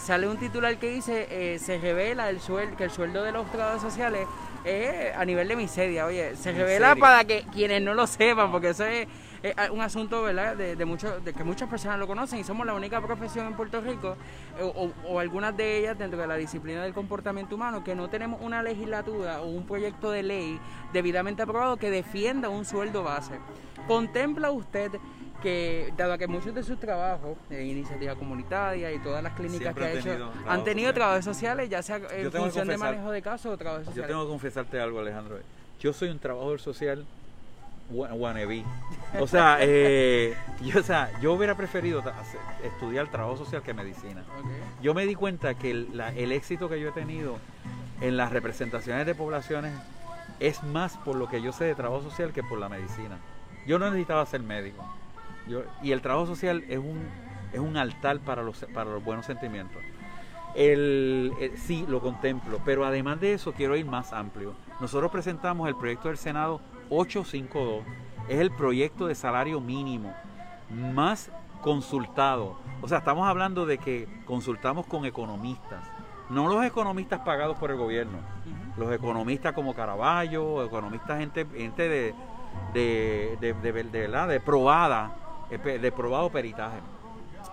sale 0.00 0.26
un 0.26 0.38
titular 0.38 0.78
que 0.78 0.88
dice 0.88 1.58
se 1.58 1.78
revela 1.78 2.30
el 2.30 2.40
sueldo, 2.40 2.76
que 2.76 2.84
el 2.84 2.90
sueldo 2.90 3.22
de 3.22 3.32
los 3.32 3.46
trabajadores 3.50 3.82
sociales 3.82 4.26
a 5.14 5.24
nivel 5.24 5.48
de 5.48 5.56
miseria, 5.56 6.06
oye, 6.06 6.36
se 6.36 6.52
revela 6.52 6.96
para 6.96 7.24
que 7.24 7.44
quienes 7.52 7.82
no 7.82 7.94
lo 7.94 8.06
sepan, 8.06 8.50
porque 8.50 8.70
eso 8.70 8.84
es, 8.86 9.06
un 9.70 9.82
asunto, 9.82 10.22
¿verdad?, 10.22 10.56
de, 10.56 10.74
de, 10.74 10.86
de 11.22 11.32
que 11.34 11.44
muchas 11.44 11.68
personas 11.68 11.98
lo 11.98 12.06
conocen 12.06 12.38
y 12.38 12.44
somos 12.44 12.66
la 12.66 12.72
única 12.72 13.02
profesión 13.02 13.46
en 13.46 13.54
Puerto 13.54 13.82
Rico, 13.82 14.16
o, 14.60 14.90
o, 15.06 15.20
algunas 15.20 15.54
de 15.54 15.78
ellas 15.78 15.98
dentro 15.98 16.18
de 16.18 16.26
la 16.26 16.36
disciplina 16.36 16.82
del 16.82 16.94
comportamiento 16.94 17.56
humano, 17.56 17.84
que 17.84 17.94
no 17.94 18.08
tenemos 18.08 18.40
una 18.40 18.62
legislatura 18.62 19.42
o 19.42 19.46
un 19.46 19.66
proyecto 19.66 20.10
de 20.10 20.22
ley 20.22 20.58
debidamente 20.94 21.42
aprobado 21.42 21.76
que 21.76 21.90
defienda 21.90 22.48
un 22.48 22.64
sueldo 22.64 23.02
base. 23.02 23.38
¿Contempla 23.86 24.50
usted 24.50 24.92
que 25.44 25.92
dado 25.94 26.16
que 26.16 26.26
muchos 26.26 26.54
de 26.54 26.62
sus 26.62 26.80
trabajos 26.80 27.36
de 27.50 27.66
iniciativa 27.66 28.14
comunitaria 28.14 28.90
y 28.90 28.98
todas 28.98 29.22
las 29.22 29.34
clínicas 29.34 29.74
que 29.74 29.84
ha 29.84 29.92
hecho 29.92 30.32
han 30.48 30.64
tenido 30.64 30.92
trabajos 30.94 31.24
sociales, 31.24 31.68
ya 31.68 31.82
sea 31.82 32.00
en 32.10 32.32
función 32.32 32.66
de 32.66 32.78
manejo 32.78 33.10
de 33.10 33.20
casos 33.20 33.52
o 33.52 33.56
trabajos 33.58 33.84
sociales. 33.84 34.08
Yo 34.08 34.14
tengo 34.14 34.24
que 34.24 34.30
confesarte 34.30 34.80
algo, 34.80 35.00
Alejandro. 35.00 35.38
Yo 35.78 35.92
soy 35.92 36.08
un 36.08 36.18
trabajador 36.18 36.60
social 36.60 37.04
wannabe. 37.90 38.64
O 39.20 39.26
sea, 39.26 39.58
eh, 39.60 40.34
yo, 40.62 40.80
o 40.80 40.82
sea, 40.82 41.10
yo 41.20 41.34
hubiera 41.34 41.54
preferido 41.54 42.02
estudiar 42.64 43.10
trabajo 43.10 43.36
social 43.36 43.62
que 43.62 43.74
medicina. 43.74 44.24
Yo 44.82 44.94
me 44.94 45.04
di 45.04 45.14
cuenta 45.14 45.54
que 45.54 45.70
el, 45.70 46.00
el 46.16 46.32
éxito 46.32 46.70
que 46.70 46.80
yo 46.80 46.88
he 46.88 46.92
tenido 46.92 47.36
en 48.00 48.16
las 48.16 48.32
representaciones 48.32 49.04
de 49.04 49.14
poblaciones 49.14 49.74
es 50.40 50.62
más 50.62 50.96
por 50.96 51.16
lo 51.16 51.28
que 51.28 51.42
yo 51.42 51.52
sé 51.52 51.64
de 51.64 51.74
trabajo 51.74 52.02
social 52.02 52.32
que 52.32 52.42
por 52.42 52.58
la 52.58 52.70
medicina. 52.70 53.18
Yo 53.66 53.78
no 53.78 53.90
necesitaba 53.90 54.24
ser 54.24 54.40
médico 54.40 54.82
y 55.82 55.92
el 55.92 56.00
trabajo 56.00 56.26
social 56.26 56.64
es 56.68 56.78
un, 56.78 57.06
es 57.52 57.60
un 57.60 57.76
altar 57.76 58.18
para 58.20 58.42
los, 58.42 58.64
para 58.72 58.90
los 58.90 59.04
buenos 59.04 59.26
sentimientos. 59.26 59.82
El, 60.54 61.32
eh, 61.40 61.52
sí, 61.56 61.84
lo 61.88 62.00
contemplo, 62.00 62.60
pero 62.64 62.84
además 62.84 63.20
de 63.20 63.34
eso 63.34 63.52
quiero 63.52 63.76
ir 63.76 63.86
más 63.86 64.12
amplio. 64.12 64.54
Nosotros 64.80 65.10
presentamos 65.10 65.68
el 65.68 65.76
proyecto 65.76 66.08
del 66.08 66.16
Senado 66.16 66.60
852 66.90 67.82
es 68.28 68.40
el 68.40 68.50
proyecto 68.50 69.06
de 69.06 69.14
salario 69.14 69.60
mínimo 69.60 70.14
más 70.70 71.30
consultado. 71.60 72.56
O 72.80 72.88
sea, 72.88 72.98
estamos 72.98 73.26
hablando 73.26 73.66
de 73.66 73.78
que 73.78 74.08
consultamos 74.26 74.86
con 74.86 75.04
economistas, 75.04 75.84
no 76.30 76.48
los 76.48 76.64
economistas 76.64 77.20
pagados 77.20 77.56
por 77.58 77.70
el 77.70 77.76
gobierno, 77.76 78.18
los 78.76 78.92
economistas 78.92 79.52
como 79.52 79.74
Caraballo, 79.74 80.64
economistas, 80.64 81.18
gente, 81.18 81.46
gente 81.46 81.88
de, 81.88 82.14
de, 82.72 83.38
de, 83.40 83.54
de, 83.54 83.72
de, 83.72 84.00
¿verdad? 84.00 84.28
de 84.28 84.40
probada, 84.40 85.16
de 85.50 85.92
probado 85.92 86.30
peritaje. 86.30 86.78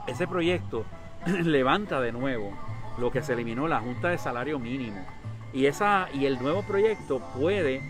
Ese 0.08 0.28
proyecto 0.28 0.86
levanta 1.26 2.02
de 2.02 2.12
nuevo 2.12 2.52
lo 2.98 3.12
que 3.12 3.22
se 3.22 3.34
eliminó 3.34 3.68
la 3.68 3.80
Junta 3.80 4.10
de 4.10 4.18
Salario 4.18 4.60
Mínimo. 4.60 5.06
Y, 5.54 5.66
esa, 5.66 6.08
y 6.14 6.26
el 6.26 6.42
nuevo 6.42 6.64
proyecto 6.64 7.20
puede, 7.38 7.82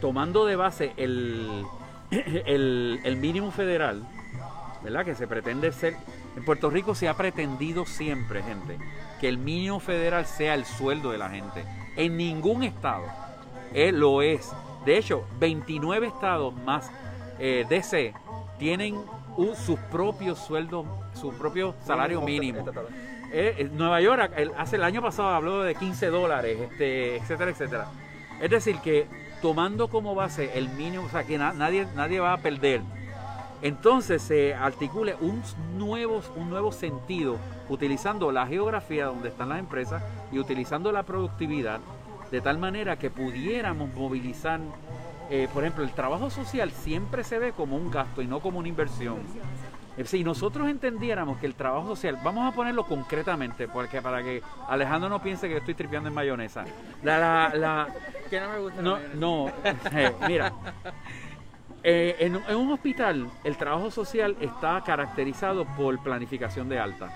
tomando 0.00 0.46
de 0.46 0.56
base 0.56 0.92
el, 0.96 1.64
el, 2.10 3.00
el 3.04 3.16
mínimo 3.16 3.50
federal, 3.50 4.06
¿verdad? 4.82 5.04
Que 5.04 5.14
se 5.14 5.26
pretende 5.26 5.72
ser. 5.72 5.96
En 6.36 6.44
Puerto 6.44 6.70
Rico 6.70 6.94
se 6.94 7.08
ha 7.08 7.14
pretendido 7.14 7.86
siempre, 7.86 8.42
gente, 8.42 8.78
que 9.20 9.28
el 9.28 9.38
mínimo 9.38 9.80
federal 9.80 10.26
sea 10.26 10.54
el 10.54 10.64
sueldo 10.64 11.10
de 11.10 11.18
la 11.18 11.30
gente. 11.30 11.64
En 11.96 12.16
ningún 12.16 12.64
estado 12.64 13.04
eh, 13.72 13.92
lo 13.92 14.22
es. 14.22 14.52
De 14.84 14.98
hecho, 14.98 15.24
29 15.38 16.06
estados 16.06 16.54
más 16.54 16.90
eh, 17.38 17.64
DC 17.68 18.14
tienen 18.58 18.96
un- 19.36 19.56
sus 19.56 19.78
propios 19.78 20.38
sueldos, 20.38 20.86
su 21.14 21.32
propio 21.32 21.74
salario 21.84 22.20
mínimo. 22.22 22.64
Eh, 23.32 23.68
Nueva 23.72 24.00
York 24.00 24.32
el- 24.36 24.52
hace 24.56 24.76
el 24.76 24.84
año 24.84 25.02
pasado 25.02 25.28
habló 25.30 25.62
de 25.62 25.74
15 25.74 26.06
dólares, 26.06 26.58
este, 26.60 27.16
etcétera, 27.16 27.50
etcétera. 27.50 27.86
Es 28.40 28.50
decir, 28.50 28.78
que 28.78 29.06
tomando 29.42 29.88
como 29.88 30.14
base 30.14 30.56
el 30.56 30.68
mínimo, 30.70 31.04
o 31.04 31.08
sea, 31.08 31.24
que 31.24 31.36
na- 31.38 31.52
nadie, 31.52 31.86
nadie 31.96 32.20
va 32.20 32.32
a 32.32 32.38
perder. 32.38 32.80
Entonces 33.62 34.22
se 34.22 34.54
articule 34.54 35.16
un 35.20 35.42
nuevo, 35.78 36.20
un 36.36 36.50
nuevo 36.50 36.70
sentido 36.70 37.38
utilizando 37.68 38.30
la 38.30 38.46
geografía 38.46 39.06
donde 39.06 39.28
están 39.30 39.48
las 39.48 39.58
empresas 39.58 40.02
y 40.30 40.38
utilizando 40.38 40.92
la 40.92 41.02
productividad 41.02 41.80
de 42.30 42.40
tal 42.40 42.58
manera 42.58 42.98
que 42.98 43.10
pudiéramos 43.10 43.92
movilizar, 43.94 44.60
eh, 45.30 45.48
por 45.52 45.62
ejemplo, 45.64 45.84
el 45.84 45.90
trabajo 45.92 46.30
social 46.30 46.70
siempre 46.70 47.24
se 47.24 47.38
ve 47.38 47.52
como 47.52 47.76
un 47.76 47.90
gasto 47.90 48.22
y 48.22 48.26
no 48.26 48.40
como 48.40 48.58
una 48.58 48.68
inversión. 48.68 49.18
Eh, 49.96 50.04
Si 50.04 50.24
nosotros 50.24 50.68
entendiéramos 50.68 51.38
que 51.38 51.46
el 51.46 51.54
trabajo 51.54 51.88
social, 51.88 52.18
vamos 52.22 52.52
a 52.52 52.54
ponerlo 52.54 52.84
concretamente, 52.84 53.68
porque 53.68 54.02
para 54.02 54.22
que 54.22 54.42
Alejandro 54.68 55.08
no 55.08 55.22
piense 55.22 55.48
que 55.48 55.58
estoy 55.58 55.74
tripeando 55.74 56.08
en 56.08 56.14
mayonesa. 56.14 56.64
La, 57.02 57.18
la, 57.18 57.52
la- 57.54 57.88
Que 58.28 58.40
no 58.40 58.48
me 58.50 58.58
gusta. 58.58 58.82
no, 59.14 59.48
eh, 59.92 60.12
mira, 60.26 60.52
eh, 61.82 62.16
en, 62.20 62.40
en 62.48 62.56
un 62.56 62.72
hospital 62.72 63.30
el 63.44 63.56
trabajo 63.56 63.90
social 63.90 64.36
está 64.40 64.82
caracterizado 64.84 65.64
por 65.76 65.98
planificación 66.00 66.68
de 66.68 66.78
alta, 66.78 67.10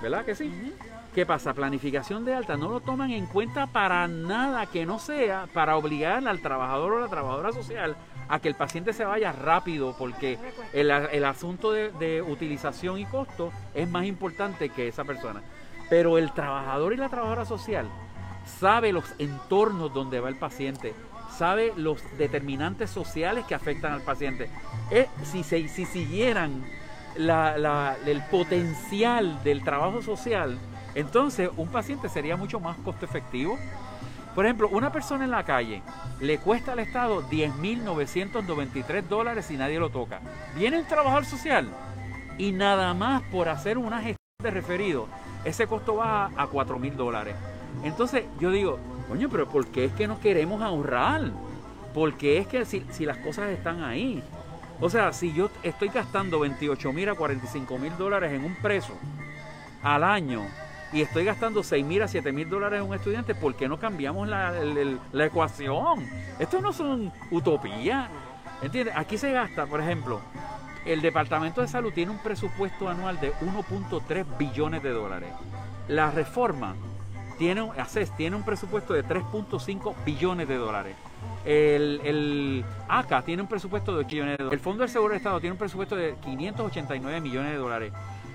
¿verdad 0.00 0.24
que 0.24 0.34
sí? 0.34 0.74
¿Qué 1.14 1.26
pasa? 1.26 1.54
Planificación 1.54 2.24
de 2.24 2.34
alta 2.34 2.56
no 2.56 2.68
lo 2.68 2.78
toman 2.78 3.10
en 3.10 3.26
cuenta 3.26 3.66
para 3.66 4.06
nada 4.06 4.66
que 4.66 4.86
no 4.86 5.00
sea 5.00 5.48
para 5.52 5.76
obligar 5.76 6.26
al 6.28 6.40
trabajador 6.40 6.92
o 6.92 7.00
la 7.00 7.08
trabajadora 7.08 7.52
social 7.52 7.96
a 8.28 8.38
que 8.38 8.46
el 8.46 8.54
paciente 8.54 8.92
se 8.92 9.04
vaya 9.04 9.32
rápido 9.32 9.96
porque 9.98 10.38
el, 10.72 11.24
asunto 11.24 11.72
de, 11.72 12.22
utilización 12.22 13.00
y 13.00 13.06
costo 13.06 13.52
es 13.74 13.90
más 13.90 14.04
importante 14.04 14.68
que 14.68 14.86
esa 14.86 15.02
persona. 15.02 15.42
Pero 15.88 16.16
el 16.16 16.30
trabajador 16.30 16.92
y 16.92 16.96
la 16.96 17.08
trabajadora 17.08 17.44
social 17.44 17.88
sabe 18.46 18.92
los 18.92 19.04
entornos 19.18 19.92
donde 19.92 20.20
va 20.20 20.28
el 20.28 20.36
paciente, 20.36 20.94
sabe 21.36 21.72
los 21.76 22.00
determinantes 22.18 22.88
sociales 22.88 23.44
que 23.46 23.56
afectan 23.56 23.94
al 23.94 24.02
paciente. 24.02 24.48
Eh, 24.92 25.08
si, 25.24 25.42
se, 25.42 25.66
si 25.66 25.86
siguieran 25.86 26.64
el 27.16 28.22
potencial 28.30 29.42
del 29.42 29.64
trabajo 29.64 30.02
social, 30.02 30.56
entonces 30.94 31.50
un 31.56 31.68
paciente 31.68 32.08
sería 32.08 32.36
mucho 32.36 32.60
más 32.60 32.76
costo 32.78 33.04
efectivo. 33.04 33.58
Por 34.34 34.44
ejemplo, 34.44 34.68
una 34.68 34.92
persona 34.92 35.24
en 35.24 35.30
la 35.30 35.44
calle 35.44 35.82
le 36.20 36.38
cuesta 36.38 36.72
al 36.72 36.78
Estado 36.78 37.22
10.993 37.28 39.02
dólares 39.02 39.50
y 39.50 39.56
nadie 39.56 39.78
lo 39.78 39.90
toca. 39.90 40.20
Viene 40.54 40.78
el 40.78 40.86
trabajador 40.86 41.24
social 41.24 41.68
y 42.38 42.52
nada 42.52 42.94
más 42.94 43.22
por 43.24 43.48
hacer 43.48 43.76
una 43.76 43.98
gestión 43.98 44.16
de 44.42 44.50
referido, 44.50 45.08
ese 45.44 45.66
costo 45.66 45.96
baja 45.96 46.30
a 46.36 46.48
4.000 46.48 46.92
dólares. 46.92 47.34
Entonces 47.82 48.24
yo 48.38 48.50
digo, 48.50 48.78
coño, 49.08 49.28
pero 49.28 49.48
¿por 49.48 49.66
qué 49.66 49.86
es 49.86 49.92
que 49.92 50.06
no 50.06 50.20
queremos 50.20 50.62
ahorrar? 50.62 51.30
Porque 51.92 52.38
es 52.38 52.46
que 52.46 52.64
si, 52.64 52.86
si 52.90 53.04
las 53.04 53.18
cosas 53.18 53.50
están 53.50 53.82
ahí. 53.82 54.22
O 54.80 54.88
sea, 54.88 55.12
si 55.12 55.32
yo 55.32 55.50
estoy 55.62 55.88
gastando 55.88 56.40
28 56.40 56.92
mil 56.92 57.08
a 57.08 57.14
45 57.14 57.78
mil 57.78 57.96
dólares 57.98 58.32
en 58.32 58.44
un 58.44 58.54
preso 58.54 58.94
al 59.82 60.04
año 60.04 60.42
y 60.92 61.02
estoy 61.02 61.24
gastando 61.24 61.62
6 61.62 61.84
mil 61.84 62.02
a 62.02 62.08
7 62.08 62.32
mil 62.32 62.48
dólares 62.48 62.80
en 62.80 62.88
un 62.88 62.94
estudiante, 62.94 63.34
¿por 63.34 63.54
qué 63.54 63.68
no 63.68 63.78
cambiamos 63.78 64.28
la, 64.28 64.52
la 65.12 65.24
ecuación? 65.24 66.08
Esto 66.38 66.60
no 66.60 66.72
son 66.72 67.12
utopías. 67.30 68.08
¿Entiendes? 68.62 68.94
Aquí 68.96 69.16
se 69.16 69.32
gasta, 69.32 69.66
por 69.66 69.80
ejemplo, 69.80 70.20
el 70.84 71.00
Departamento 71.00 71.60
de 71.60 71.68
Salud 71.68 71.92
tiene 71.92 72.10
un 72.10 72.18
presupuesto 72.18 72.88
anual 72.88 73.20
de 73.20 73.32
1.3 73.34 74.38
billones 74.38 74.82
de 74.82 74.90
dólares. 74.90 75.30
La 75.88 76.10
reforma 76.10 76.74
tiene, 77.38 77.70
ACES 77.78 78.14
tiene 78.16 78.36
un 78.36 78.42
presupuesto 78.42 78.92
de 78.92 79.04
3.5 79.04 79.94
billones 80.04 80.46
de 80.46 80.56
dólares. 80.56 80.96
El, 81.44 82.00
el 82.04 82.64
ACA 82.88 83.22
tiene 83.22 83.42
un 83.42 83.48
presupuesto 83.48 83.92
de 83.92 84.00
8 84.00 84.08
billones 84.08 84.38
de 84.38 84.44
dólares. 84.44 84.58
El 84.58 84.62
Fondo 84.62 84.82
del 84.82 84.90
Seguro 84.90 85.10
del 85.12 85.18
Estado 85.18 85.40
tiene 85.40 85.52
un 85.52 85.58
presupuesto 85.58 85.96
de 85.96 86.16
589 86.22 87.20
millones 87.20 87.52
de 87.52 87.56
dólares. 87.56 87.92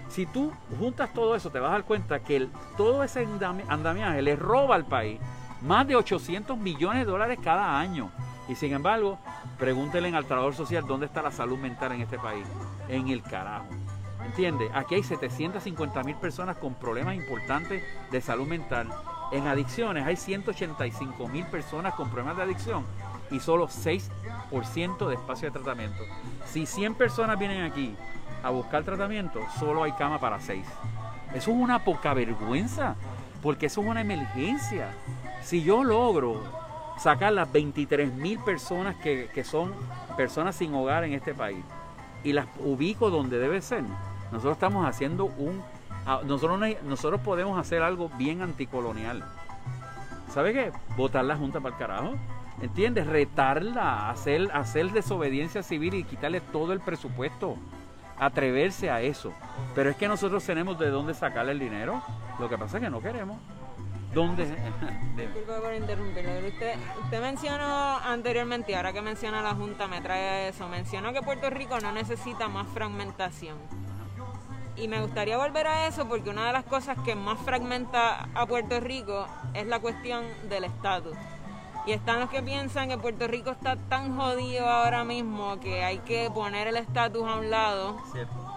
Si 0.10 0.26
tú 0.26 0.52
juntas 0.80 1.14
todo 1.14 1.36
eso, 1.36 1.50
te 1.50 1.60
vas 1.60 1.70
a 1.70 1.74
dar 1.74 1.84
cuenta 1.84 2.20
que 2.20 2.48
todo 2.78 3.04
ese 3.04 3.28
andami- 3.28 3.66
andamiaje 3.68 4.22
le 4.22 4.36
roba 4.36 4.76
al 4.76 4.86
país 4.86 5.20
más 5.62 5.88
de 5.88 5.96
800 5.96 6.58
millones 6.58 7.06
de 7.06 7.12
dólares 7.12 7.40
cada 7.44 7.80
año. 7.80 8.12
Y 8.48 8.56
sin 8.56 8.74
embargo, 8.74 9.18
pregúntenle 9.58 10.16
al 10.16 10.26
trabajador 10.26 10.54
social 10.56 10.86
dónde 10.88 11.08
está 11.08 11.22
la 11.22 11.32
salud 11.32 11.58
mental 11.58 11.92
en 11.94 12.02
este 12.02 12.20
país. 12.20 12.46
En 12.88 13.08
el 13.10 13.24
carajo. 13.24 13.66
¿Entiendes? 14.24 14.70
Aquí 14.74 14.96
hay 14.96 15.04
750 15.04 16.04
mil 16.04 16.16
personas 16.16 16.58
con 16.58 16.74
problemas 16.76 17.16
importantes 17.16 17.84
de 18.12 18.22
salud 18.22 18.48
mental. 18.48 18.90
En 19.32 19.48
adicciones 19.48 20.06
hay 20.06 20.16
185 20.16 21.28
mil 21.28 21.46
personas 21.48 21.94
con 21.96 22.10
problemas 22.10 22.38
de 22.38 22.44
adicción 22.44 22.86
y 23.32 23.40
solo 23.40 23.68
6% 23.68 25.08
de 25.08 25.16
espacio 25.16 25.48
de 25.50 25.52
tratamiento. 25.52 26.04
Si 26.46 26.66
100 26.66 26.96
personas 26.96 27.38
vienen 27.40 27.64
aquí 27.64 27.96
a 28.44 28.50
buscar 28.50 28.84
tratamiento, 28.84 29.40
solo 29.60 29.84
hay 29.84 29.92
cama 29.94 30.20
para 30.20 30.40
6. 30.40 30.66
Eso 31.34 31.52
es 31.52 31.58
una 31.58 31.84
poca 31.84 32.14
vergüenza, 32.14 32.96
porque 33.42 33.66
eso 33.68 33.82
es 33.82 33.88
una 33.88 34.02
emergencia. 34.02 34.90
Si 35.44 35.64
yo 35.64 35.84
logro 35.84 36.42
sacar 36.98 37.34
las 37.34 37.52
23 37.52 38.14
mil 38.14 38.40
personas 38.40 38.96
que, 38.98 39.30
que 39.34 39.44
son 39.44 39.74
personas 40.16 40.56
sin 40.56 40.74
hogar 40.74 41.04
en 41.04 41.14
este 41.14 41.34
país 41.34 41.64
y 42.24 42.32
las 42.34 42.48
ubico 42.60 43.10
donde 43.10 43.38
debe 43.38 43.62
ser, 43.62 43.84
nosotros 44.32 44.54
estamos 44.54 44.88
haciendo 44.88 45.26
un... 45.26 45.62
Nosotros, 46.26 46.60
no- 46.60 46.68
nosotros 46.88 47.20
podemos 47.22 47.60
hacer 47.60 47.82
algo 47.82 48.10
bien 48.18 48.42
anticolonial. 48.44 49.24
¿Sabe 50.32 50.54
qué? 50.54 50.72
Votar 50.96 51.26
la 51.26 51.36
Junta 51.36 51.60
para 51.60 51.74
el 51.76 51.80
carajo. 51.80 52.14
¿Entiendes? 52.62 53.08
Retarla, 53.08 54.10
hacer, 54.10 54.50
hacer 54.54 54.92
desobediencia 54.92 55.62
civil 55.62 55.94
y 55.94 56.04
quitarle 56.04 56.42
todo 56.42 56.74
el 56.74 56.80
presupuesto. 56.80 57.58
Atreverse 58.18 58.90
a 58.90 59.02
eso. 59.02 59.34
Pero 59.74 59.90
es 59.90 59.98
que 59.98 60.08
nosotros 60.08 60.44
tenemos 60.46 60.80
de 60.80 60.90
dónde 60.90 61.14
sacarle 61.14 61.52
el 61.52 61.60
dinero. 61.60 62.02
Lo 62.40 62.48
que 62.48 62.58
pasa 62.58 62.78
es 62.78 62.84
que 62.84 62.90
no 62.90 63.02
queremos. 63.02 63.38
¿Dónde? 64.14 64.46
Disculpe 65.18 65.54
por 65.62 65.74
interrumpirlo. 65.74 66.48
Usted, 66.48 66.76
usted 67.04 67.22
mencionó 67.22 67.98
anteriormente, 67.98 68.74
ahora 68.74 68.94
que 68.94 69.02
menciona 69.02 69.42
la 69.42 69.54
Junta 69.54 69.88
me 69.88 70.00
trae 70.00 70.48
eso, 70.48 70.70
mencionó 70.70 71.12
que 71.12 71.22
Puerto 71.22 71.50
Rico 71.50 71.78
no 71.82 71.92
necesita 71.92 72.48
más 72.48 72.68
fragmentación. 72.70 73.58
Y 74.78 74.88
me 74.88 75.02
gustaría 75.02 75.38
volver 75.38 75.68
a 75.68 75.88
eso 75.88 76.08
porque 76.08 76.30
una 76.30 76.48
de 76.48 76.54
las 76.54 76.64
cosas 76.64 76.98
que 77.04 77.16
más 77.16 77.40
fragmenta 77.40 78.30
a 78.34 78.46
Puerto 78.46 78.80
Rico 78.80 79.28
es 79.54 79.68
la 79.68 79.80
cuestión 79.80 80.24
del 80.48 80.64
estatus. 80.64 81.18
Y 81.88 81.92
están 81.92 82.20
los 82.20 82.30
que 82.30 82.42
piensan 82.42 82.90
que 82.90 82.98
Puerto 82.98 83.28
Rico 83.28 83.52
está 83.52 83.76
tan 83.76 84.18
jodido 84.18 84.68
ahora 84.68 85.04
mismo 85.04 85.60
que 85.60 85.84
hay 85.84 86.00
que 86.00 86.32
poner 86.34 86.68
el 86.68 86.78
estatus 86.78 87.28
a 87.28 87.36
un 87.36 87.52
lado 87.52 87.98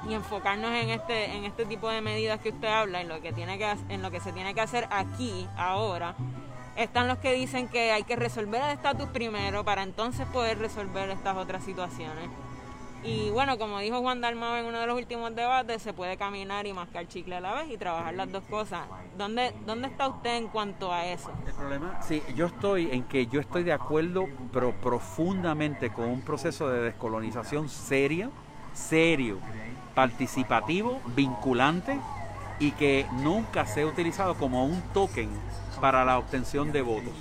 y 0.09 0.15
enfocarnos 0.15 0.71
en 0.71 0.91
este 0.91 1.37
en 1.37 1.45
este 1.45 1.67
tipo 1.67 1.91
de 1.91 2.01
medidas 2.01 2.41
que 2.41 2.51
usted 2.51 2.69
habla 2.69 3.03
en 3.03 3.09
lo 3.09 3.21
que 3.21 3.33
tiene 3.33 3.59
que 3.59 3.71
en 3.91 4.01
lo 4.01 4.11
que 4.11 4.21
se 4.21 4.33
tiene 4.33 4.55
que 4.55 4.63
hacer 4.63 4.89
aquí 4.91 5.47
ahora 5.59 6.15
están 6.77 7.09
los 7.09 7.19
que 7.19 7.35
dicen 7.35 7.69
que 7.69 7.91
hay 7.91 8.05
que 8.05 8.17
resolver 8.17 8.63
el 8.63 8.71
estatus 8.71 9.09
primero 9.09 9.65
para 9.65 9.83
entonces 9.83 10.27
poder 10.29 10.59
resolver 10.59 11.11
estas 11.11 11.37
otras 11.37 11.65
situaciones 11.65 12.31
Y 13.05 13.31
bueno, 13.31 13.59
como 13.59 13.79
dijo 13.79 14.01
Juan 14.01 14.21
Dalmau 14.21 14.57
en 14.57 14.67
uno 14.67 14.81
de 14.81 14.87
los 14.87 14.97
últimos 14.97 15.35
debates, 15.35 15.83
se 15.83 15.93
puede 15.93 16.17
caminar 16.17 16.67
y 16.67 16.73
mascar 16.73 17.07
chicle 17.07 17.37
a 17.37 17.41
la 17.41 17.55
vez 17.55 17.71
y 17.71 17.77
trabajar 17.77 18.15
las 18.15 18.31
dos 18.31 18.43
cosas. 18.45 18.81
¿Dónde, 19.17 19.55
dónde 19.67 19.89
está 19.89 20.09
usted 20.09 20.37
en 20.37 20.49
cuanto 20.49 20.93
a 20.93 21.07
eso? 21.07 21.31
El 21.47 21.55
problema, 21.55 22.01
sí, 22.03 22.23
yo 22.35 22.47
estoy 22.47 22.91
en 22.91 23.05
que 23.05 23.27
yo 23.27 23.41
estoy 23.41 23.63
de 23.63 23.73
acuerdo, 23.73 24.27
pero 24.53 24.73
profundamente 24.73 25.91
con 25.91 26.07
un 26.07 26.23
proceso 26.23 26.69
de 26.69 26.81
descolonización 26.81 27.69
serio, 27.69 28.31
serio, 28.75 29.39
participativo, 29.95 31.01
vinculante 31.15 31.99
y 32.59 32.73
que 32.73 33.07
nunca 33.13 33.65
sea 33.67 33.87
utilizado 33.87 34.35
como 34.35 34.65
un 34.65 34.83
token 34.93 35.31
para 35.81 36.05
la 36.05 36.19
obtención 36.19 36.73
de 36.73 36.83
votos. 36.83 37.15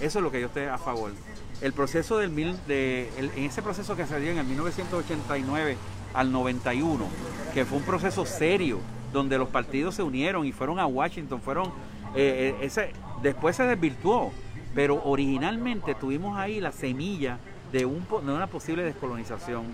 Eso 0.00 0.18
es 0.18 0.22
lo 0.24 0.30
que 0.32 0.40
yo 0.40 0.48
estoy 0.48 0.64
a 0.64 0.78
favor. 0.78 1.12
El 1.60 1.72
proceso 1.72 2.18
del 2.18 2.30
mil, 2.30 2.56
de, 2.66 3.10
en 3.18 3.44
ese 3.44 3.62
proceso 3.62 3.96
que 3.96 4.06
se 4.06 4.20
dio 4.20 4.32
en 4.32 4.38
el 4.38 4.46
1989 4.46 5.76
al 6.12 6.32
91, 6.32 7.06
que 7.52 7.64
fue 7.64 7.78
un 7.78 7.84
proceso 7.84 8.26
serio, 8.26 8.80
donde 9.12 9.38
los 9.38 9.48
partidos 9.48 9.94
se 9.94 10.02
unieron 10.02 10.44
y 10.44 10.52
fueron 10.52 10.78
a 10.78 10.86
Washington, 10.86 11.40
fueron 11.40 11.66
eh, 12.14 12.56
eh, 12.60 12.64
ese, 12.66 12.92
después 13.22 13.56
se 13.56 13.64
desvirtuó, 13.64 14.32
pero 14.74 15.02
originalmente 15.04 15.94
tuvimos 15.94 16.36
ahí 16.36 16.60
la 16.60 16.72
semilla 16.72 17.38
de, 17.72 17.84
un, 17.86 18.06
de 18.08 18.32
una 18.32 18.46
posible 18.46 18.82
descolonización. 18.82 19.64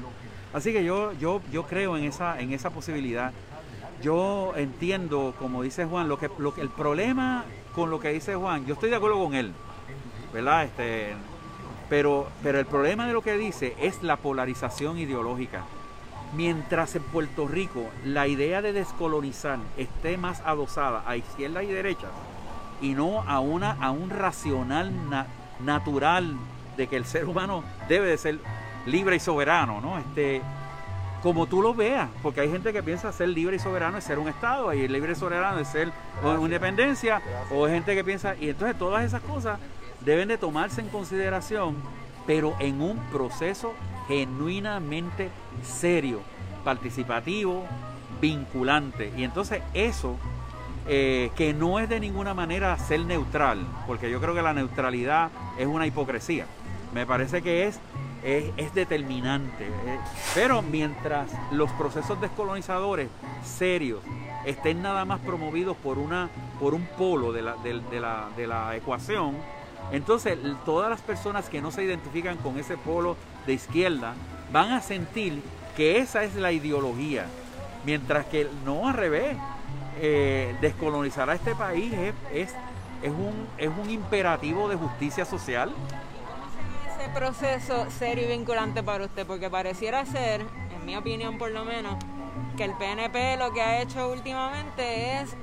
Así 0.53 0.72
que 0.72 0.85
yo, 0.85 1.12
yo, 1.14 1.41
yo 1.53 1.64
creo 1.64 1.97
en 1.97 2.05
esa, 2.05 2.41
en 2.41 2.53
esa 2.53 2.70
posibilidad. 2.70 3.33
Yo 4.03 4.53
entiendo, 4.57 5.35
como 5.39 5.62
dice 5.62 5.85
Juan, 5.85 6.09
lo 6.09 6.18
que, 6.18 6.31
lo 6.39 6.55
que 6.55 6.62
el 6.62 6.70
problema 6.70 7.45
con 7.74 7.91
lo 7.91 8.01
que 8.01 8.09
dice 8.09 8.35
Juan, 8.35 8.66
yo 8.66 8.74
estoy 8.74 8.91
de 8.91 8.97
acuerdo 8.97 9.22
con 9.22 9.35
él, 9.35 9.53
¿verdad? 10.33 10.64
Este, 10.64 11.14
pero, 11.91 12.28
pero 12.43 12.59
el 12.59 12.64
problema 12.66 13.07
de 13.07 13.12
lo 13.12 13.20
que 13.20 13.36
dice 13.36 13.76
es 13.80 14.03
la 14.03 14.16
polarización 14.16 14.97
ideológica. 14.99 15.64
Mientras 16.34 16.95
en 16.95 17.03
Puerto 17.03 17.49
Rico 17.49 17.84
la 18.05 18.28
idea 18.28 18.62
de 18.62 18.72
descolonizar 18.72 19.59
esté 19.76 20.16
más 20.16 20.41
adosada 20.47 21.03
a 21.07 21.16
izquierda 21.16 21.62
y 21.64 21.66
derecha 21.66 22.07
y 22.80 22.95
no 22.95 23.22
a, 23.28 23.41
una, 23.41 23.72
a 23.72 23.91
un 23.91 24.09
racional 24.11 25.11
na- 25.11 25.26
natural 25.59 26.36
de 26.76 26.86
que 26.86 26.97
el 26.97 27.05
ser 27.05 27.26
humano 27.26 27.64
debe 27.88 28.07
de 28.07 28.16
ser 28.16 28.38
libre 28.86 29.16
y 29.16 29.20
soberano, 29.20 29.80
¿no? 29.80 29.99
Este, 29.99 30.41
como 31.22 31.47
tú 31.47 31.61
lo 31.61 31.74
veas, 31.74 32.09
porque 32.22 32.41
hay 32.41 32.51
gente 32.51 32.72
que 32.72 32.82
piensa 32.82 33.12
ser 33.12 33.28
libre 33.28 33.57
y 33.57 33.59
soberano 33.59 33.99
es 33.99 34.05
ser 34.05 34.18
un 34.18 34.28
Estado, 34.28 34.72
y 34.72 34.88
libre 34.88 35.12
y 35.12 35.14
soberano 35.16 35.59
es 35.59 35.68
ser 35.68 35.93
una 36.22 36.41
independencia, 36.41 37.20
o 37.51 37.66
hay 37.66 37.72
gente 37.72 37.95
que 37.95 38.05
piensa, 38.05 38.36
y 38.41 38.49
entonces 38.49 38.78
todas 38.78 39.05
esas 39.05 39.20
cosas 39.22 39.59
deben 40.05 40.29
de 40.29 40.39
tomarse 40.39 40.81
en 40.81 40.89
consideración, 40.89 41.77
pero 42.27 42.55
en 42.59 42.81
un 42.81 42.99
proceso 43.13 43.73
genuinamente 44.09 45.29
serio, 45.63 46.21
participativo, 46.65 47.65
vinculante. 48.21 49.13
Y 49.17 49.25
entonces 49.25 49.63
eso, 49.75 50.17
eh, 50.89 51.31
que 51.37 51.53
no 51.55 51.79
es 51.79 51.89
de 51.89 52.01
ninguna 52.01 52.35
manera 52.35 52.77
ser 52.79 53.01
neutral, 53.01 53.59
porque 53.87 54.11
yo 54.11 54.21
creo 54.21 54.35
que 54.35 54.43
la 54.43 54.53
neutralidad 54.55 55.31
es 55.59 55.67
una 55.67 55.87
hipocresía. 55.87 56.47
Me 56.95 57.07
parece 57.07 57.43
que 57.43 57.67
es, 57.67 57.79
es, 58.25 58.75
determinante. 58.75 59.67
eh. 59.67 59.99
Pero 60.35 60.63
mientras 60.63 61.31
los 61.53 61.71
procesos 61.73 62.21
descolonizadores 62.21 63.09
serios 63.45 64.01
estén 64.45 64.83
nada 64.83 65.05
más 65.05 65.21
promovidos 65.21 65.77
por, 65.77 65.99
una, 65.99 66.29
por 66.59 66.75
un 66.75 66.85
polo 66.99 67.33
de 67.33 67.43
la, 67.43 67.55
de 67.57 68.01
la- 68.01 68.29
de 68.37 68.47
la 68.47 68.75
ecuación, 68.77 69.37
entonces 69.93 70.38
todas 70.64 70.91
las 70.91 71.01
personas 71.01 71.49
que 71.49 71.61
no 71.61 71.70
se 71.70 71.84
identifican 71.84 72.36
con 72.38 72.59
ese 72.59 72.76
polo 72.76 73.16
de 73.47 73.55
izquierda 73.55 74.14
van 74.53 74.72
a 74.72 74.80
sentir 74.80 75.43
que 75.76 75.99
esa 75.99 76.24
es 76.24 76.34
la 76.34 76.53
ideología, 76.53 77.26
mientras 77.84 78.26
que 78.26 78.49
no 78.64 78.88
al 78.88 78.95
revés, 78.95 79.36
eh, 80.01 80.55
descolonizar 80.61 81.28
a 81.28 81.34
este 81.34 81.55
país 81.55 81.93
es, 81.93 82.14
es, 82.32 82.55
es 83.03 83.11
un, 83.11 83.47
es 83.59 83.68
un 83.68 83.91
imperativo 83.91 84.68
de 84.68 84.76
justicia 84.76 85.24
social. 85.24 85.72
Ese 86.97 87.09
proceso 87.11 87.86
serio 87.91 88.24
y 88.24 88.36
vinculante 88.36 88.82
para 88.82 89.05
usted, 89.05 89.26
porque 89.26 89.51
pareciera 89.51 90.05
ser, 90.07 90.43
en 90.74 90.86
mi 90.86 90.97
opinión 90.97 91.38
por 91.38 91.51
lo 91.51 91.64
menos, 91.64 91.97
que 92.61 92.65
el 92.67 92.75
PNP 92.75 93.39
lo 93.39 93.55
que 93.55 93.63
ha 93.63 93.81
hecho 93.81 94.11
últimamente 94.13 95.15
es 95.19 95.35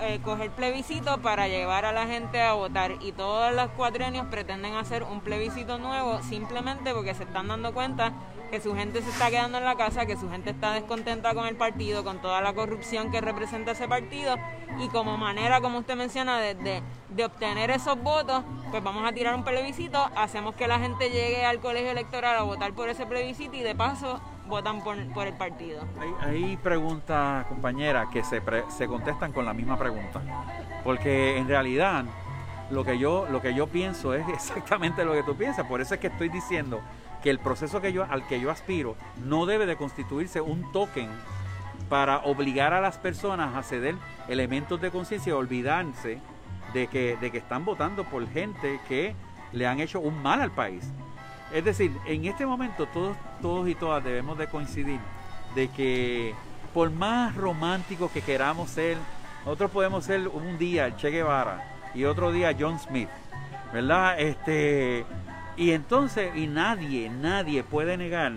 eh, 0.00 0.18
coger 0.24 0.50
plebiscito 0.50 1.18
para 1.18 1.46
llevar 1.46 1.84
a 1.84 1.92
la 1.92 2.04
gente 2.08 2.42
a 2.42 2.54
votar. 2.54 2.96
Y 3.00 3.12
todos 3.12 3.54
los 3.54 3.68
cuatrenios 3.70 4.26
pretenden 4.26 4.74
hacer 4.74 5.04
un 5.04 5.20
plebiscito 5.20 5.78
nuevo 5.78 6.20
simplemente 6.22 6.92
porque 6.94 7.14
se 7.14 7.22
están 7.22 7.46
dando 7.46 7.72
cuenta 7.72 8.10
que 8.50 8.60
su 8.60 8.74
gente 8.74 9.02
se 9.02 9.10
está 9.10 9.30
quedando 9.30 9.58
en 9.58 9.64
la 9.64 9.76
casa, 9.76 10.04
que 10.04 10.16
su 10.16 10.28
gente 10.28 10.50
está 10.50 10.72
descontenta 10.72 11.32
con 11.32 11.46
el 11.46 11.54
partido, 11.54 12.02
con 12.02 12.20
toda 12.20 12.40
la 12.40 12.52
corrupción 12.54 13.12
que 13.12 13.20
representa 13.20 13.70
ese 13.70 13.86
partido. 13.86 14.34
Y 14.80 14.88
como 14.88 15.16
manera, 15.16 15.60
como 15.60 15.78
usted 15.78 15.94
menciona, 15.94 16.40
de, 16.40 16.56
de- 16.56 16.82
de 17.10 17.24
obtener 17.24 17.70
esos 17.70 18.02
votos, 18.02 18.42
pues 18.72 18.82
vamos 18.82 19.08
a 19.08 19.12
tirar 19.12 19.34
un 19.36 19.44
plebiscito, 19.44 20.10
hacemos 20.16 20.56
que 20.56 20.66
la 20.66 20.80
gente 20.80 21.08
llegue 21.10 21.44
al 21.44 21.60
colegio 21.60 21.92
electoral 21.92 22.36
a 22.36 22.42
votar 22.42 22.72
por 22.72 22.88
ese 22.88 23.06
plebiscito 23.06 23.54
y 23.54 23.60
de 23.60 23.74
paso 23.76 24.20
votan 24.46 24.82
por, 24.82 24.96
por 25.12 25.26
el 25.26 25.34
partido. 25.34 25.82
Hay, 26.00 26.28
hay 26.28 26.56
preguntas, 26.56 27.46
compañeras, 27.46 28.08
que 28.12 28.22
se, 28.24 28.40
pre- 28.40 28.64
se 28.70 28.86
contestan 28.86 29.32
con 29.32 29.44
la 29.44 29.52
misma 29.54 29.78
pregunta. 29.78 30.20
Porque 30.84 31.38
en 31.38 31.48
realidad 31.48 32.04
lo 32.70 32.84
que, 32.84 32.98
yo, 32.98 33.26
lo 33.30 33.40
que 33.40 33.54
yo 33.54 33.66
pienso 33.66 34.14
es 34.14 34.26
exactamente 34.34 35.04
lo 35.04 35.12
que 35.12 35.22
tú 35.22 35.34
piensas. 35.36 35.66
Por 35.66 35.80
eso 35.80 35.94
es 35.94 36.00
que 36.00 36.08
estoy 36.08 36.28
diciendo 36.28 36.80
que 37.22 37.30
el 37.30 37.38
proceso 37.38 37.80
que 37.80 37.92
yo, 37.92 38.04
al 38.10 38.26
que 38.26 38.40
yo 38.40 38.50
aspiro 38.50 38.96
no 39.24 39.46
debe 39.46 39.64
de 39.66 39.76
constituirse 39.76 40.40
un 40.40 40.70
token 40.72 41.08
para 41.88 42.18
obligar 42.18 42.72
a 42.72 42.80
las 42.80 42.98
personas 42.98 43.54
a 43.54 43.62
ceder 43.62 43.94
elementos 44.28 44.80
de 44.80 44.90
conciencia 44.90 45.30
y 45.30 45.32
olvidarse 45.34 46.18
de 46.72 46.86
que, 46.88 47.16
de 47.20 47.30
que 47.30 47.38
están 47.38 47.64
votando 47.64 48.04
por 48.04 48.26
gente 48.28 48.80
que 48.88 49.14
le 49.52 49.66
han 49.66 49.78
hecho 49.80 50.00
un 50.00 50.22
mal 50.22 50.40
al 50.40 50.50
país. 50.50 50.90
Es 51.52 51.64
decir, 51.64 51.92
en 52.06 52.24
este 52.24 52.46
momento 52.46 52.86
todos, 52.86 53.16
todos 53.40 53.68
y 53.68 53.74
todas 53.74 54.02
debemos 54.02 54.38
de 54.38 54.46
coincidir 54.46 55.00
de 55.54 55.68
que 55.68 56.34
por 56.72 56.90
más 56.90 57.34
románticos 57.34 58.10
que 58.10 58.22
queramos 58.22 58.70
ser, 58.70 58.96
nosotros 59.44 59.70
podemos 59.70 60.04
ser 60.04 60.28
un 60.28 60.56
día 60.56 60.96
Che 60.96 61.10
Guevara 61.10 61.90
y 61.94 62.04
otro 62.04 62.32
día 62.32 62.56
John 62.58 62.78
Smith, 62.78 63.10
¿verdad? 63.72 64.18
Este, 64.18 65.04
y 65.56 65.72
entonces, 65.72 66.34
y 66.34 66.46
nadie, 66.46 67.10
nadie 67.10 67.62
puede 67.62 67.98
negar 67.98 68.32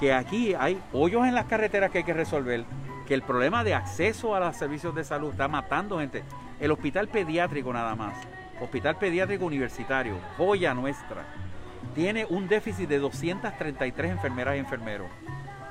que 0.00 0.12
aquí 0.12 0.54
hay 0.54 0.80
hoyos 0.92 1.26
en 1.26 1.34
las 1.34 1.46
carreteras 1.46 1.90
que 1.90 1.98
hay 1.98 2.04
que 2.04 2.14
resolver, 2.14 2.64
que 3.06 3.14
el 3.14 3.22
problema 3.22 3.62
de 3.62 3.74
acceso 3.74 4.34
a 4.34 4.40
los 4.40 4.56
servicios 4.56 4.94
de 4.94 5.04
salud 5.04 5.30
está 5.30 5.46
matando 5.46 5.98
gente. 6.00 6.24
El 6.58 6.72
hospital 6.72 7.06
pediátrico 7.08 7.72
nada 7.72 7.94
más, 7.94 8.14
hospital 8.60 8.96
pediátrico 8.96 9.44
universitario, 9.44 10.16
joya 10.36 10.74
nuestra, 10.74 11.24
tiene 11.94 12.26
un 12.26 12.48
déficit 12.48 12.88
de 12.88 12.98
233 12.98 14.10
enfermeras 14.12 14.56
y 14.56 14.58
enfermeros. 14.58 15.08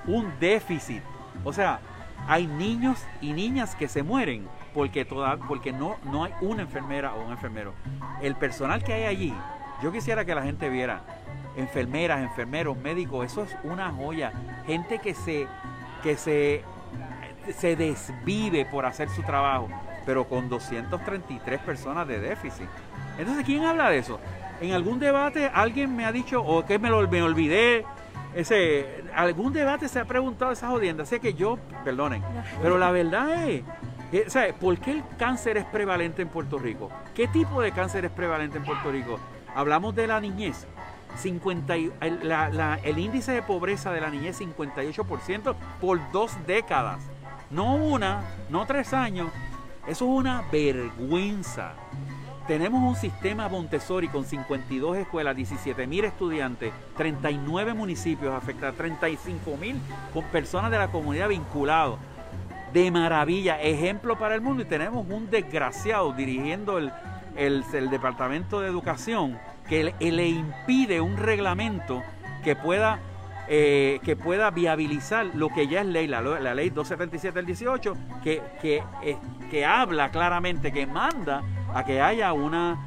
Un 0.05 0.31
déficit. 0.39 1.01
O 1.43 1.53
sea, 1.53 1.79
hay 2.27 2.47
niños 2.47 3.05
y 3.21 3.33
niñas 3.33 3.75
que 3.75 3.87
se 3.87 4.03
mueren 4.03 4.47
porque, 4.73 5.05
toda, 5.05 5.37
porque 5.37 5.71
no, 5.71 5.97
no 6.05 6.23
hay 6.23 6.33
una 6.41 6.63
enfermera 6.63 7.13
o 7.13 7.25
un 7.25 7.31
enfermero. 7.31 7.73
El 8.21 8.35
personal 8.35 8.83
que 8.83 8.93
hay 8.93 9.03
allí, 9.03 9.33
yo 9.81 9.91
quisiera 9.91 10.25
que 10.25 10.35
la 10.35 10.43
gente 10.43 10.69
viera, 10.69 11.01
enfermeras, 11.55 12.21
enfermeros, 12.21 12.77
médicos, 12.77 13.25
eso 13.25 13.43
es 13.43 13.55
una 13.63 13.91
joya. 13.91 14.31
Gente 14.65 14.99
que 14.99 15.13
se, 15.13 15.47
que 16.03 16.15
se, 16.17 16.63
se 17.57 17.75
desvive 17.75 18.65
por 18.65 18.85
hacer 18.85 19.09
su 19.09 19.23
trabajo, 19.23 19.67
pero 20.05 20.27
con 20.27 20.49
233 20.49 21.59
personas 21.61 22.07
de 22.07 22.19
déficit. 22.19 22.67
Entonces, 23.17 23.45
¿quién 23.45 23.63
habla 23.65 23.89
de 23.89 23.99
eso? 23.99 24.19
En 24.61 24.73
algún 24.73 24.99
debate 24.99 25.49
alguien 25.53 25.95
me 25.95 26.05
ha 26.05 26.11
dicho, 26.11 26.41
o 26.41 26.65
que 26.65 26.79
me 26.79 26.89
lo 26.89 27.07
me 27.07 27.21
olvidé, 27.21 27.85
ese, 28.35 29.03
algún 29.15 29.53
debate 29.53 29.87
se 29.87 29.99
ha 29.99 30.05
preguntado 30.05 30.51
esa 30.51 30.67
jodienda. 30.69 31.05
Sé 31.05 31.19
que 31.19 31.33
yo, 31.33 31.57
perdonen, 31.83 32.21
pero 32.61 32.77
la 32.77 32.91
verdad 32.91 33.47
es, 33.49 33.63
sea, 34.31 34.53
¿por 34.53 34.77
qué 34.79 34.91
el 34.91 35.03
cáncer 35.17 35.57
es 35.57 35.65
prevalente 35.65 36.21
en 36.21 36.29
Puerto 36.29 36.57
Rico? 36.57 36.89
¿Qué 37.15 37.27
tipo 37.27 37.61
de 37.61 37.71
cáncer 37.71 38.05
es 38.05 38.11
prevalente 38.11 38.57
en 38.57 38.63
Puerto 38.65 38.91
Rico? 38.91 39.19
Hablamos 39.55 39.95
de 39.95 40.07
la 40.07 40.19
niñez. 40.19 40.65
50 41.17 41.77
y- 41.77 41.91
el, 42.01 42.27
la- 42.27 42.49
la- 42.49 42.79
el 42.83 42.99
índice 42.99 43.31
de 43.31 43.41
pobreza 43.41 43.91
de 43.91 44.01
la 44.01 44.09
niñez 44.11 44.39
58% 44.39 45.55
por 45.81 45.99
dos 46.11 46.31
décadas. 46.45 46.99
No 47.49 47.73
una, 47.75 48.21
no 48.49 48.65
tres 48.67 48.93
años. 48.93 49.29
Eso 49.87 50.05
es 50.05 50.11
una 50.11 50.43
vergüenza. 50.51 51.71
Tenemos 52.47 52.81
un 52.81 52.95
sistema 52.95 53.49
Montessori 53.49 54.07
con 54.07 54.23
52 54.23 54.97
escuelas, 54.97 55.35
17 55.35 55.85
mil 55.85 56.05
estudiantes, 56.05 56.71
39 56.95 57.73
municipios 57.73 58.33
afectados, 58.33 58.77
35 58.77 59.57
mil 59.57 59.75
personas 60.31 60.71
de 60.71 60.77
la 60.77 60.87
comunidad 60.87 61.27
vinculados. 61.29 61.99
De 62.71 62.89
maravilla, 62.91 63.61
ejemplo 63.61 64.17
para 64.17 64.35
el 64.35 64.41
mundo. 64.41 64.63
Y 64.63 64.65
tenemos 64.65 65.05
un 65.09 65.29
desgraciado 65.29 66.13
dirigiendo 66.13 66.77
el, 66.77 66.91
el- 67.35 67.89
Departamento 67.89 68.61
de 68.61 68.67
Educación 68.67 69.37
que 69.67 69.93
le, 69.99 70.27
impide 70.27 71.01
un 71.01 71.17
reglamento 71.17 72.01
que 72.43 72.55
pueda 72.55 72.99
eh, 73.49 73.99
que 74.03 74.17
pueda 74.17 74.51
viabilizar 74.51 75.27
lo 75.33 75.47
que 75.49 75.67
ya 75.69 75.79
es 75.79 75.87
ley, 75.87 76.05
la, 76.07 76.21
la 76.21 76.53
ley 76.53 76.69
277 76.69 77.33
del 77.33 77.45
18, 77.45 77.95
que, 78.21 78.41
que, 78.61 78.83
eh, 79.01 79.17
que 79.49 79.65
habla 79.65 80.09
claramente, 80.11 80.73
que 80.73 80.85
manda 80.85 81.43
a 81.73 81.83
que 81.85 82.01
haya 82.01 82.33
una 82.33 82.77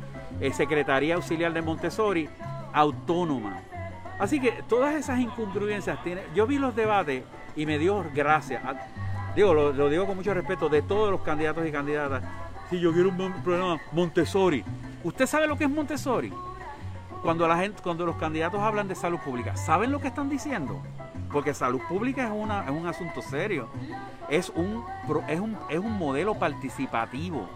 eh, 0.40 0.52
Secretaría 0.52 1.14
Auxiliar 1.16 1.52
de 1.52 1.62
Montessori 1.62 2.28
autónoma. 2.72 3.58
Así 4.18 4.40
que 4.40 4.62
todas 4.68 4.94
esas 4.94 5.18
incongruencias 5.18 6.02
tiene. 6.02 6.22
Yo 6.34 6.46
vi 6.46 6.58
los 6.58 6.74
debates 6.76 7.24
y 7.56 7.66
me 7.66 7.78
dio 7.78 8.04
gracias. 8.14 8.62
a- 8.64 8.74
digo, 9.34 9.54
lo, 9.54 9.88
digo 9.88 10.06
con 10.06 10.16
mucho 10.16 10.34
respeto 10.34 10.68
de 10.68 10.82
todos 10.82 11.10
los 11.10 11.20
candidatos 11.22 11.66
y 11.66 11.72
candidatas. 11.72 12.22
Si 12.68 12.78
yo 12.78 12.92
quiero 12.92 13.08
un 13.08 13.32
programa 13.42 13.78
Montessori. 13.92 14.64
¿Usted 15.02 15.26
sabe 15.26 15.46
lo 15.46 15.56
que 15.56 15.64
es 15.64 15.70
Montessori? 15.70 16.32
Cuando 17.22 17.48
la 17.48 17.56
gente, 17.58 17.82
cuando 17.82 18.06
los 18.06 18.16
candidatos 18.16 18.60
hablan 18.60 18.86
de 18.88 18.94
salud 18.94 19.18
pública, 19.18 19.56
¿saben 19.56 19.90
lo 19.90 20.00
que 20.00 20.08
están 20.08 20.28
diciendo? 20.28 20.80
Porque 21.32 21.52
salud 21.54 21.80
pública 21.88 22.24
es, 22.26 22.32
una, 22.34 22.64
es 22.64 22.70
un 22.70 22.86
asunto 22.86 23.22
serio. 23.22 23.68
Es 24.28 24.50
un, 24.50 24.84
es, 25.28 25.40
un, 25.40 25.56
es 25.68 25.78
un 25.78 25.98
modelo 25.98 26.34
participativo 26.34 27.48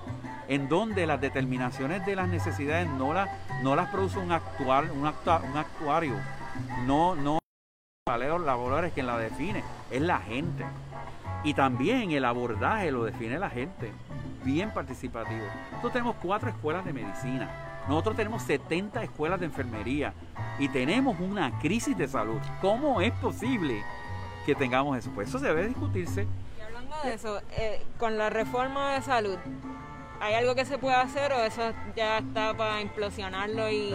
en 0.48 0.68
donde 0.68 1.06
las 1.06 1.20
determinaciones 1.20 2.04
de 2.06 2.16
las 2.16 2.28
necesidades 2.28 2.88
no 2.88 3.12
las, 3.14 3.28
no 3.62 3.74
las 3.76 3.88
produce 3.90 4.18
un, 4.18 4.32
actual, 4.32 4.90
un, 4.90 5.04
actua- 5.06 5.42
un 5.42 5.56
actuario. 5.56 6.14
No, 6.86 7.14
no 7.14 7.38
valores 8.06 8.40
laborales 8.40 8.92
quien 8.92 9.06
la 9.06 9.18
define, 9.18 9.62
es 9.90 10.02
la 10.02 10.18
gente. 10.18 10.64
Y 11.42 11.54
también 11.54 12.10
el 12.12 12.24
abordaje 12.24 12.90
lo 12.90 13.04
define 13.04 13.38
la 13.38 13.50
gente, 13.50 13.92
bien 14.44 14.70
participativo. 14.72 15.44
Nosotros 15.70 15.92
tenemos 15.92 16.16
cuatro 16.22 16.48
escuelas 16.48 16.84
de 16.84 16.92
medicina, 16.92 17.50
nosotros 17.88 18.16
tenemos 18.16 18.42
70 18.42 19.02
escuelas 19.02 19.40
de 19.40 19.46
enfermería 19.46 20.14
y 20.58 20.68
tenemos 20.68 21.18
una 21.20 21.58
crisis 21.60 21.96
de 21.98 22.08
salud. 22.08 22.40
¿Cómo 22.62 23.00
es 23.02 23.12
posible 23.12 23.82
que 24.46 24.54
tengamos 24.54 24.96
eso? 24.96 25.10
Pues 25.14 25.28
eso 25.28 25.38
debe 25.38 25.66
discutirse. 25.68 26.26
Y 26.58 26.60
hablando 26.62 26.96
de 27.04 27.14
eso, 27.14 27.40
eh, 27.58 27.82
con 27.98 28.16
la 28.16 28.30
reforma 28.30 28.92
de 28.94 29.02
salud, 29.02 29.36
¿hay 30.24 30.34
algo 30.34 30.54
que 30.54 30.64
se 30.64 30.78
puede 30.78 30.96
hacer 30.96 31.32
o 31.32 31.40
eso 31.44 31.72
ya 31.94 32.18
está 32.18 32.54
para 32.54 32.80
implosionarlo 32.80 33.70
y, 33.70 33.94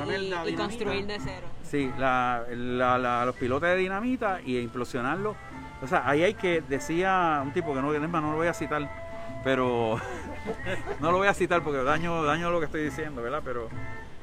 construir 0.56 1.08
de 1.08 1.18
cero? 1.20 1.48
Sí, 1.64 1.92
la- 1.98 2.44
la- 2.52 2.98
la- 3.00 3.26
los 3.26 3.36
pilotes 3.36 3.70
de 3.70 3.76
dinamita 3.78 4.40
y 4.46 4.60
implosionarlo. 4.60 5.36
O 5.82 5.88
sea, 5.88 6.08
ahí 6.08 6.24
hay 6.24 6.36
que, 6.36 6.62
decía 6.62 7.42
un 7.44 7.52
tipo 7.52 7.74
que 7.74 7.82
no, 7.82 7.92
no 7.92 8.32
lo 8.32 8.38
voy 8.38 8.48
a 8.48 8.54
citar, 8.54 8.88
pero 9.44 10.00
no 11.00 11.12
lo 11.12 11.18
voy 11.18 11.28
a 11.28 11.34
citar 11.34 11.62
porque 11.64 11.84
daño, 11.84 12.24
daño 12.24 12.52
lo 12.52 12.60
que 12.60 12.66
estoy 12.66 12.84
diciendo, 12.84 13.22
¿verdad? 13.24 13.42
Pero 13.44 13.70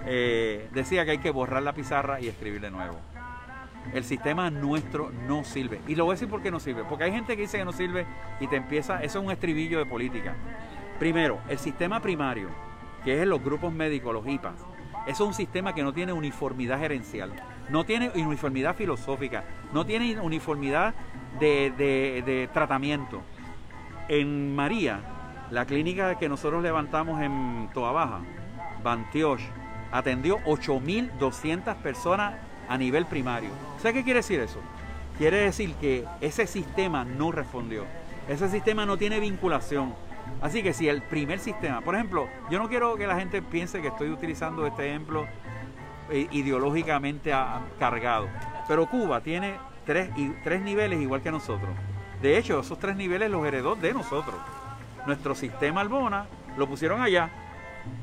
eh, 0.07 0.69
decía 0.73 1.05
que 1.05 1.13
hay 1.13 1.19
que 1.19 1.31
borrar 1.31 1.63
la 1.63 1.73
pizarra 1.73 2.21
y 2.21 2.29
escribir 2.29 2.61
de 2.61 2.71
nuevo. 2.71 2.97
El 3.95 4.05
sistema 4.05 4.51
nuestro 4.51 5.11
no 5.29 5.45
sirve. 5.45 5.81
Y 5.87 5.95
lo 5.95 6.05
voy 6.05 6.13
a 6.13 6.15
decir 6.15 6.29
por 6.29 6.43
qué 6.43 6.51
no 6.51 6.59
sirve. 6.61 6.85
Porque 6.89 7.05
hay 7.05 7.13
gente 7.13 7.37
que 7.37 7.43
dice 7.43 7.59
que 7.59 7.65
no 7.65 7.73
sirve 7.73 8.05
y 8.41 8.47
te 8.49 8.57
empieza, 8.57 9.03
eso 9.03 9.19
es 9.21 9.25
un 9.25 9.31
estribillo 9.31 9.79
de 9.79 9.87
política. 9.87 10.35
Primero, 10.99 11.39
el 11.49 11.59
sistema 11.59 12.01
primario, 12.01 12.49
que 13.05 13.21
es 13.23 13.27
los 13.29 13.43
grupos 13.43 13.73
médicos, 13.73 14.13
los 14.15 14.27
IPAs, 14.27 14.55
es 15.07 15.21
un 15.21 15.35
sistema 15.35 15.75
que 15.75 15.83
no 15.83 15.93
tiene 15.93 16.13
uniformidad 16.13 16.79
gerencial, 16.79 17.33
no 17.69 17.85
tiene 17.85 18.11
uniformidad 18.15 18.75
filosófica, 18.75 19.45
no 19.73 19.85
tiene 19.85 20.19
uniformidad 20.21 20.95
de, 21.39 21.73
de- 21.77 22.23
de 22.25 22.49
tratamiento. 22.53 23.21
En 24.09 24.55
María, 24.57 25.01
la 25.51 25.65
clínica 25.67 26.17
que 26.17 26.29
nosotros 26.29 26.63
levantamos 26.63 27.21
en 27.23 27.69
Toa 27.75 27.93
Baja, 27.93 28.21
Bantioch, 28.83 29.41
atendió 29.93 30.39
8.200 30.45 31.77
personas 31.77 32.35
a 32.69 32.77
nivel 32.79 33.07
primario. 33.07 33.51
¿Sabe 33.79 33.95
qué 33.95 34.05
quiere 34.05 34.21
decir 34.21 34.41
eso? 34.41 34.61
Quiere 35.19 35.39
decir 35.39 35.75
que 35.75 36.05
ese 36.21 36.47
sistema 36.47 37.05
no 37.05 37.31
respondió. 37.33 37.85
Ese 38.29 38.49
sistema 38.49 38.85
no 38.87 38.97
tiene 38.97 39.21
vinculación. 39.21 39.95
Así 40.41 40.63
que 40.63 40.73
si 40.73 40.89
el 40.89 41.03
primer 41.03 41.39
sistema, 41.39 41.81
por 41.81 41.95
ejemplo, 41.95 42.29
yo 42.51 42.59
no 42.59 42.69
quiero 42.69 42.97
que 42.97 43.07
la 43.07 43.19
gente 43.19 43.43
piense 43.43 43.81
que 43.81 43.89
estoy 43.89 44.11
utilizando 44.11 44.67
este 44.67 44.89
ejemplo 44.89 45.27
eh, 46.11 46.29
ideológicamente 46.31 47.33
cargado, 47.79 48.29
pero 48.69 48.87
Cuba 48.87 49.21
tiene 49.21 49.57
tres, 49.85 50.11
tres 50.45 50.61
niveles 50.61 51.01
igual 51.01 51.23
que 51.23 51.31
nosotros. 51.31 51.71
De 52.21 52.39
hecho, 52.39 52.61
esos 52.61 52.79
tres 52.79 52.97
niveles 52.97 53.31
los 53.31 53.47
heredó 53.47 53.75
de 53.75 53.93
nosotros. 53.93 54.37
Nuestro 55.07 55.35
sistema 55.35 55.81
Albona 55.81 56.27
lo 56.57 56.67
pusieron 56.67 57.01
allá. 57.01 57.31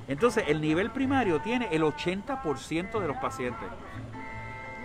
Entonces, 0.07 0.45
el 0.47 0.61
nivel 0.61 0.91
primario 0.91 1.41
tiene 1.41 1.67
el 1.71 1.84
80% 1.84 2.99
de 2.99 3.07
los 3.07 3.17
pacientes. 3.17 3.67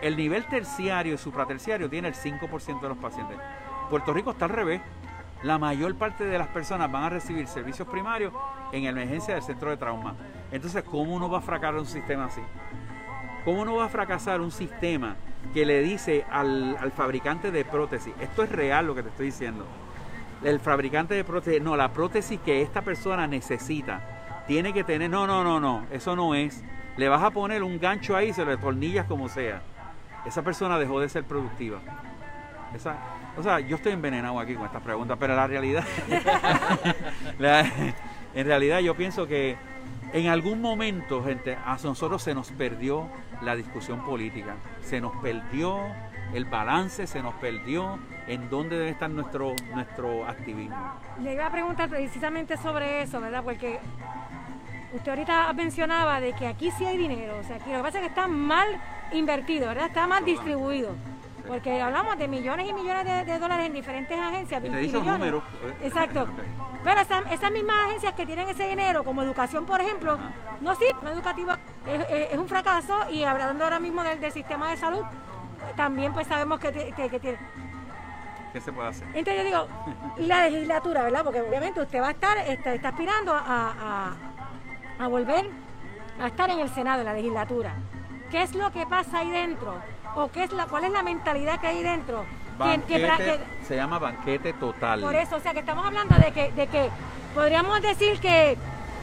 El 0.01 0.16
nivel 0.16 0.45
terciario 0.47 1.14
y 1.14 1.18
supraterciario 1.18 1.91
tiene 1.91 2.09
el 2.09 2.14
5% 2.14 2.80
de 2.80 2.89
los 2.89 2.99
pacientes. 2.99 3.36
Puerto 3.91 4.12
Rico 4.12 4.30
está 4.30 4.47
al 4.47 4.53
revés. 4.53 4.80
La 5.43 5.59
mayor 5.59 5.95
parte 5.95 6.24
de 6.24 6.39
las 6.39 6.49
personas 6.49 6.91
van 6.91 7.05
a 7.05 7.11
recibir 7.11 7.47
servicios 7.47 7.86
primarios 7.89 8.32
en 8.72 8.84
emergencia 8.84 9.34
del 9.34 9.43
centro 9.43 9.70
de 9.70 9.76
trauma. 9.76 10.14
Entonces, 10.51 10.82
¿cómo 10.84 11.14
uno 11.14 11.30
va 11.30 11.39
a 11.39 11.43
fracasar 11.43 11.78
un 11.78 11.86
sistema 11.86 12.26
así? 12.26 12.43
¿Cómo 13.45 13.64
no 13.64 13.76
va 13.76 13.86
a 13.86 13.89
fracasar 13.89 14.41
un 14.41 14.51
sistema 14.51 15.16
que 15.55 15.64
le 15.64 15.80
dice 15.80 16.24
al, 16.30 16.76
al 16.78 16.93
fabricante 16.93 17.51
de 17.51 17.64
prótesis, 17.64 18.12
esto 18.20 18.43
es 18.43 18.51
real 18.51 18.86
lo 18.86 18.95
que 18.95 19.03
te 19.03 19.09
estoy 19.09 19.26
diciendo, 19.26 19.64
el 20.43 20.61
fabricante 20.61 21.14
de 21.14 21.24
prótesis, 21.24 21.62
no, 21.62 21.76
la 21.76 21.93
prótesis 21.93 22.39
que 22.41 22.62
esta 22.62 22.82
persona 22.82 23.26
necesita, 23.26 24.45
tiene 24.47 24.72
que 24.72 24.84
tener, 24.84 25.11
no, 25.11 25.26
no, 25.26 25.43
no, 25.45 25.61
no, 25.61 25.86
eso 25.91 26.16
no 26.16 26.34
es, 26.34 26.62
le 26.97 27.09
vas 27.09 27.22
a 27.22 27.30
poner 27.30 27.62
un 27.62 27.78
gancho 27.78 28.16
ahí, 28.16 28.32
se 28.32 28.45
lo 28.45 28.59
tornillas 28.59 29.07
como 29.07 29.28
sea. 29.28 29.62
Esa 30.26 30.43
persona 30.43 30.78
dejó 30.78 31.01
de 31.01 31.09
ser 31.09 31.24
productiva. 31.24 31.78
Esa, 32.74 32.97
o 33.39 33.43
sea, 33.43 33.61
yo 33.61 33.76
estoy 33.76 33.93
envenenado 33.93 34.39
aquí 34.41 34.55
con 34.55 34.64
estas 34.66 34.82
preguntas, 34.82 35.16
pero 35.20 35.34
la 35.36 35.47
realidad, 35.47 35.84
la- 37.39 37.64
en 38.34 38.47
realidad 38.47 38.80
yo 38.80 38.95
pienso 38.95 39.26
que 39.26 39.57
en 40.12 40.28
algún 40.28 40.61
momento, 40.61 41.22
gente, 41.24 41.57
a 41.64 41.76
nosotros 41.82 42.22
se 42.22 42.34
nos 42.34 42.51
perdió 42.53 43.09
la 43.43 43.55
discusión 43.57 44.05
política, 44.05 44.57
se 44.82 45.01
nos 45.01 45.14
perdió 45.16 45.80
el 46.34 46.45
balance, 46.45 47.07
se 47.07 47.22
nos 47.22 47.34
perdió 47.34 47.99
en 48.26 48.51
dónde 48.51 48.76
debe 48.76 48.91
estar 48.91 49.09
nuestro, 49.11 49.55
nuestro 49.74 50.26
activismo. 50.26 50.76
Le 51.22 51.34
iba 51.34 51.47
a 51.47 51.51
preguntar 51.51 51.89
precisamente 51.89 52.57
sobre 52.57 53.03
eso, 53.03 53.20
¿verdad? 53.20 53.43
Porque 53.43 53.78
usted 54.93 55.11
ahorita 55.11 55.53
mencionaba 55.55 56.20
de 56.20 56.32
que 56.34 56.47
aquí 56.47 56.70
sí 56.70 56.84
hay 56.84 56.97
dinero, 56.99 57.39
o 57.39 57.43
sea, 57.45 57.57
aquí 57.57 57.70
lo 57.70 57.78
que 57.78 57.82
pasa 57.82 57.99
es 57.99 58.03
que 58.03 58.09
está 58.09 58.26
mal 58.28 58.66
invertido, 59.12 59.68
¿verdad? 59.68 59.86
Está 59.86 60.07
mal 60.07 60.24
distribuido. 60.24 60.95
Porque 61.49 61.80
hablamos 61.82 62.18
de 62.18 62.28
millones 62.28 62.68
y 62.68 62.72
millones 62.72 63.05
de, 63.05 63.24
de 63.24 63.38
dólares 63.38 63.66
en 63.66 63.72
diferentes 63.72 64.18
agencias. 64.18 64.61
Y 64.61 64.64
te 64.64 64.68
20 64.70 64.82
dice 64.82 64.99
un 64.99 65.03
millones. 65.05 65.18
número. 65.32 65.42
Exacto. 65.82 66.22
Ok. 66.22 66.28
Pero 66.84 67.01
esas, 67.01 67.32
esas 67.32 67.51
mismas 67.51 67.76
agencias 67.86 68.12
que 68.14 68.26
tienen 68.26 68.49
ese 68.49 68.68
dinero, 68.68 69.03
como 69.03 69.22
educación, 69.22 69.66
por 69.66 69.80
ejemplo, 69.80 70.16
no 70.61 70.74
sí, 70.76 70.84
no 71.03 71.11
educativa 71.11 71.59
es, 71.86 72.38
un 72.38 72.46
fracaso 72.49 73.11
y 73.11 73.24
hablando 73.24 73.64
ahora 73.64 73.80
mismo 73.80 74.03
del, 74.05 74.20
del 74.20 74.30
sistema 74.32 74.70
de 74.70 74.76
salud, 74.76 75.03
también 75.76 76.12
pues 76.12 76.26
sabemos 76.28 76.61
que, 76.61 76.72
que- 76.72 77.09
que 77.11 77.18
tiene. 77.20 77.38
¿Qué 78.53 78.61
se 78.61 78.72
puede 78.72 78.88
hacer? 78.88 79.07
Entonces 79.12 79.36
yo 79.38 79.44
digo, 79.44 79.68
y 80.18 80.26
la 80.26 80.49
legislatura, 80.49 81.03
¿verdad? 81.03 81.24
Porque 81.24 81.40
obviamente 81.42 81.80
usted 81.80 82.01
va 82.01 82.09
a 82.09 82.12
estar, 82.12 82.38
está, 82.38 82.72
está 82.72 82.88
aspirando 82.90 83.32
a, 83.34 83.42
a- 84.99 85.05
a 85.05 85.09
volver 85.09 85.51
a 86.20 86.26
estar 86.28 86.49
en 86.51 86.61
el 86.61 86.68
Senado, 86.70 87.01
en 87.01 87.07
la 87.07 87.12
legislatura. 87.14 87.74
¿Qué 88.30 88.42
es 88.42 88.55
lo 88.55 88.70
que 88.70 88.86
pasa 88.86 89.18
ahí 89.18 89.30
dentro? 89.30 89.78
¿O 90.14 90.30
qué 90.30 90.44
es 90.44 90.52
la, 90.52 90.66
cuál 90.66 90.84
es 90.84 90.90
la 90.92 91.02
mentalidad 91.02 91.61
que 91.61 91.66
hay 91.68 91.82
dentro? 91.82 92.24
Que- 92.59 92.80
que 92.88 93.06
pra- 93.06 93.11
Banquete, 93.18 93.38
que- 93.61 93.64
se 93.66 93.76
llama 93.76 93.98
banquete 94.00 94.52
total. 94.54 95.00
por 95.00 95.14
eso, 95.14 95.36
o 95.36 95.40
sea, 95.40 95.52
que 95.52 95.61
estamos 95.61 95.86
hablando 95.86 96.16
de 96.16 96.32
que, 96.32 96.50
de 96.52 96.66
que 96.66 96.90
podríamos 97.34 97.80
decir 97.82 98.18
que, 98.18 98.56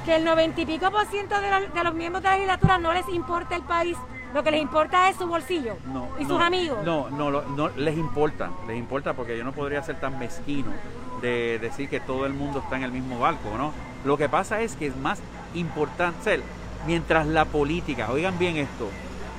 que 0.04 0.16
el 0.18 0.26
noventa 0.26 0.60
y 0.62 0.66
pico 0.66 0.92
por 0.92 1.06
ciento 1.06 1.40
de 1.40 1.50
los, 1.50 1.74
de 1.74 1.84
los 1.84 1.94
miembros 1.94 2.22
de 2.22 2.30
la 2.30 2.36
legislatura 2.36 2.78
no 2.80 2.92
les 2.94 3.08
importa 3.08 3.56
el 3.56 3.62
país, 3.62 3.98
lo 4.34 4.44
que 4.44 4.52
les 4.52 4.62
importa 4.62 5.10
es 5.10 5.16
su 5.16 5.26
bolsillo 5.26 5.78
No, 5.86 6.10
y 6.20 6.24
no, 6.24 6.30
sus 6.32 6.42
amigos. 6.42 6.80
No, 6.84 7.10
no, 7.10 7.32
no, 7.32 7.70
les 7.70 7.96
importa, 7.98 8.50
les 8.68 8.78
importa 8.78 9.14
porque 9.14 9.38
yo 9.38 9.46
no 9.46 9.54
podría 9.54 9.82
ser 9.84 9.98
tan 10.02 10.20
mezquino 10.20 10.72
de 11.22 11.58
decir 11.60 11.88
que 11.88 12.02
todo 12.02 12.26
el 12.26 12.34
mundo 12.34 12.60
está 12.60 12.76
en 12.76 12.84
el 12.84 12.92
mismo 12.92 13.20
barco, 13.20 13.58
¿no? 13.58 13.72
Lo 14.04 14.18
que 14.18 14.28
pasa 14.28 14.60
es 14.60 14.76
que 14.76 14.88
es 14.88 14.98
más 14.98 15.22
importante, 15.54 16.20
o 16.20 16.24
sea, 16.26 16.38
mientras 16.86 17.26
la 17.26 17.46
política, 17.46 18.10
oigan 18.12 18.38
bien 18.38 18.58
esto, 18.58 18.90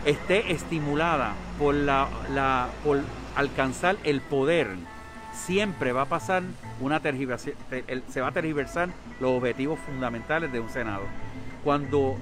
esté 0.07 0.52
estimulada 0.52 1.34
por 1.59 1.74
la, 1.74 2.09
la- 2.32 2.68
por 2.82 3.00
alcanzar 3.34 3.96
el 4.04 4.20
poder, 4.22 4.68
siempre 5.34 5.92
va 5.92 6.02
a 6.02 6.07
pasar 6.07 6.42
una 6.80 7.00
tergiversación, 7.00 7.57
se 8.09 8.20
va 8.22 8.28
a 8.28 8.32
tergiversar 8.32 8.88
los 9.20 9.32
objetivos 9.32 9.78
fundamentales 9.80 10.50
de 10.52 10.61
un 10.61 10.70
Senado. 10.70 11.02
Cuando 11.62 12.16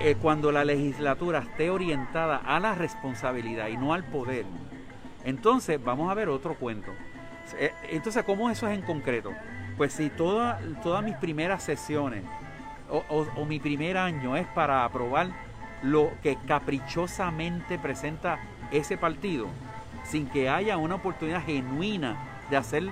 eh, 0.00 0.14
cuando 0.22 0.52
la 0.52 0.64
legislatura 0.64 1.40
esté 1.40 1.70
orientada 1.70 2.36
a 2.36 2.60
la 2.60 2.74
responsabilidad 2.76 3.66
y 3.68 3.76
no 3.76 3.92
al 3.92 4.04
poder, 4.04 4.46
entonces 5.24 5.82
vamos 5.82 6.10
a 6.10 6.14
ver 6.14 6.28
otro 6.28 6.54
cuento. 6.54 6.92
Eh, 7.58 7.72
Entonces, 7.90 8.22
¿cómo 8.24 8.48
eso 8.48 8.68
es 8.68 8.78
en 8.78 8.84
concreto? 8.84 9.32
Pues 9.76 9.92
si 9.92 10.08
toda- 10.10 10.60
todas 10.84 11.02
mis 11.02 11.16
primeras 11.16 11.62
sesiones 11.64 12.22
o, 12.90 13.44
mi 13.44 13.58
primer 13.58 13.96
año 13.98 14.36
es 14.36 14.46
para 14.48 14.84
aprobar 14.84 15.28
lo 15.82 16.10
que 16.22 16.36
caprichosamente 16.46 17.78
presenta 17.78 18.38
ese 18.70 18.96
partido, 18.96 19.46
sin 20.04 20.26
que 20.26 20.48
haya 20.48 20.76
una 20.76 20.96
oportunidad 20.96 21.44
genuina 21.44 22.16
de 22.50 22.56
hacer, 22.56 22.84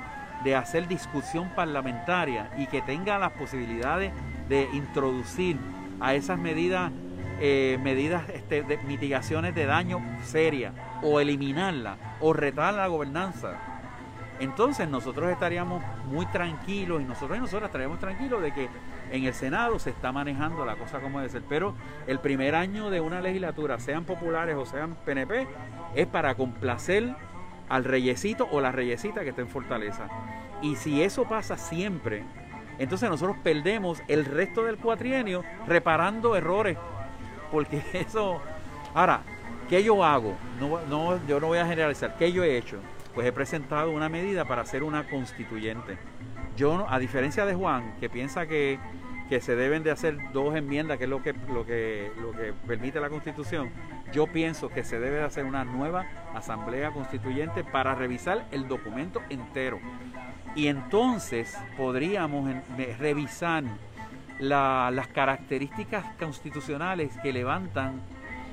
de 0.44 0.54
hacer 0.54 0.88
discusión 0.88 1.50
parlamentaria 1.54 2.50
y 2.58 2.66
que 2.66 2.82
tenga 2.82 3.18
las 3.18 3.32
posibilidades 3.32 4.12
de 4.48 4.68
introducir 4.72 5.56
a 6.00 6.14
esas 6.14 6.38
medidas, 6.38 6.92
eh, 7.40 7.78
medidas 7.82 8.28
este, 8.28 8.62
de 8.62 8.78
mitigaciones 8.78 9.54
de 9.54 9.66
daño 9.66 10.00
serias 10.24 10.72
o 11.02 11.20
eliminarla 11.20 11.96
o 12.20 12.32
retar 12.32 12.74
la 12.74 12.86
gobernanza 12.86 13.75
entonces 14.38 14.88
nosotros 14.88 15.30
estaríamos 15.30 15.82
muy 16.06 16.26
tranquilos 16.26 17.00
y 17.00 17.04
nosotros 17.04 17.38
y 17.38 17.40
nosotras 17.40 17.68
estaríamos 17.68 17.98
tranquilos 17.98 18.42
de 18.42 18.52
que 18.52 18.68
en 19.10 19.24
el 19.24 19.34
Senado 19.34 19.78
se 19.78 19.90
está 19.90 20.12
manejando 20.12 20.64
la 20.64 20.76
cosa 20.76 21.00
como 21.00 21.18
debe 21.18 21.30
ser. 21.30 21.42
Pero 21.48 21.74
el 22.06 22.18
primer 22.18 22.54
año 22.54 22.90
de 22.90 23.00
una 23.00 23.20
legislatura, 23.20 23.78
sean 23.78 24.04
populares 24.04 24.56
o 24.56 24.66
sean 24.66 24.96
PNP, 25.04 25.46
es 25.94 26.06
para 26.06 26.34
complacer 26.34 27.14
al 27.68 27.84
reyesito 27.84 28.46
o 28.50 28.60
la 28.60 28.72
reyesita 28.72 29.22
que 29.22 29.30
está 29.30 29.42
en 29.42 29.48
Fortaleza. 29.48 30.08
Y 30.62 30.76
si 30.76 31.02
eso 31.02 31.24
pasa 31.24 31.56
siempre, 31.56 32.24
entonces 32.78 33.08
nosotros 33.08 33.36
perdemos 33.42 34.02
el 34.08 34.24
resto 34.24 34.64
del 34.64 34.76
cuatrienio 34.76 35.44
reparando 35.66 36.36
errores. 36.36 36.76
Porque 37.50 37.82
eso... 37.92 38.40
Ahora, 38.94 39.20
¿qué 39.68 39.82
yo 39.82 40.04
hago? 40.04 40.34
No, 40.60 40.80
no, 40.88 41.26
yo 41.26 41.40
no 41.40 41.48
voy 41.48 41.58
a 41.58 41.66
generalizar. 41.66 42.16
¿Qué 42.16 42.32
yo 42.32 42.44
he 42.44 42.56
hecho? 42.56 42.78
Pues 43.16 43.26
he 43.26 43.32
presentado 43.32 43.92
una 43.92 44.10
medida 44.10 44.44
para 44.44 44.60
hacer 44.60 44.82
una 44.82 45.08
constituyente. 45.08 45.96
Yo, 46.54 46.86
a 46.86 46.98
diferencia 46.98 47.46
de 47.46 47.54
Juan, 47.54 47.94
que 47.98 48.10
piensa 48.10 48.46
que, 48.46 48.78
se 49.40 49.56
deben 49.56 49.82
de 49.82 49.90
hacer 49.90 50.18
dos 50.32 50.54
enmiendas, 50.54 50.98
que 50.98 51.04
es 51.04 51.10
lo 51.10 51.22
que, 51.22 51.32
lo, 51.32 51.64
que, 51.64 52.12
lo 52.20 52.32
que 52.32 52.52
permite 52.66 53.00
la 53.00 53.08
Constitución, 53.08 53.70
yo 54.12 54.26
pienso 54.26 54.68
que 54.68 54.84
se 54.84 55.00
debe 55.00 55.16
de 55.16 55.24
hacer 55.24 55.46
una 55.46 55.64
nueva 55.64 56.04
asamblea 56.34 56.90
constituyente 56.90 57.64
para 57.64 57.94
revisar 57.94 58.44
el 58.52 58.68
documento 58.68 59.22
entero. 59.30 59.80
Y 60.54 60.66
entonces 60.66 61.56
podríamos 61.78 62.54
revisar 62.98 63.64
las 64.38 65.08
características 65.08 66.04
constitucionales 66.18 67.16
que 67.22 67.32
levantan, 67.32 68.02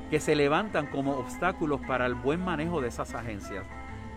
que 0.10 0.22
se 0.22 0.38
levantan 0.38 0.88
como 0.88 1.18
obstáculos 1.18 1.82
para 1.86 2.06
el 2.06 2.16
buen 2.16 2.42
manejo 2.42 2.80
de 2.80 2.88
esas 2.88 3.14
agencias. 3.14 3.66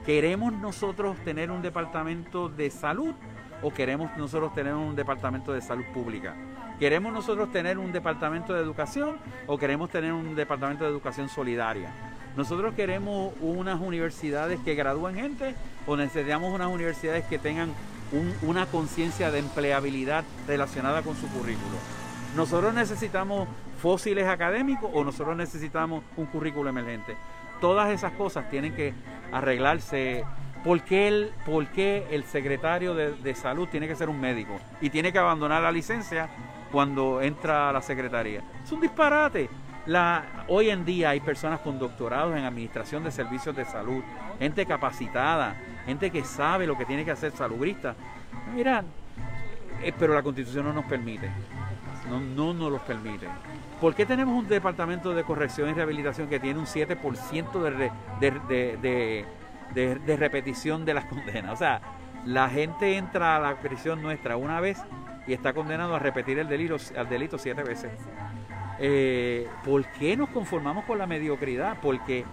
¿Queremos 0.06 0.52
nosotros 0.52 1.16
tener 1.24 1.50
un 1.50 1.62
departamento 1.62 2.48
de 2.48 2.70
salud 2.70 3.12
o 3.60 3.72
queremos 3.72 4.16
nosotros 4.16 4.54
tener 4.54 4.72
un 4.72 4.94
departamento 4.94 5.52
de 5.52 5.60
salud 5.60 5.84
pública? 5.92 6.32
¿Queremos 6.78 7.12
nosotros 7.12 7.50
tener 7.50 7.76
un 7.76 7.90
departamento 7.90 8.54
de 8.54 8.62
educación 8.62 9.16
o 9.48 9.58
queremos 9.58 9.90
tener 9.90 10.12
un 10.12 10.36
departamento 10.36 10.84
de 10.84 10.90
educación 10.90 11.28
solidaria? 11.28 11.90
¿Nosotros 12.36 12.72
queremos 12.74 13.32
unas 13.40 13.80
universidades 13.80 14.60
que 14.60 14.76
gradúen 14.76 15.16
gente 15.16 15.56
o 15.88 15.96
necesitamos 15.96 16.54
unas 16.54 16.68
universidades 16.68 17.24
que 17.24 17.40
tengan 17.40 17.70
una 18.42 18.66
conciencia 18.66 19.32
de 19.32 19.40
empleabilidad 19.40 20.22
relacionada 20.46 21.02
con 21.02 21.16
su 21.16 21.26
currículo? 21.26 21.78
¿Nosotros 22.36 22.72
necesitamos 22.74 23.48
fósiles 23.82 24.28
académicos 24.28 24.88
o 24.94 25.02
nosotros 25.02 25.36
necesitamos 25.36 26.04
un 26.16 26.26
currículo 26.26 26.70
emergente? 26.70 27.16
Todas 27.60 27.90
esas 27.90 28.12
cosas 28.12 28.48
tienen 28.50 28.74
que 28.74 28.94
arreglarse. 29.32 30.24
¿Por 30.64 30.82
qué 30.82 31.08
el, 31.08 31.32
por 31.44 31.64
el 31.76 32.24
secretario 32.24 32.94
de, 32.94 33.34
salud 33.34 33.68
tiene 33.68 33.86
que 33.86 33.94
ser 33.94 34.08
un 34.08 34.20
médico 34.20 34.58
y 34.80 34.90
tiene 34.90 35.12
que 35.12 35.18
abandonar 35.18 35.62
la 35.62 35.70
licencia 35.70 36.28
cuando 36.72 37.22
entra 37.22 37.68
a 37.68 37.72
la 37.72 37.82
secretaría? 37.82 38.42
Es 38.64 38.72
un 38.72 38.80
disparate. 38.80 39.48
La, 39.86 40.44
hoy 40.48 40.70
en 40.70 40.84
día 40.84 41.10
hay 41.10 41.20
personas 41.20 41.60
con 41.60 41.78
doctorados 41.78 42.36
en 42.36 42.44
administración 42.44 43.04
de 43.04 43.12
servicios 43.12 43.54
de 43.54 43.64
salud, 43.64 44.02
gente 44.40 44.66
capacitada, 44.66 45.56
gente 45.86 46.10
que 46.10 46.24
sabe 46.24 46.66
lo 46.66 46.76
que 46.76 46.84
tiene 46.84 47.04
que 47.04 47.12
hacer 47.12 47.30
salubrista. 47.30 47.94
Mira, 48.52 48.82
eh, 49.82 49.92
pero 49.96 50.14
la 50.14 50.22
constitución 50.22 50.64
no 50.64 50.72
nos 50.72 50.84
permite. 50.86 51.30
No, 52.08 52.20
no 52.20 52.54
nos 52.54 52.72
los 52.72 52.80
permite. 52.82 53.26
¿Por 53.80 53.94
qué 53.94 54.06
tenemos 54.06 54.34
un 54.34 54.46
departamento 54.48 55.14
de 55.14 55.24
corrección 55.24 55.70
y 55.70 55.72
rehabilitación 55.72 56.28
que 56.28 56.38
tiene 56.38 56.58
un 56.58 56.66
7% 56.66 57.90
de, 58.20 59.26
de, 59.74 60.16
repetición 60.16 60.84
de 60.84 60.94
las 60.94 61.04
condenas? 61.10 61.52
O 61.52 61.56
sea, 61.56 61.80
la 62.24 62.48
gente 62.48 62.96
entra 62.96 63.36
a 63.36 63.40
la 63.40 63.56
prisión 63.56 64.02
nuestra 64.02 64.36
una 64.36 64.60
vez 64.60 64.78
y 65.26 65.32
está 65.32 65.52
condenado 65.52 65.94
a 65.94 65.98
repetir 65.98 66.38
el 66.38 66.48
delito, 66.48 66.76
al 66.96 67.08
delito 67.08 67.38
siete 67.38 67.62
veces. 67.62 67.92
Eh, 68.78 69.48
¿Por 69.64 69.86
qué 69.92 70.16
nos 70.16 70.28
conformamos 70.30 70.84
con 70.84 70.98
la 70.98 71.06
mediocridad? 71.06 71.78
Porque 71.80 72.24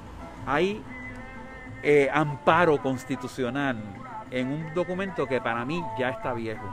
hay 0.45 0.81
eh, 1.81 2.09
amparo 2.13 2.81
constitucional 2.81 3.77
en 4.31 4.47
un 4.47 4.73
documento 4.73 5.27
que 5.27 5.39
para 5.41 5.63
mí 5.65 5.83
ya 5.97 6.09
está 6.09 6.33
viejo. 6.33 6.65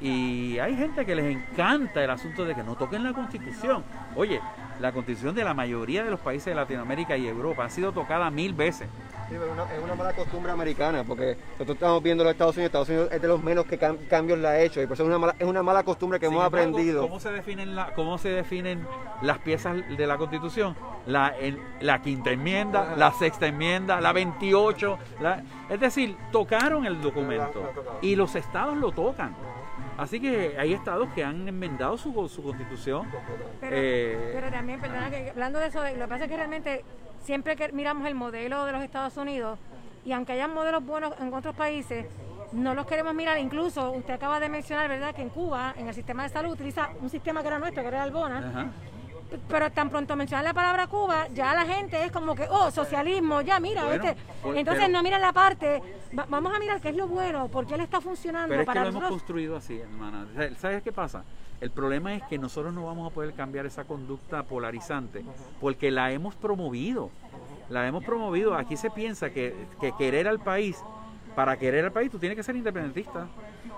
Y 0.00 0.58
hay 0.58 0.76
gente 0.76 1.04
que 1.04 1.14
les 1.14 1.26
encanta 1.26 2.02
el 2.02 2.10
asunto 2.10 2.44
de 2.44 2.54
que 2.54 2.62
no 2.62 2.76
toquen 2.76 3.02
la 3.02 3.12
constitución. 3.12 3.82
Oye, 4.14 4.40
la 4.80 4.92
constitución 4.92 5.34
de 5.34 5.44
la 5.44 5.54
mayoría 5.54 6.04
de 6.04 6.10
los 6.10 6.20
países 6.20 6.46
de 6.46 6.54
Latinoamérica 6.54 7.16
y 7.16 7.26
Europa 7.26 7.64
ha 7.64 7.70
sido 7.70 7.92
tocada 7.92 8.30
mil 8.30 8.54
veces. 8.54 8.88
Sí, 9.28 9.34
pero 9.38 9.52
es 9.52 9.84
una 9.84 9.94
mala 9.94 10.14
costumbre 10.14 10.50
americana, 10.52 11.04
porque 11.04 11.36
nosotros 11.52 11.76
estamos 11.76 12.02
viendo 12.02 12.24
los 12.24 12.32
Estados 12.32 12.56
Unidos, 12.56 12.68
Estados 12.68 12.88
Unidos 12.88 13.08
es 13.12 13.20
de 13.20 13.28
los 13.28 13.42
menos 13.42 13.66
que 13.66 13.76
cambios 13.76 14.38
la 14.38 14.50
ha 14.50 14.60
hecho, 14.60 14.80
y 14.80 14.86
por 14.86 14.94
eso 14.94 15.02
es 15.02 15.08
una 15.08 15.18
mala, 15.18 15.34
es 15.38 15.46
una 15.46 15.62
mala 15.62 15.82
costumbre 15.82 16.18
que 16.18 16.26
hemos 16.26 16.42
aprendido. 16.42 17.02
¿cómo 17.02 17.20
se, 17.20 17.30
definen 17.30 17.76
la, 17.76 17.92
¿Cómo 17.94 18.16
se 18.16 18.30
definen 18.30 18.86
las 19.20 19.38
piezas 19.38 19.76
de 19.96 20.06
la 20.06 20.16
Constitución? 20.16 20.76
La, 21.06 21.34
la 21.80 22.00
quinta 22.00 22.30
enmienda, 22.30 22.94
la 22.96 23.12
sexta 23.12 23.46
enmienda, 23.46 24.00
la 24.00 24.12
28, 24.12 24.98
es 25.68 25.80
decir, 25.80 26.16
tocaron 26.32 26.86
el 26.86 27.02
documento, 27.02 27.70
y 28.00 28.16
los 28.16 28.34
estados 28.34 28.78
lo 28.78 28.92
tocan. 28.92 29.34
Así 29.98 30.20
que 30.20 30.54
hay 30.56 30.72
estados 30.72 31.08
que 31.12 31.24
han 31.24 31.48
enmendado 31.48 31.98
su, 31.98 32.28
su 32.28 32.40
constitución. 32.42 33.10
Pero, 33.60 33.76
eh, 33.76 34.48
también, 34.52 34.80
perdona, 34.80 35.10
que 35.10 35.30
hablando 35.30 35.58
de 35.58 35.66
eso, 35.66 35.82
lo 35.82 36.04
que 36.04 36.08
pasa 36.08 36.24
es 36.24 36.30
que 36.30 36.36
realmente 36.36 36.84
siempre 37.20 37.56
que 37.56 37.72
miramos 37.72 38.06
el 38.06 38.14
modelo 38.14 38.64
de 38.64 38.70
los 38.70 38.82
Estados 38.82 39.16
Unidos, 39.16 39.58
y 40.04 40.12
aunque 40.12 40.32
hayan 40.32 40.54
modelos 40.54 40.86
buenos 40.86 41.12
en 41.20 41.34
otros 41.34 41.54
países, 41.56 42.06
no 42.52 42.74
los 42.74 42.86
queremos 42.86 43.12
mirar. 43.12 43.38
Incluso 43.38 43.90
usted 43.90 44.14
acaba 44.14 44.38
de 44.38 44.48
mencionar, 44.48 44.88
¿verdad?, 44.88 45.14
que 45.14 45.22
en 45.22 45.30
Cuba, 45.30 45.74
en 45.76 45.88
el 45.88 45.94
sistema 45.94 46.22
de 46.22 46.28
salud, 46.28 46.52
utiliza 46.52 46.90
un 47.00 47.10
sistema 47.10 47.42
que 47.42 47.48
era 47.48 47.58
nuestro, 47.58 47.82
que 47.82 47.88
era 47.88 47.98
el 47.98 48.04
Albona 48.04 48.70
pero 49.48 49.70
tan 49.72 49.90
pronto 49.90 50.16
mencionan 50.16 50.44
la 50.44 50.54
palabra 50.54 50.86
Cuba, 50.86 51.28
ya 51.28 51.54
la 51.54 51.66
gente 51.66 52.02
es 52.04 52.12
como 52.12 52.34
que, 52.34 52.46
oh, 52.50 52.70
socialismo, 52.70 53.40
ya 53.40 53.60
mira, 53.60 53.84
pues, 54.42 54.56
entonces 54.56 54.88
no 54.90 55.02
miran 55.02 55.20
la 55.20 55.32
parte, 55.32 55.82
vamos 56.28 56.54
a 56.54 56.58
mirar 56.58 56.80
qué 56.80 56.90
es 56.90 56.96
lo 56.96 57.06
bueno, 57.08 57.48
por 57.48 57.66
qué 57.66 57.74
él 57.74 57.80
está 57.82 58.00
funcionando. 58.00 58.48
Pero 58.48 58.62
es 58.62 58.68
que 58.68 58.80
lo 58.80 58.88
hemos 58.88 59.04
construido 59.04 59.56
así, 59.56 59.78
hermana. 59.78 60.26
¿Sabes 60.58 60.82
qué 60.82 60.92
pasa? 60.92 61.24
El 61.60 61.70
problema 61.70 62.14
es 62.14 62.22
que 62.24 62.38
nosotros 62.38 62.72
no 62.72 62.86
vamos 62.86 63.10
a 63.10 63.14
poder 63.14 63.34
cambiar 63.34 63.66
esa 63.66 63.84
conducta 63.84 64.44
polarizante, 64.44 65.24
porque 65.60 65.90
la 65.90 66.12
hemos 66.12 66.34
promovido, 66.36 67.10
la 67.68 67.86
hemos 67.86 68.04
promovido. 68.04 68.54
Aquí 68.54 68.76
se 68.76 68.90
piensa 68.90 69.30
que, 69.30 69.54
que 69.80 69.92
querer 69.92 70.28
al 70.28 70.38
país, 70.38 70.82
para 71.34 71.56
querer 71.56 71.84
al 71.84 71.92
país 71.92 72.10
tú 72.10 72.18
tienes 72.18 72.36
que 72.36 72.42
ser 72.42 72.56
independentista 72.56 73.26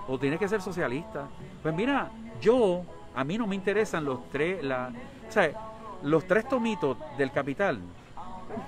o 0.07 0.17
tienes 0.17 0.39
que 0.39 0.47
ser 0.47 0.61
socialista. 0.61 1.27
Pues 1.61 1.73
mira, 1.73 2.11
yo, 2.39 2.83
a 3.15 3.23
mí 3.23 3.37
no 3.37 3.47
me 3.47 3.55
interesan 3.55 4.05
los 4.05 4.29
tres, 4.29 4.63
la, 4.63 4.91
o 5.31 5.33
sea, 5.33 5.49
los 6.03 6.27
tres 6.27 6.45
tomitos 6.45 6.97
del 7.17 7.31
Capital, 7.31 7.79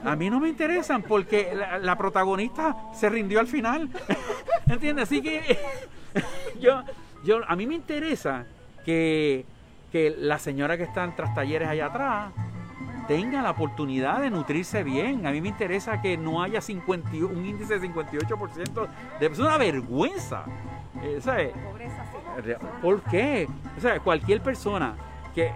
a 0.05 0.15
mí 0.15 0.29
no 0.29 0.39
me 0.39 0.47
interesan 0.47 1.01
porque 1.01 1.53
la, 1.81 1.97
protagonista 1.97 2.73
se 2.93 3.09
rindió 3.09 3.41
al 3.41 3.47
final. 3.47 3.89
¿Entiendes? 4.65 5.09
Así 5.09 5.21
que 5.21 5.59
yo, 6.61 6.83
yo, 7.25 7.41
a 7.45 7.57
mí 7.57 7.67
me 7.67 7.75
interesa 7.75 8.45
que, 8.85 9.45
que 9.91 10.15
la 10.17 10.39
señora 10.39 10.77
que 10.77 10.83
está 10.83 11.03
en 11.03 11.17
tras 11.17 11.35
talleres 11.35 11.67
allá 11.67 11.87
atrás 11.87 12.31
tenga 13.09 13.41
la 13.41 13.51
oportunidad 13.51 14.21
de 14.21 14.29
nutrirse 14.29 14.85
bien. 14.85 15.27
A 15.27 15.31
mí 15.31 15.41
me 15.41 15.49
interesa 15.49 16.01
que 16.01 16.15
no 16.15 16.41
haya 16.41 16.61
50, 16.61 17.09
un 17.29 17.45
índice 17.45 17.77
de 17.77 17.89
58%. 17.89 18.87
De, 19.19 19.25
es 19.25 19.39
una 19.39 19.57
vergüenza. 19.57 20.45
Eh, 21.01 21.19
¿sabes? 21.21 21.51
¿Por 22.81 23.01
qué? 23.01 23.49
O 23.77 23.81
sea, 23.81 23.99
cualquier 23.99 24.41
persona 24.41 24.95
que, 25.35 25.51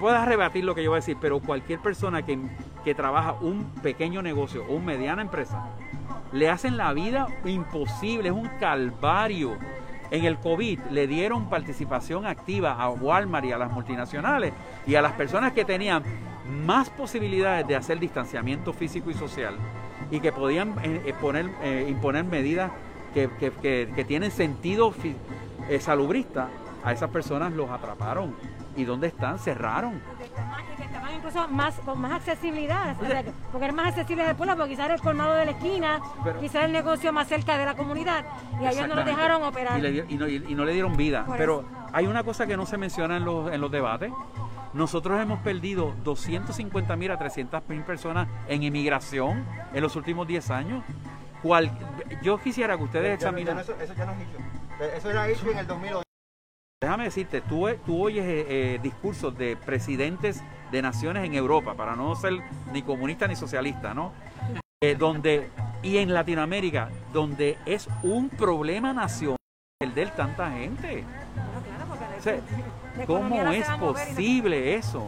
pueda 0.00 0.24
rebatir 0.24 0.64
lo 0.64 0.74
que 0.74 0.82
yo 0.82 0.90
voy 0.90 0.98
a 0.98 1.00
decir, 1.00 1.16
pero 1.20 1.40
cualquier 1.40 1.80
persona 1.80 2.22
que, 2.22 2.38
que 2.84 2.94
trabaja 2.94 3.34
un 3.40 3.64
pequeño 3.82 4.22
negocio 4.22 4.64
o 4.68 4.74
una 4.74 4.86
mediana 4.86 5.22
empresa, 5.22 5.70
le 6.32 6.50
hacen 6.50 6.76
la 6.76 6.92
vida 6.92 7.28
imposible, 7.44 8.28
es 8.28 8.34
un 8.34 8.48
calvario. 8.60 9.56
En 10.10 10.24
el 10.24 10.38
COVID 10.38 10.80
le 10.90 11.06
dieron 11.06 11.48
participación 11.48 12.26
activa 12.26 12.72
a 12.74 12.90
Walmart 12.90 13.46
y 13.46 13.52
a 13.52 13.58
las 13.58 13.72
multinacionales 13.72 14.52
y 14.86 14.94
a 14.96 15.02
las 15.02 15.12
personas 15.12 15.52
que 15.52 15.64
tenían 15.64 16.02
más 16.66 16.90
posibilidades 16.90 17.66
de 17.66 17.76
hacer 17.76 17.98
distanciamiento 17.98 18.72
físico 18.72 19.10
y 19.10 19.14
social 19.14 19.54
y 20.10 20.20
que 20.20 20.32
podían 20.32 20.74
eh, 20.82 21.02
eh, 21.06 21.14
poner, 21.20 21.50
eh, 21.62 21.86
imponer 21.88 22.24
medidas 22.24 22.70
que, 23.14 23.28
que, 23.38 24.04
tienen 24.06 24.32
sentido 24.32 24.92
salubrista, 25.78 26.48
a 26.82 26.92
esas 26.92 27.10
personas 27.10 27.52
los 27.52 27.70
atraparon. 27.70 28.34
¿Y 28.76 28.84
dónde 28.84 29.06
están? 29.08 29.38
Cerraron. 29.38 29.94
Y 29.94 30.76
que 30.76 30.82
estaban 30.84 31.14
incluso 31.14 31.48
más 31.48 31.74
con 31.84 32.00
más 32.00 32.12
accesibilidad, 32.12 32.96
o 33.00 33.06
sea, 33.06 33.22
que- 33.22 33.32
porque 33.52 33.66
es 33.68 33.74
más 33.74 33.88
accesible 33.88 34.24
del 34.24 34.34
pueblo, 34.36 34.56
porque 34.56 34.70
quizás 34.70 34.86
era 34.86 34.94
el 34.94 35.00
colmado 35.00 35.34
de 35.34 35.44
la 35.44 35.50
esquina, 35.52 36.00
Pero- 36.24 36.40
quizás 36.40 36.64
el 36.64 36.72
negocio 36.72 37.12
más 37.12 37.28
cerca 37.28 37.56
de 37.56 37.66
la 37.66 37.74
comunidad, 37.74 38.24
y 38.60 38.64
a 38.66 38.70
ellos 38.72 38.88
no 38.88 38.94
los 38.96 39.04
dejaron 39.04 39.42
operar. 39.44 39.78
Y, 39.78 39.82
le 39.82 39.92
di- 39.92 40.14
y 40.14 40.16
no, 40.18 40.26
y- 40.28 40.44
y 40.48 40.54
no 40.54 40.64
le 40.64 40.72
dieron 40.72 40.96
vida. 40.96 41.24
Por 41.24 41.36
Pero 41.36 41.60
eso. 41.60 41.68
hay 41.92 42.06
una 42.06 42.24
cosa 42.24 42.46
que 42.46 42.56
no 42.56 42.66
se 42.66 42.76
menciona 42.78 43.16
en 43.16 43.24
los, 43.24 43.52
en 43.52 43.60
los 43.60 43.70
debates. 43.70 44.12
Nosotros 44.72 45.20
hemos 45.22 45.38
perdido 45.38 45.94
250 46.02 46.96
mil 46.96 47.12
a 47.12 47.16
300 47.16 47.62
mil 47.68 47.82
personas 47.82 48.26
en 48.48 48.64
inmigración 48.64 49.44
en 49.72 49.80
los 49.82 49.94
últimos 49.94 50.26
10 50.26 50.50
años. 50.50 50.82
Cual- 51.44 51.70
yo 52.22 52.38
quisiera 52.38 52.76
que 52.76 52.82
ustedes 52.82 53.18
eso, 53.22 53.28
eso 53.28 53.36
ya 53.94 54.04
no 54.06 54.12
es 54.12 54.18
hecho. 54.20 54.96
Eso 54.96 55.10
era 55.10 55.28
hecho 55.28 55.50
en 55.50 55.58
el 55.58 55.66
2008. 55.68 56.02
Déjame 56.84 57.04
decirte, 57.04 57.40
tú, 57.40 57.66
tú 57.86 58.02
oyes 58.02 58.26
eh, 58.26 58.46
eh, 58.46 58.80
discursos 58.82 59.34
de 59.38 59.56
presidentes 59.56 60.42
de 60.70 60.82
naciones 60.82 61.24
en 61.24 61.32
Europa, 61.32 61.72
para 61.72 61.96
no 61.96 62.14
ser 62.14 62.34
ni 62.74 62.82
comunista 62.82 63.26
ni 63.26 63.36
socialista, 63.36 63.94
¿no? 63.94 64.12
Eh, 64.82 64.94
donde, 64.94 65.48
y 65.82 65.96
en 65.96 66.12
Latinoamérica, 66.12 66.90
donde 67.10 67.56
es 67.64 67.88
un 68.02 68.28
problema 68.28 68.92
nacional 68.92 69.38
el 69.80 69.94
de 69.94 70.08
tanta 70.08 70.50
gente. 70.50 71.04
O 72.18 72.22
sea, 72.22 72.36
¿Cómo 73.06 73.50
es 73.50 73.66
posible 73.70 74.74
eso? 74.74 75.06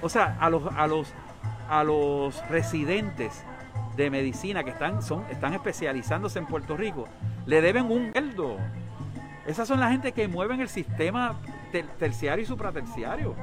O 0.00 0.08
sea, 0.08 0.38
a 0.40 0.48
los, 0.48 0.62
a 0.74 0.86
los, 0.86 1.12
a 1.68 1.84
los 1.84 2.48
residentes 2.48 3.44
de 3.96 4.08
medicina 4.08 4.64
que 4.64 4.70
están, 4.70 5.02
son, 5.02 5.26
están 5.30 5.52
especializándose 5.52 6.38
en 6.38 6.46
Puerto 6.46 6.74
Rico, 6.74 7.06
le 7.44 7.60
deben 7.60 7.90
un 7.90 8.12
sueldo. 8.12 8.56
Esas 9.46 9.66
son 9.66 9.80
la 9.80 9.90
gente 9.90 10.12
que 10.12 10.28
mueven 10.28 10.60
el 10.60 10.68
sistema 10.68 11.34
ter- 11.72 11.86
terciario 11.98 12.42
y 12.42 12.46
supraterciario. 12.46 13.34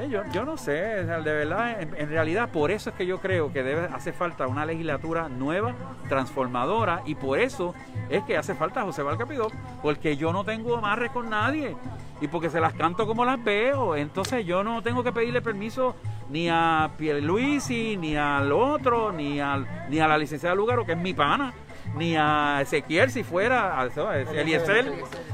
Eh, 0.00 0.08
yo, 0.10 0.22
yo 0.32 0.44
no 0.44 0.56
sé, 0.56 0.72
de 0.72 1.04
verdad, 1.32 1.82
en, 1.82 1.94
en 1.96 2.08
realidad 2.08 2.50
por 2.50 2.70
eso 2.70 2.90
es 2.90 2.96
que 2.96 3.04
yo 3.06 3.20
creo 3.20 3.52
que 3.52 3.62
debe 3.62 3.88
hace 3.92 4.12
falta 4.12 4.46
una 4.46 4.64
legislatura 4.64 5.28
nueva, 5.28 5.74
transformadora, 6.08 7.02
y 7.04 7.14
por 7.16 7.38
eso 7.38 7.74
es 8.08 8.22
que 8.24 8.36
hace 8.36 8.54
falta 8.54 8.82
José 8.82 9.02
Valcapidó, 9.02 9.48
porque 9.82 10.16
yo 10.16 10.32
no 10.32 10.44
tengo 10.44 10.76
amarres 10.76 11.10
con 11.10 11.28
nadie, 11.28 11.76
y 12.20 12.28
porque 12.28 12.48
se 12.50 12.60
las 12.60 12.74
canto 12.74 13.06
como 13.06 13.24
las 13.24 13.42
veo, 13.42 13.96
entonces 13.96 14.46
yo 14.46 14.62
no 14.62 14.82
tengo 14.82 15.02
que 15.02 15.12
pedirle 15.12 15.42
permiso 15.42 15.96
ni 16.30 16.48
a 16.48 16.90
Pierluisi, 16.96 17.96
ni 17.96 18.16
al 18.16 18.52
otro, 18.52 19.12
ni, 19.12 19.40
al, 19.40 19.66
ni 19.88 19.98
a 20.00 20.06
la 20.06 20.18
licenciada 20.18 20.54
Lugaro, 20.54 20.84
que 20.84 20.92
es 20.92 20.98
mi 20.98 21.14
pana, 21.14 21.52
ni 21.96 22.16
a 22.16 22.60
Ezequiel 22.62 23.10
si 23.10 23.22
fuera, 23.24 23.80
a 23.80 23.84
Eliezer, 24.32 24.92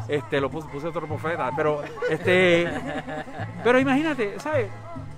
este, 0.08 0.40
lo 0.40 0.50
puse, 0.50 0.68
puse 0.68 0.86
otro 0.88 1.06
profeta, 1.06 1.50
pero 1.56 1.82
este, 2.10 2.66
pero 3.62 3.78
imagínate, 3.78 4.38
¿sabes? 4.40 4.68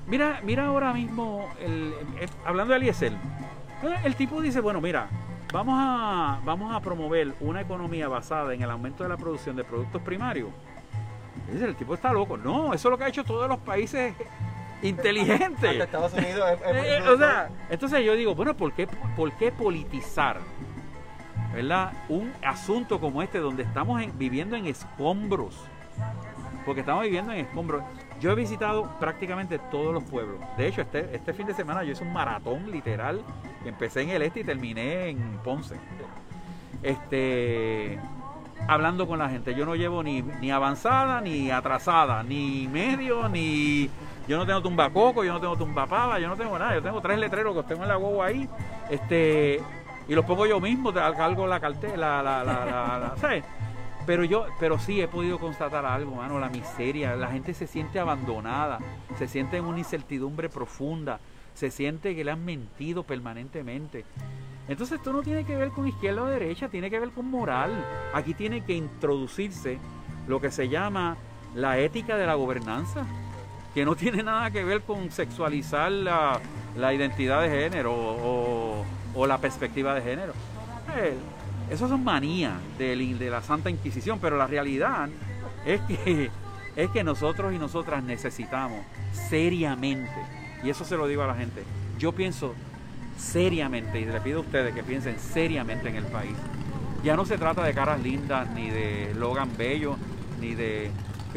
Mira, 0.06 0.40
mira 0.44 0.66
ahora 0.66 0.92
mismo, 0.92 1.48
el, 1.60 1.94
el- 2.20 2.30
hablando 2.44 2.72
de 2.72 2.78
Eliezer, 2.78 3.12
el 4.04 4.14
tipo 4.14 4.40
dice, 4.40 4.60
bueno, 4.60 4.80
mira, 4.80 5.08
vamos 5.52 5.74
a, 5.78 6.40
vamos 6.44 6.74
a 6.74 6.80
promover 6.80 7.34
una 7.40 7.60
economía 7.60 8.08
basada 8.08 8.54
en 8.54 8.62
el 8.62 8.70
aumento 8.70 9.02
de 9.02 9.08
la 9.08 9.16
producción 9.16 9.56
de 9.56 9.64
productos 9.64 10.00
primarios. 10.02 10.48
Dice, 11.52 11.64
el 11.64 11.76
tipo 11.76 11.94
está 11.94 12.12
loco. 12.12 12.36
No, 12.36 12.72
eso 12.74 12.88
es 12.88 12.90
lo 12.90 12.98
que 12.98 13.04
ha 13.04 13.08
hecho 13.08 13.22
todos 13.24 13.48
los 13.48 13.58
países 13.58 14.14
inteligentes. 14.82 15.76
Estados 15.80 16.12
Unidos 16.12 16.50
es- 16.52 16.60
es- 16.60 16.76
Eh, 16.84 16.98
eh, 16.98 17.08
o 17.08 17.16
sea, 17.18 17.48
entonces 17.70 18.04
yo 18.04 18.14
digo, 18.14 18.34
bueno, 18.34 18.56
¿por 18.56 18.72
qué, 18.72 18.86
por 19.16 19.32
qué 19.32 19.52
politizar? 19.52 20.38
Un 22.08 22.32
asunto 22.44 23.00
como 23.00 23.22
este 23.22 23.38
donde 23.38 23.62
estamos 23.62 24.02
en- 24.02 24.16
viviendo 24.18 24.56
en 24.56 24.66
escombros. 24.66 25.54
Porque 26.64 26.80
estamos 26.80 27.02
viviendo 27.04 27.32
en 27.32 27.40
escombros. 27.40 27.82
Yo 28.20 28.32
he 28.32 28.34
visitado 28.34 28.90
prácticamente 28.98 29.58
todos 29.58 29.94
los 29.94 30.02
pueblos. 30.04 30.38
De 30.56 30.66
hecho, 30.66 30.80
este, 30.82 31.14
este 31.14 31.32
fin 31.32 31.46
de 31.46 31.54
semana 31.54 31.84
yo 31.84 31.92
hice 31.92 32.02
un 32.04 32.12
maratón 32.12 32.70
literal. 32.70 33.20
Empecé 33.64 34.02
en 34.02 34.10
el 34.10 34.22
este 34.22 34.40
y 34.40 34.44
terminé 34.44 35.08
en 35.10 35.38
Ponce. 35.44 35.76
Este 36.82 37.98
hablando 38.68 39.06
con 39.06 39.18
la 39.18 39.28
gente. 39.28 39.54
Yo 39.54 39.64
no 39.66 39.74
llevo 39.76 40.02
ni, 40.02 40.50
avanzada, 40.50 41.20
ni 41.20 41.50
atrasada, 41.50 42.22
ni 42.22 42.68
medio, 42.68 43.28
ni. 43.28 43.88
Yo 44.26 44.38
no 44.38 44.46
tengo 44.46 44.60
tumbacoco, 44.60 45.22
yo 45.22 45.32
no 45.32 45.40
tengo 45.40 45.56
tumbapava, 45.56 46.18
yo 46.18 46.28
no 46.28 46.36
tengo 46.36 46.58
nada. 46.58 46.74
Yo 46.74 46.82
tengo 46.82 47.00
tres 47.00 47.18
letreros 47.18 47.54
que 47.54 47.62
tengo 47.62 47.82
en 47.82 47.88
la 47.88 47.96
guagua 47.96 48.26
ahí. 48.26 48.48
Este. 48.90 49.60
Y 50.08 50.14
los 50.14 50.24
pongo 50.24 50.46
yo 50.46 50.60
mismo, 50.60 50.92
te 50.92 51.00
algo 51.00 51.46
la 51.46 51.58
cartera, 51.60 51.96
la, 51.96 52.22
la, 52.22 52.44
la- 52.44 52.64
la- 52.98 53.14
¿sabes? 53.18 53.44
Pero 54.06 54.22
yo, 54.22 54.46
pero 54.60 54.78
sí 54.78 55.00
he 55.00 55.08
podido 55.08 55.38
constatar 55.38 55.84
algo, 55.84 56.14
mano, 56.14 56.38
la 56.38 56.48
miseria. 56.48 57.16
La 57.16 57.28
gente 57.28 57.54
se 57.54 57.66
siente 57.66 57.98
abandonada, 57.98 58.78
se 59.18 59.26
siente 59.26 59.56
en 59.56 59.64
una 59.64 59.78
incertidumbre 59.78 60.48
profunda, 60.48 61.18
se 61.54 61.72
siente 61.72 62.14
que 62.14 62.22
le 62.22 62.30
han 62.30 62.44
mentido 62.44 63.02
permanentemente. 63.02 64.04
Entonces 64.68 64.98
esto 64.98 65.12
no 65.12 65.22
tiene 65.22 65.44
que 65.44 65.56
ver 65.56 65.70
con 65.70 65.88
izquierda 65.88 66.22
o 66.22 66.26
derecha, 66.26 66.68
tiene 66.68 66.88
que 66.88 67.00
ver 67.00 67.10
con 67.10 67.28
moral. 67.28 67.72
Aquí 68.14 68.32
tiene 68.34 68.64
que 68.64 68.74
introducirse 68.74 69.78
lo 70.28 70.40
que 70.40 70.52
se 70.52 70.68
llama 70.68 71.16
la 71.56 71.78
ética 71.78 72.16
de 72.16 72.26
la 72.26 72.34
gobernanza, 72.34 73.04
que 73.74 73.84
no 73.84 73.96
tiene 73.96 74.22
nada 74.22 74.50
que 74.52 74.62
ver 74.62 74.82
con 74.82 75.10
sexualizar 75.10 75.90
la, 75.90 76.38
la 76.76 76.94
identidad 76.94 77.42
de 77.42 77.48
género 77.50 77.92
o, 77.92 78.55
o 79.16 79.26
la 79.26 79.38
perspectiva 79.38 79.94
de 79.94 80.02
género. 80.02 80.32
Eh, 80.96 81.14
eso 81.70 81.88
son 81.88 82.04
manías 82.04 82.52
del- 82.78 83.18
de, 83.18 83.30
la 83.30 83.42
Santa 83.42 83.70
Inquisición, 83.70 84.18
pero 84.20 84.36
la 84.36 84.46
realidad 84.46 85.08
es 85.64 85.80
que, 85.82 86.30
es 86.76 86.90
que 86.90 87.02
nosotros 87.02 87.52
y 87.52 87.58
nosotras 87.58 88.02
necesitamos 88.04 88.80
seriamente, 89.28 90.12
y 90.62 90.70
eso 90.70 90.84
se 90.84 90.96
lo 90.96 91.06
digo 91.08 91.22
a 91.22 91.26
la 91.26 91.34
gente, 91.34 91.64
yo 91.98 92.12
pienso 92.12 92.54
seriamente, 93.18 94.00
y 94.00 94.04
le 94.04 94.20
pido 94.20 94.38
a 94.38 94.42
ustedes 94.42 94.74
que 94.74 94.82
piensen 94.82 95.18
seriamente 95.18 95.88
en 95.88 95.96
el 95.96 96.04
país. 96.04 96.36
Ya 97.02 97.16
no 97.16 97.24
se 97.24 97.38
trata 97.38 97.64
de 97.64 97.72
caras 97.72 98.00
lindas, 98.02 98.48
ni 98.50 98.68
de 98.70 99.14
Logan 99.14 99.50
Bello, 99.56 99.96
ni 100.40 100.54
de 100.54 100.90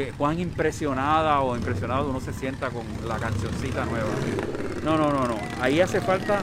que 0.06 0.14
cuán 0.14 0.40
impresionada 0.40 1.42
o 1.42 1.58
impresionado 1.58 2.10
uno 2.10 2.22
se 2.22 2.32
sienta 2.32 2.70
con 2.70 2.84
la 3.06 3.18
cancioncita 3.18 3.84
nueva. 3.84 4.08
No, 4.82 4.98
no, 4.98 5.12
no, 5.12 5.28
no. 5.28 5.38
Ahí 5.62 5.82
hace 5.82 6.00
falta 6.00 6.40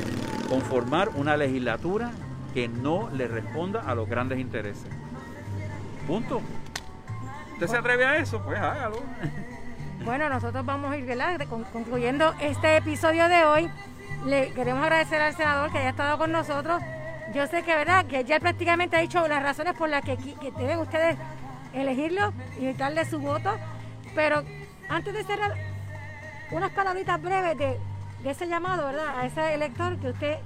conformar 0.47 1.09
una 1.15 1.39
legislatura 1.39 2.11
que 2.53 2.69
no 2.69 3.09
le 3.15 3.29
responda 3.29 3.81
a 3.81 3.95
los 3.95 4.07
grandes 4.11 4.41
intereses. 4.41 4.87
Punto. 6.07 6.43
¿Usted 7.55 7.67
se 7.67 7.77
atreve 7.79 8.05
a 8.05 8.17
eso? 8.17 8.43
Pues 8.43 8.59
hágalo. 8.59 8.99
Bueno, 10.05 10.29
nosotros 10.29 10.65
vamos 10.67 10.93
a 10.93 10.99
ir 10.99 11.07
¿verdad? 11.07 11.41
Con- 11.49 11.65
concluyendo 11.65 12.35
este 12.41 12.77
episodio 12.77 13.27
de 13.29 13.45
hoy. 13.45 13.71
Le 14.27 14.53
queremos 14.53 14.83
agradecer 14.83 15.23
al 15.23 15.35
senador 15.35 15.73
que 15.73 15.79
haya 15.79 15.91
estado 15.91 16.19
con 16.19 16.31
nosotros. 16.31 16.83
Yo 17.35 17.47
sé 17.47 17.63
que 17.63 17.75
verdad 17.75 18.05
que 18.05 18.23
ya 18.25 18.39
prácticamente 18.39 18.97
ha 18.97 19.01
dicho 19.01 19.27
las 19.27 19.43
razones 19.43 19.73
por 19.75 19.89
las 19.89 20.03
que, 20.05 20.17
que 20.19 20.53
deben 20.59 20.79
ustedes 20.79 21.17
elegirlo 21.81 22.33
y 22.61 22.72
darle 22.72 23.05
su 23.05 23.18
voto. 23.18 23.51
Pero 24.14 24.43
antes 24.89 25.12
de 25.14 25.24
cerrar, 25.24 25.55
unas 26.51 26.70
palabritas 26.72 27.20
breves 27.20 27.59
de, 27.59 27.79
de 28.22 28.31
ese 28.31 28.47
llamado, 28.47 28.87
¿verdad? 28.87 29.18
A 29.18 29.27
ese 29.27 29.55
elector 29.55 29.97
que 29.99 30.11
usted 30.11 30.37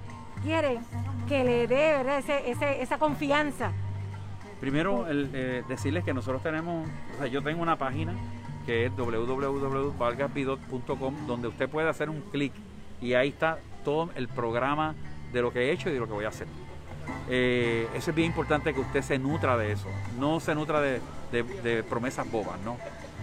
quiere 0.43 0.81
que 1.28 1.45
le 1.45 1.66
dé, 1.66 1.93
¿verdad? 1.99 2.18
Ese, 2.18 2.51
ese- 2.51 2.83
esa 2.83 2.99
confianza. 2.99 3.70
Primero, 4.61 5.07
eh, 5.09 5.62
decirles 5.68 6.05
que 6.05 6.12
nosotros 6.12 6.43
tenemos, 6.43 6.87
o 7.14 7.18
sea, 7.18 7.26
yo 7.28 7.43
tengo 7.43 7.62
una 7.62 7.76
página 7.76 8.12
que 8.66 8.87
es 8.87 8.97
www.valgaspidot.com 8.97 11.26
donde 11.26 11.49
usted 11.49 11.68
puede 11.68 11.89
hacer 11.89 12.11
un 12.11 12.20
clic 12.31 12.53
y 13.01 13.14
ahí 13.14 13.28
está 13.31 13.59
todo 13.85 14.11
el 14.14 14.28
programa 14.28 14.95
de 15.33 15.41
lo 15.43 15.51
que 15.53 15.61
he 15.61 15.72
hecho 15.72 15.89
y 15.89 15.93
de 15.93 15.99
lo 15.99 16.07
que 16.07 16.12
voy 16.12 16.24
a 16.26 16.28
hacer. 16.28 16.47
Eh, 17.29 17.89
eso 17.95 18.11
es 18.11 18.17
bien 18.17 18.29
importante 18.29 18.75
que 18.75 18.81
usted 18.81 19.03
se 19.03 19.19
nutra 19.19 19.57
de 19.57 19.73
eso, 19.73 19.89
no 20.19 20.41
se 20.41 20.55
nutra 20.55 20.81
de, 20.81 21.01
promesas 21.89 22.31
bobas, 22.31 22.59
¿no? 22.65 22.77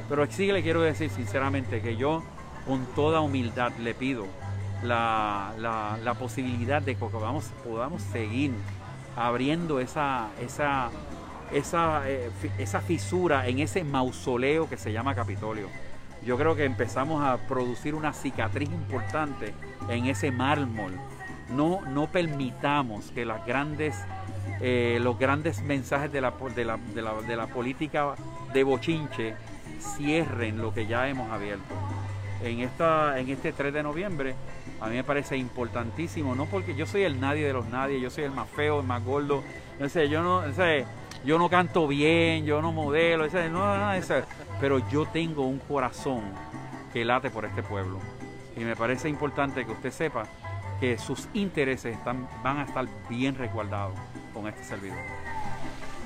Pero 0.10 0.26
sí 0.30 0.52
le 0.52 0.64
quiero 0.64 0.82
decir 0.82 1.10
sinceramente 1.10 1.82
que 1.82 1.98
yo 1.98 2.24
con 2.66 2.86
toda 2.96 3.20
humildad 3.20 3.74
le 3.80 3.94
pido 3.94 4.26
la, 4.84 6.16
posibilidad 6.20 6.82
de 6.82 6.96
que 6.96 7.06
podamos, 7.06 7.52
seguir 8.12 8.52
abriendo 9.16 9.80
esa, 9.80 10.30
esa, 10.42 10.90
esa, 11.52 12.10
eh, 12.10 12.30
esa 12.58 12.82
fisura 12.82 13.48
en 13.48 13.60
ese 13.60 13.84
mausoleo 13.84 14.70
que 14.70 14.78
se 14.78 14.92
llama 14.92 15.16
Capitolio. 15.16 15.68
Yo 16.26 16.38
creo 16.38 16.56
que 16.56 16.66
empezamos 16.66 17.24
a 17.24 17.38
producir 17.48 17.96
una 17.96 18.14
cicatriz 18.14 18.70
importante 18.70 19.54
en 19.90 20.08
ese 20.08 20.32
mármol. 20.32 20.94
No, 21.50 21.82
no 21.82 22.08
permitamos 22.08 23.12
que 23.12 23.26
las 23.26 23.46
grandes, 23.46 23.96
eh, 24.62 25.00
los 25.02 25.18
grandes 25.18 25.62
mensajes 25.62 26.12
de 26.12 26.22
la, 26.22 26.34
de, 26.56 26.66
la, 26.66 26.78
de, 26.78 27.02
la, 27.02 27.14
de 27.22 27.36
la 27.36 27.48
política 27.48 28.16
de 28.54 28.64
bochinche 28.64 29.36
cierren 29.80 30.62
lo 30.62 30.74
que 30.74 30.88
ya 30.88 31.08
hemos 31.08 31.32
abierto. 31.32 31.74
En, 32.44 32.60
esta, 32.60 33.20
en 33.20 33.30
este 33.30 33.52
3 33.52 33.74
de 33.74 33.84
noviembre 33.84 34.36
a 34.80 34.88
mí 34.88 34.96
me 34.96 35.04
parece 35.04 35.38
importantísimo, 35.38 36.36
no 36.36 36.46
porque 36.46 36.76
yo 36.76 36.86
soy 36.86 37.04
el 37.04 37.20
nadie 37.20 37.46
de 37.46 37.54
los 37.54 37.68
nadie, 37.68 38.00
yo 38.00 38.10
soy 38.10 38.26
el 38.26 38.32
más 38.32 38.48
feo, 38.50 38.82
el 38.82 38.86
más 38.86 39.04
gordo, 39.04 39.44
no 39.80 39.90
sé, 39.90 40.08
yo 40.08 40.22
no, 40.22 40.46
no 40.46 40.54
sé, 40.54 40.86
yo 41.26 41.40
no 41.40 41.50
canto 41.50 41.88
bien, 41.88 42.46
yo 42.46 42.62
no 42.62 42.72
modelo, 42.72 43.28
no, 43.50 43.92
de 43.92 43.98
eso, 43.98 44.16
pero 44.60 44.88
yo 44.90 45.08
tengo 45.08 45.48
un 45.48 45.60
corazón 45.60 46.22
que 46.94 47.04
late 47.04 47.32
por 47.32 47.46
este 47.46 47.64
pueblo. 47.64 48.00
y 48.56 48.60
me 48.62 48.76
parece 48.76 49.10
importante 49.10 49.66
que 49.66 49.72
usted 49.72 49.92
sepa 49.92 50.26
que 50.80 50.98
sus 50.98 51.28
intereses 51.34 51.96
están, 51.96 52.28
van 52.44 52.58
a 52.58 52.64
estar 52.64 52.86
bien 53.10 53.36
resguardados 53.36 53.94
con 54.34 54.48
este 54.48 54.64
servidor. 54.64 54.98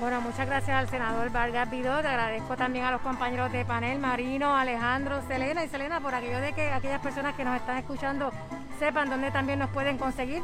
Bueno, 0.00 0.20
muchas 0.20 0.46
gracias 0.46 0.76
al 0.76 0.88
senador 0.88 1.30
Vargas 1.30 1.70
Vidó. 1.70 2.00
Te 2.00 2.08
agradezco 2.08 2.56
también 2.56 2.84
a 2.84 2.90
los 2.90 3.00
compañeros 3.02 3.52
de 3.52 3.64
panel, 3.64 4.00
Marino, 4.00 4.56
Alejandro, 4.56 5.22
Selena 5.28 5.64
y 5.64 5.68
Selena, 5.68 6.00
por 6.00 6.14
aquello 6.14 6.40
de 6.40 6.52
que 6.54 6.70
aquellas 6.70 7.00
personas 7.00 7.36
que 7.36 7.44
nos 7.44 7.54
están 7.54 7.78
escuchando 7.78 8.32
sepan 8.80 9.08
dónde 9.08 9.30
también 9.30 9.60
nos 9.60 9.70
pueden 9.70 9.98
conseguir. 9.98 10.42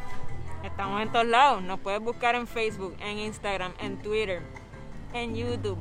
Estamos 0.62 1.02
en 1.02 1.10
todos 1.10 1.26
lados. 1.26 1.62
Nos 1.62 1.80
puedes 1.80 2.00
buscar 2.00 2.36
en 2.36 2.46
Facebook, 2.46 2.94
en 3.00 3.18
Instagram, 3.18 3.72
en 3.80 3.96
Twitter, 3.98 4.42
en 5.12 5.34
YouTube. 5.34 5.78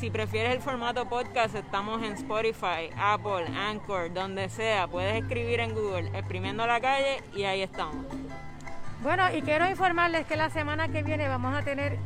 Si 0.00 0.10
prefieres 0.10 0.54
el 0.54 0.62
formato 0.62 1.06
podcast, 1.10 1.54
estamos 1.54 2.02
en 2.02 2.14
Spotify, 2.14 2.88
Apple, 2.96 3.44
Anchor, 3.54 4.10
donde 4.10 4.48
sea. 4.48 4.88
Puedes 4.88 5.22
escribir 5.22 5.60
en 5.60 5.74
Google, 5.74 6.08
exprimiendo 6.18 6.66
la 6.66 6.80
calle 6.80 7.22
y 7.36 7.42
ahí 7.42 7.60
estamos. 7.60 8.06
Bueno, 9.02 9.24
y 9.36 9.42
quiero 9.42 9.68
informarles 9.68 10.26
que 10.26 10.36
la 10.36 10.48
semana 10.48 10.88
que 10.88 11.02
viene 11.02 11.28
vamos 11.28 11.54
a 11.54 11.60
tener 11.60 11.98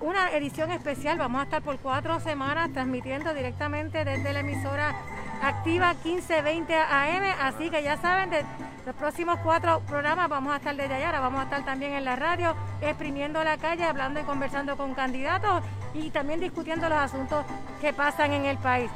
una 0.00 0.30
edición 0.30 0.72
especial. 0.72 1.18
Vamos 1.18 1.42
a 1.42 1.44
estar 1.44 1.60
por 1.60 1.76
cuatro 1.80 2.18
semanas 2.18 2.72
transmitiendo 2.72 3.34
directamente 3.34 4.06
desde 4.06 4.32
la 4.32 4.40
emisora 4.40 4.94
activa 5.42 5.94
1520 6.04 6.74
AM. 6.74 7.34
Así 7.40 7.70
que 7.70 7.82
ya 7.82 7.96
saben, 7.96 8.30
de 8.30 8.44
los 8.86 8.94
próximos 8.96 9.38
cuatro 9.42 9.80
programas 9.80 10.28
vamos 10.28 10.54
a 10.54 10.56
estar 10.56 10.74
desde 10.74 10.94
allá. 10.94 11.20
Vamos 11.20 11.40
a 11.40 11.44
estar 11.44 11.64
también 11.64 11.92
en 11.92 12.04
la 12.04 12.16
radio, 12.16 12.54
exprimiendo 12.80 13.42
la 13.44 13.58
calle, 13.58 13.84
hablando 13.84 14.20
y 14.20 14.22
conversando 14.24 14.76
con 14.76 14.94
candidatos 14.94 15.62
y 15.94 16.10
también 16.10 16.40
discutiendo 16.40 16.88
los 16.88 16.98
asuntos 16.98 17.44
que 17.80 17.92
pasan 17.92 18.32
en 18.32 18.46
el 18.46 18.58
país. 18.58 18.90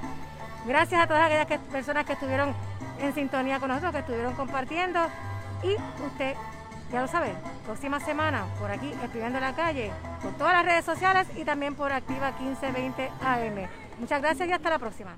Gracias 0.64 1.00
a 1.00 1.06
todas 1.06 1.24
aquellas 1.24 1.60
personas 1.70 2.06
que 2.06 2.14
estuvieron 2.14 2.54
en 3.00 3.14
sintonía 3.14 3.60
con 3.60 3.68
nosotros, 3.68 3.92
que 3.92 3.98
estuvieron 4.00 4.34
compartiendo. 4.34 5.00
Y 5.62 5.74
usted 6.04 6.34
ya 6.92 7.00
lo 7.00 7.08
saben, 7.08 7.34
próxima 7.64 7.98
semana 7.98 8.44
por 8.60 8.70
aquí 8.70 8.92
escribiendo 9.02 9.40
la 9.40 9.54
calle, 9.54 9.90
por 10.22 10.32
todas 10.34 10.52
las 10.54 10.64
redes 10.64 10.84
sociales 10.84 11.26
y 11.36 11.44
también 11.44 11.74
por 11.74 11.92
Activa 11.92 12.32
1520 12.38 13.10
AM. 13.22 13.68
Muchas 13.98 14.20
gracias 14.20 14.48
y 14.48 14.52
hasta 14.52 14.70
la 14.70 14.78
próxima. 14.78 15.16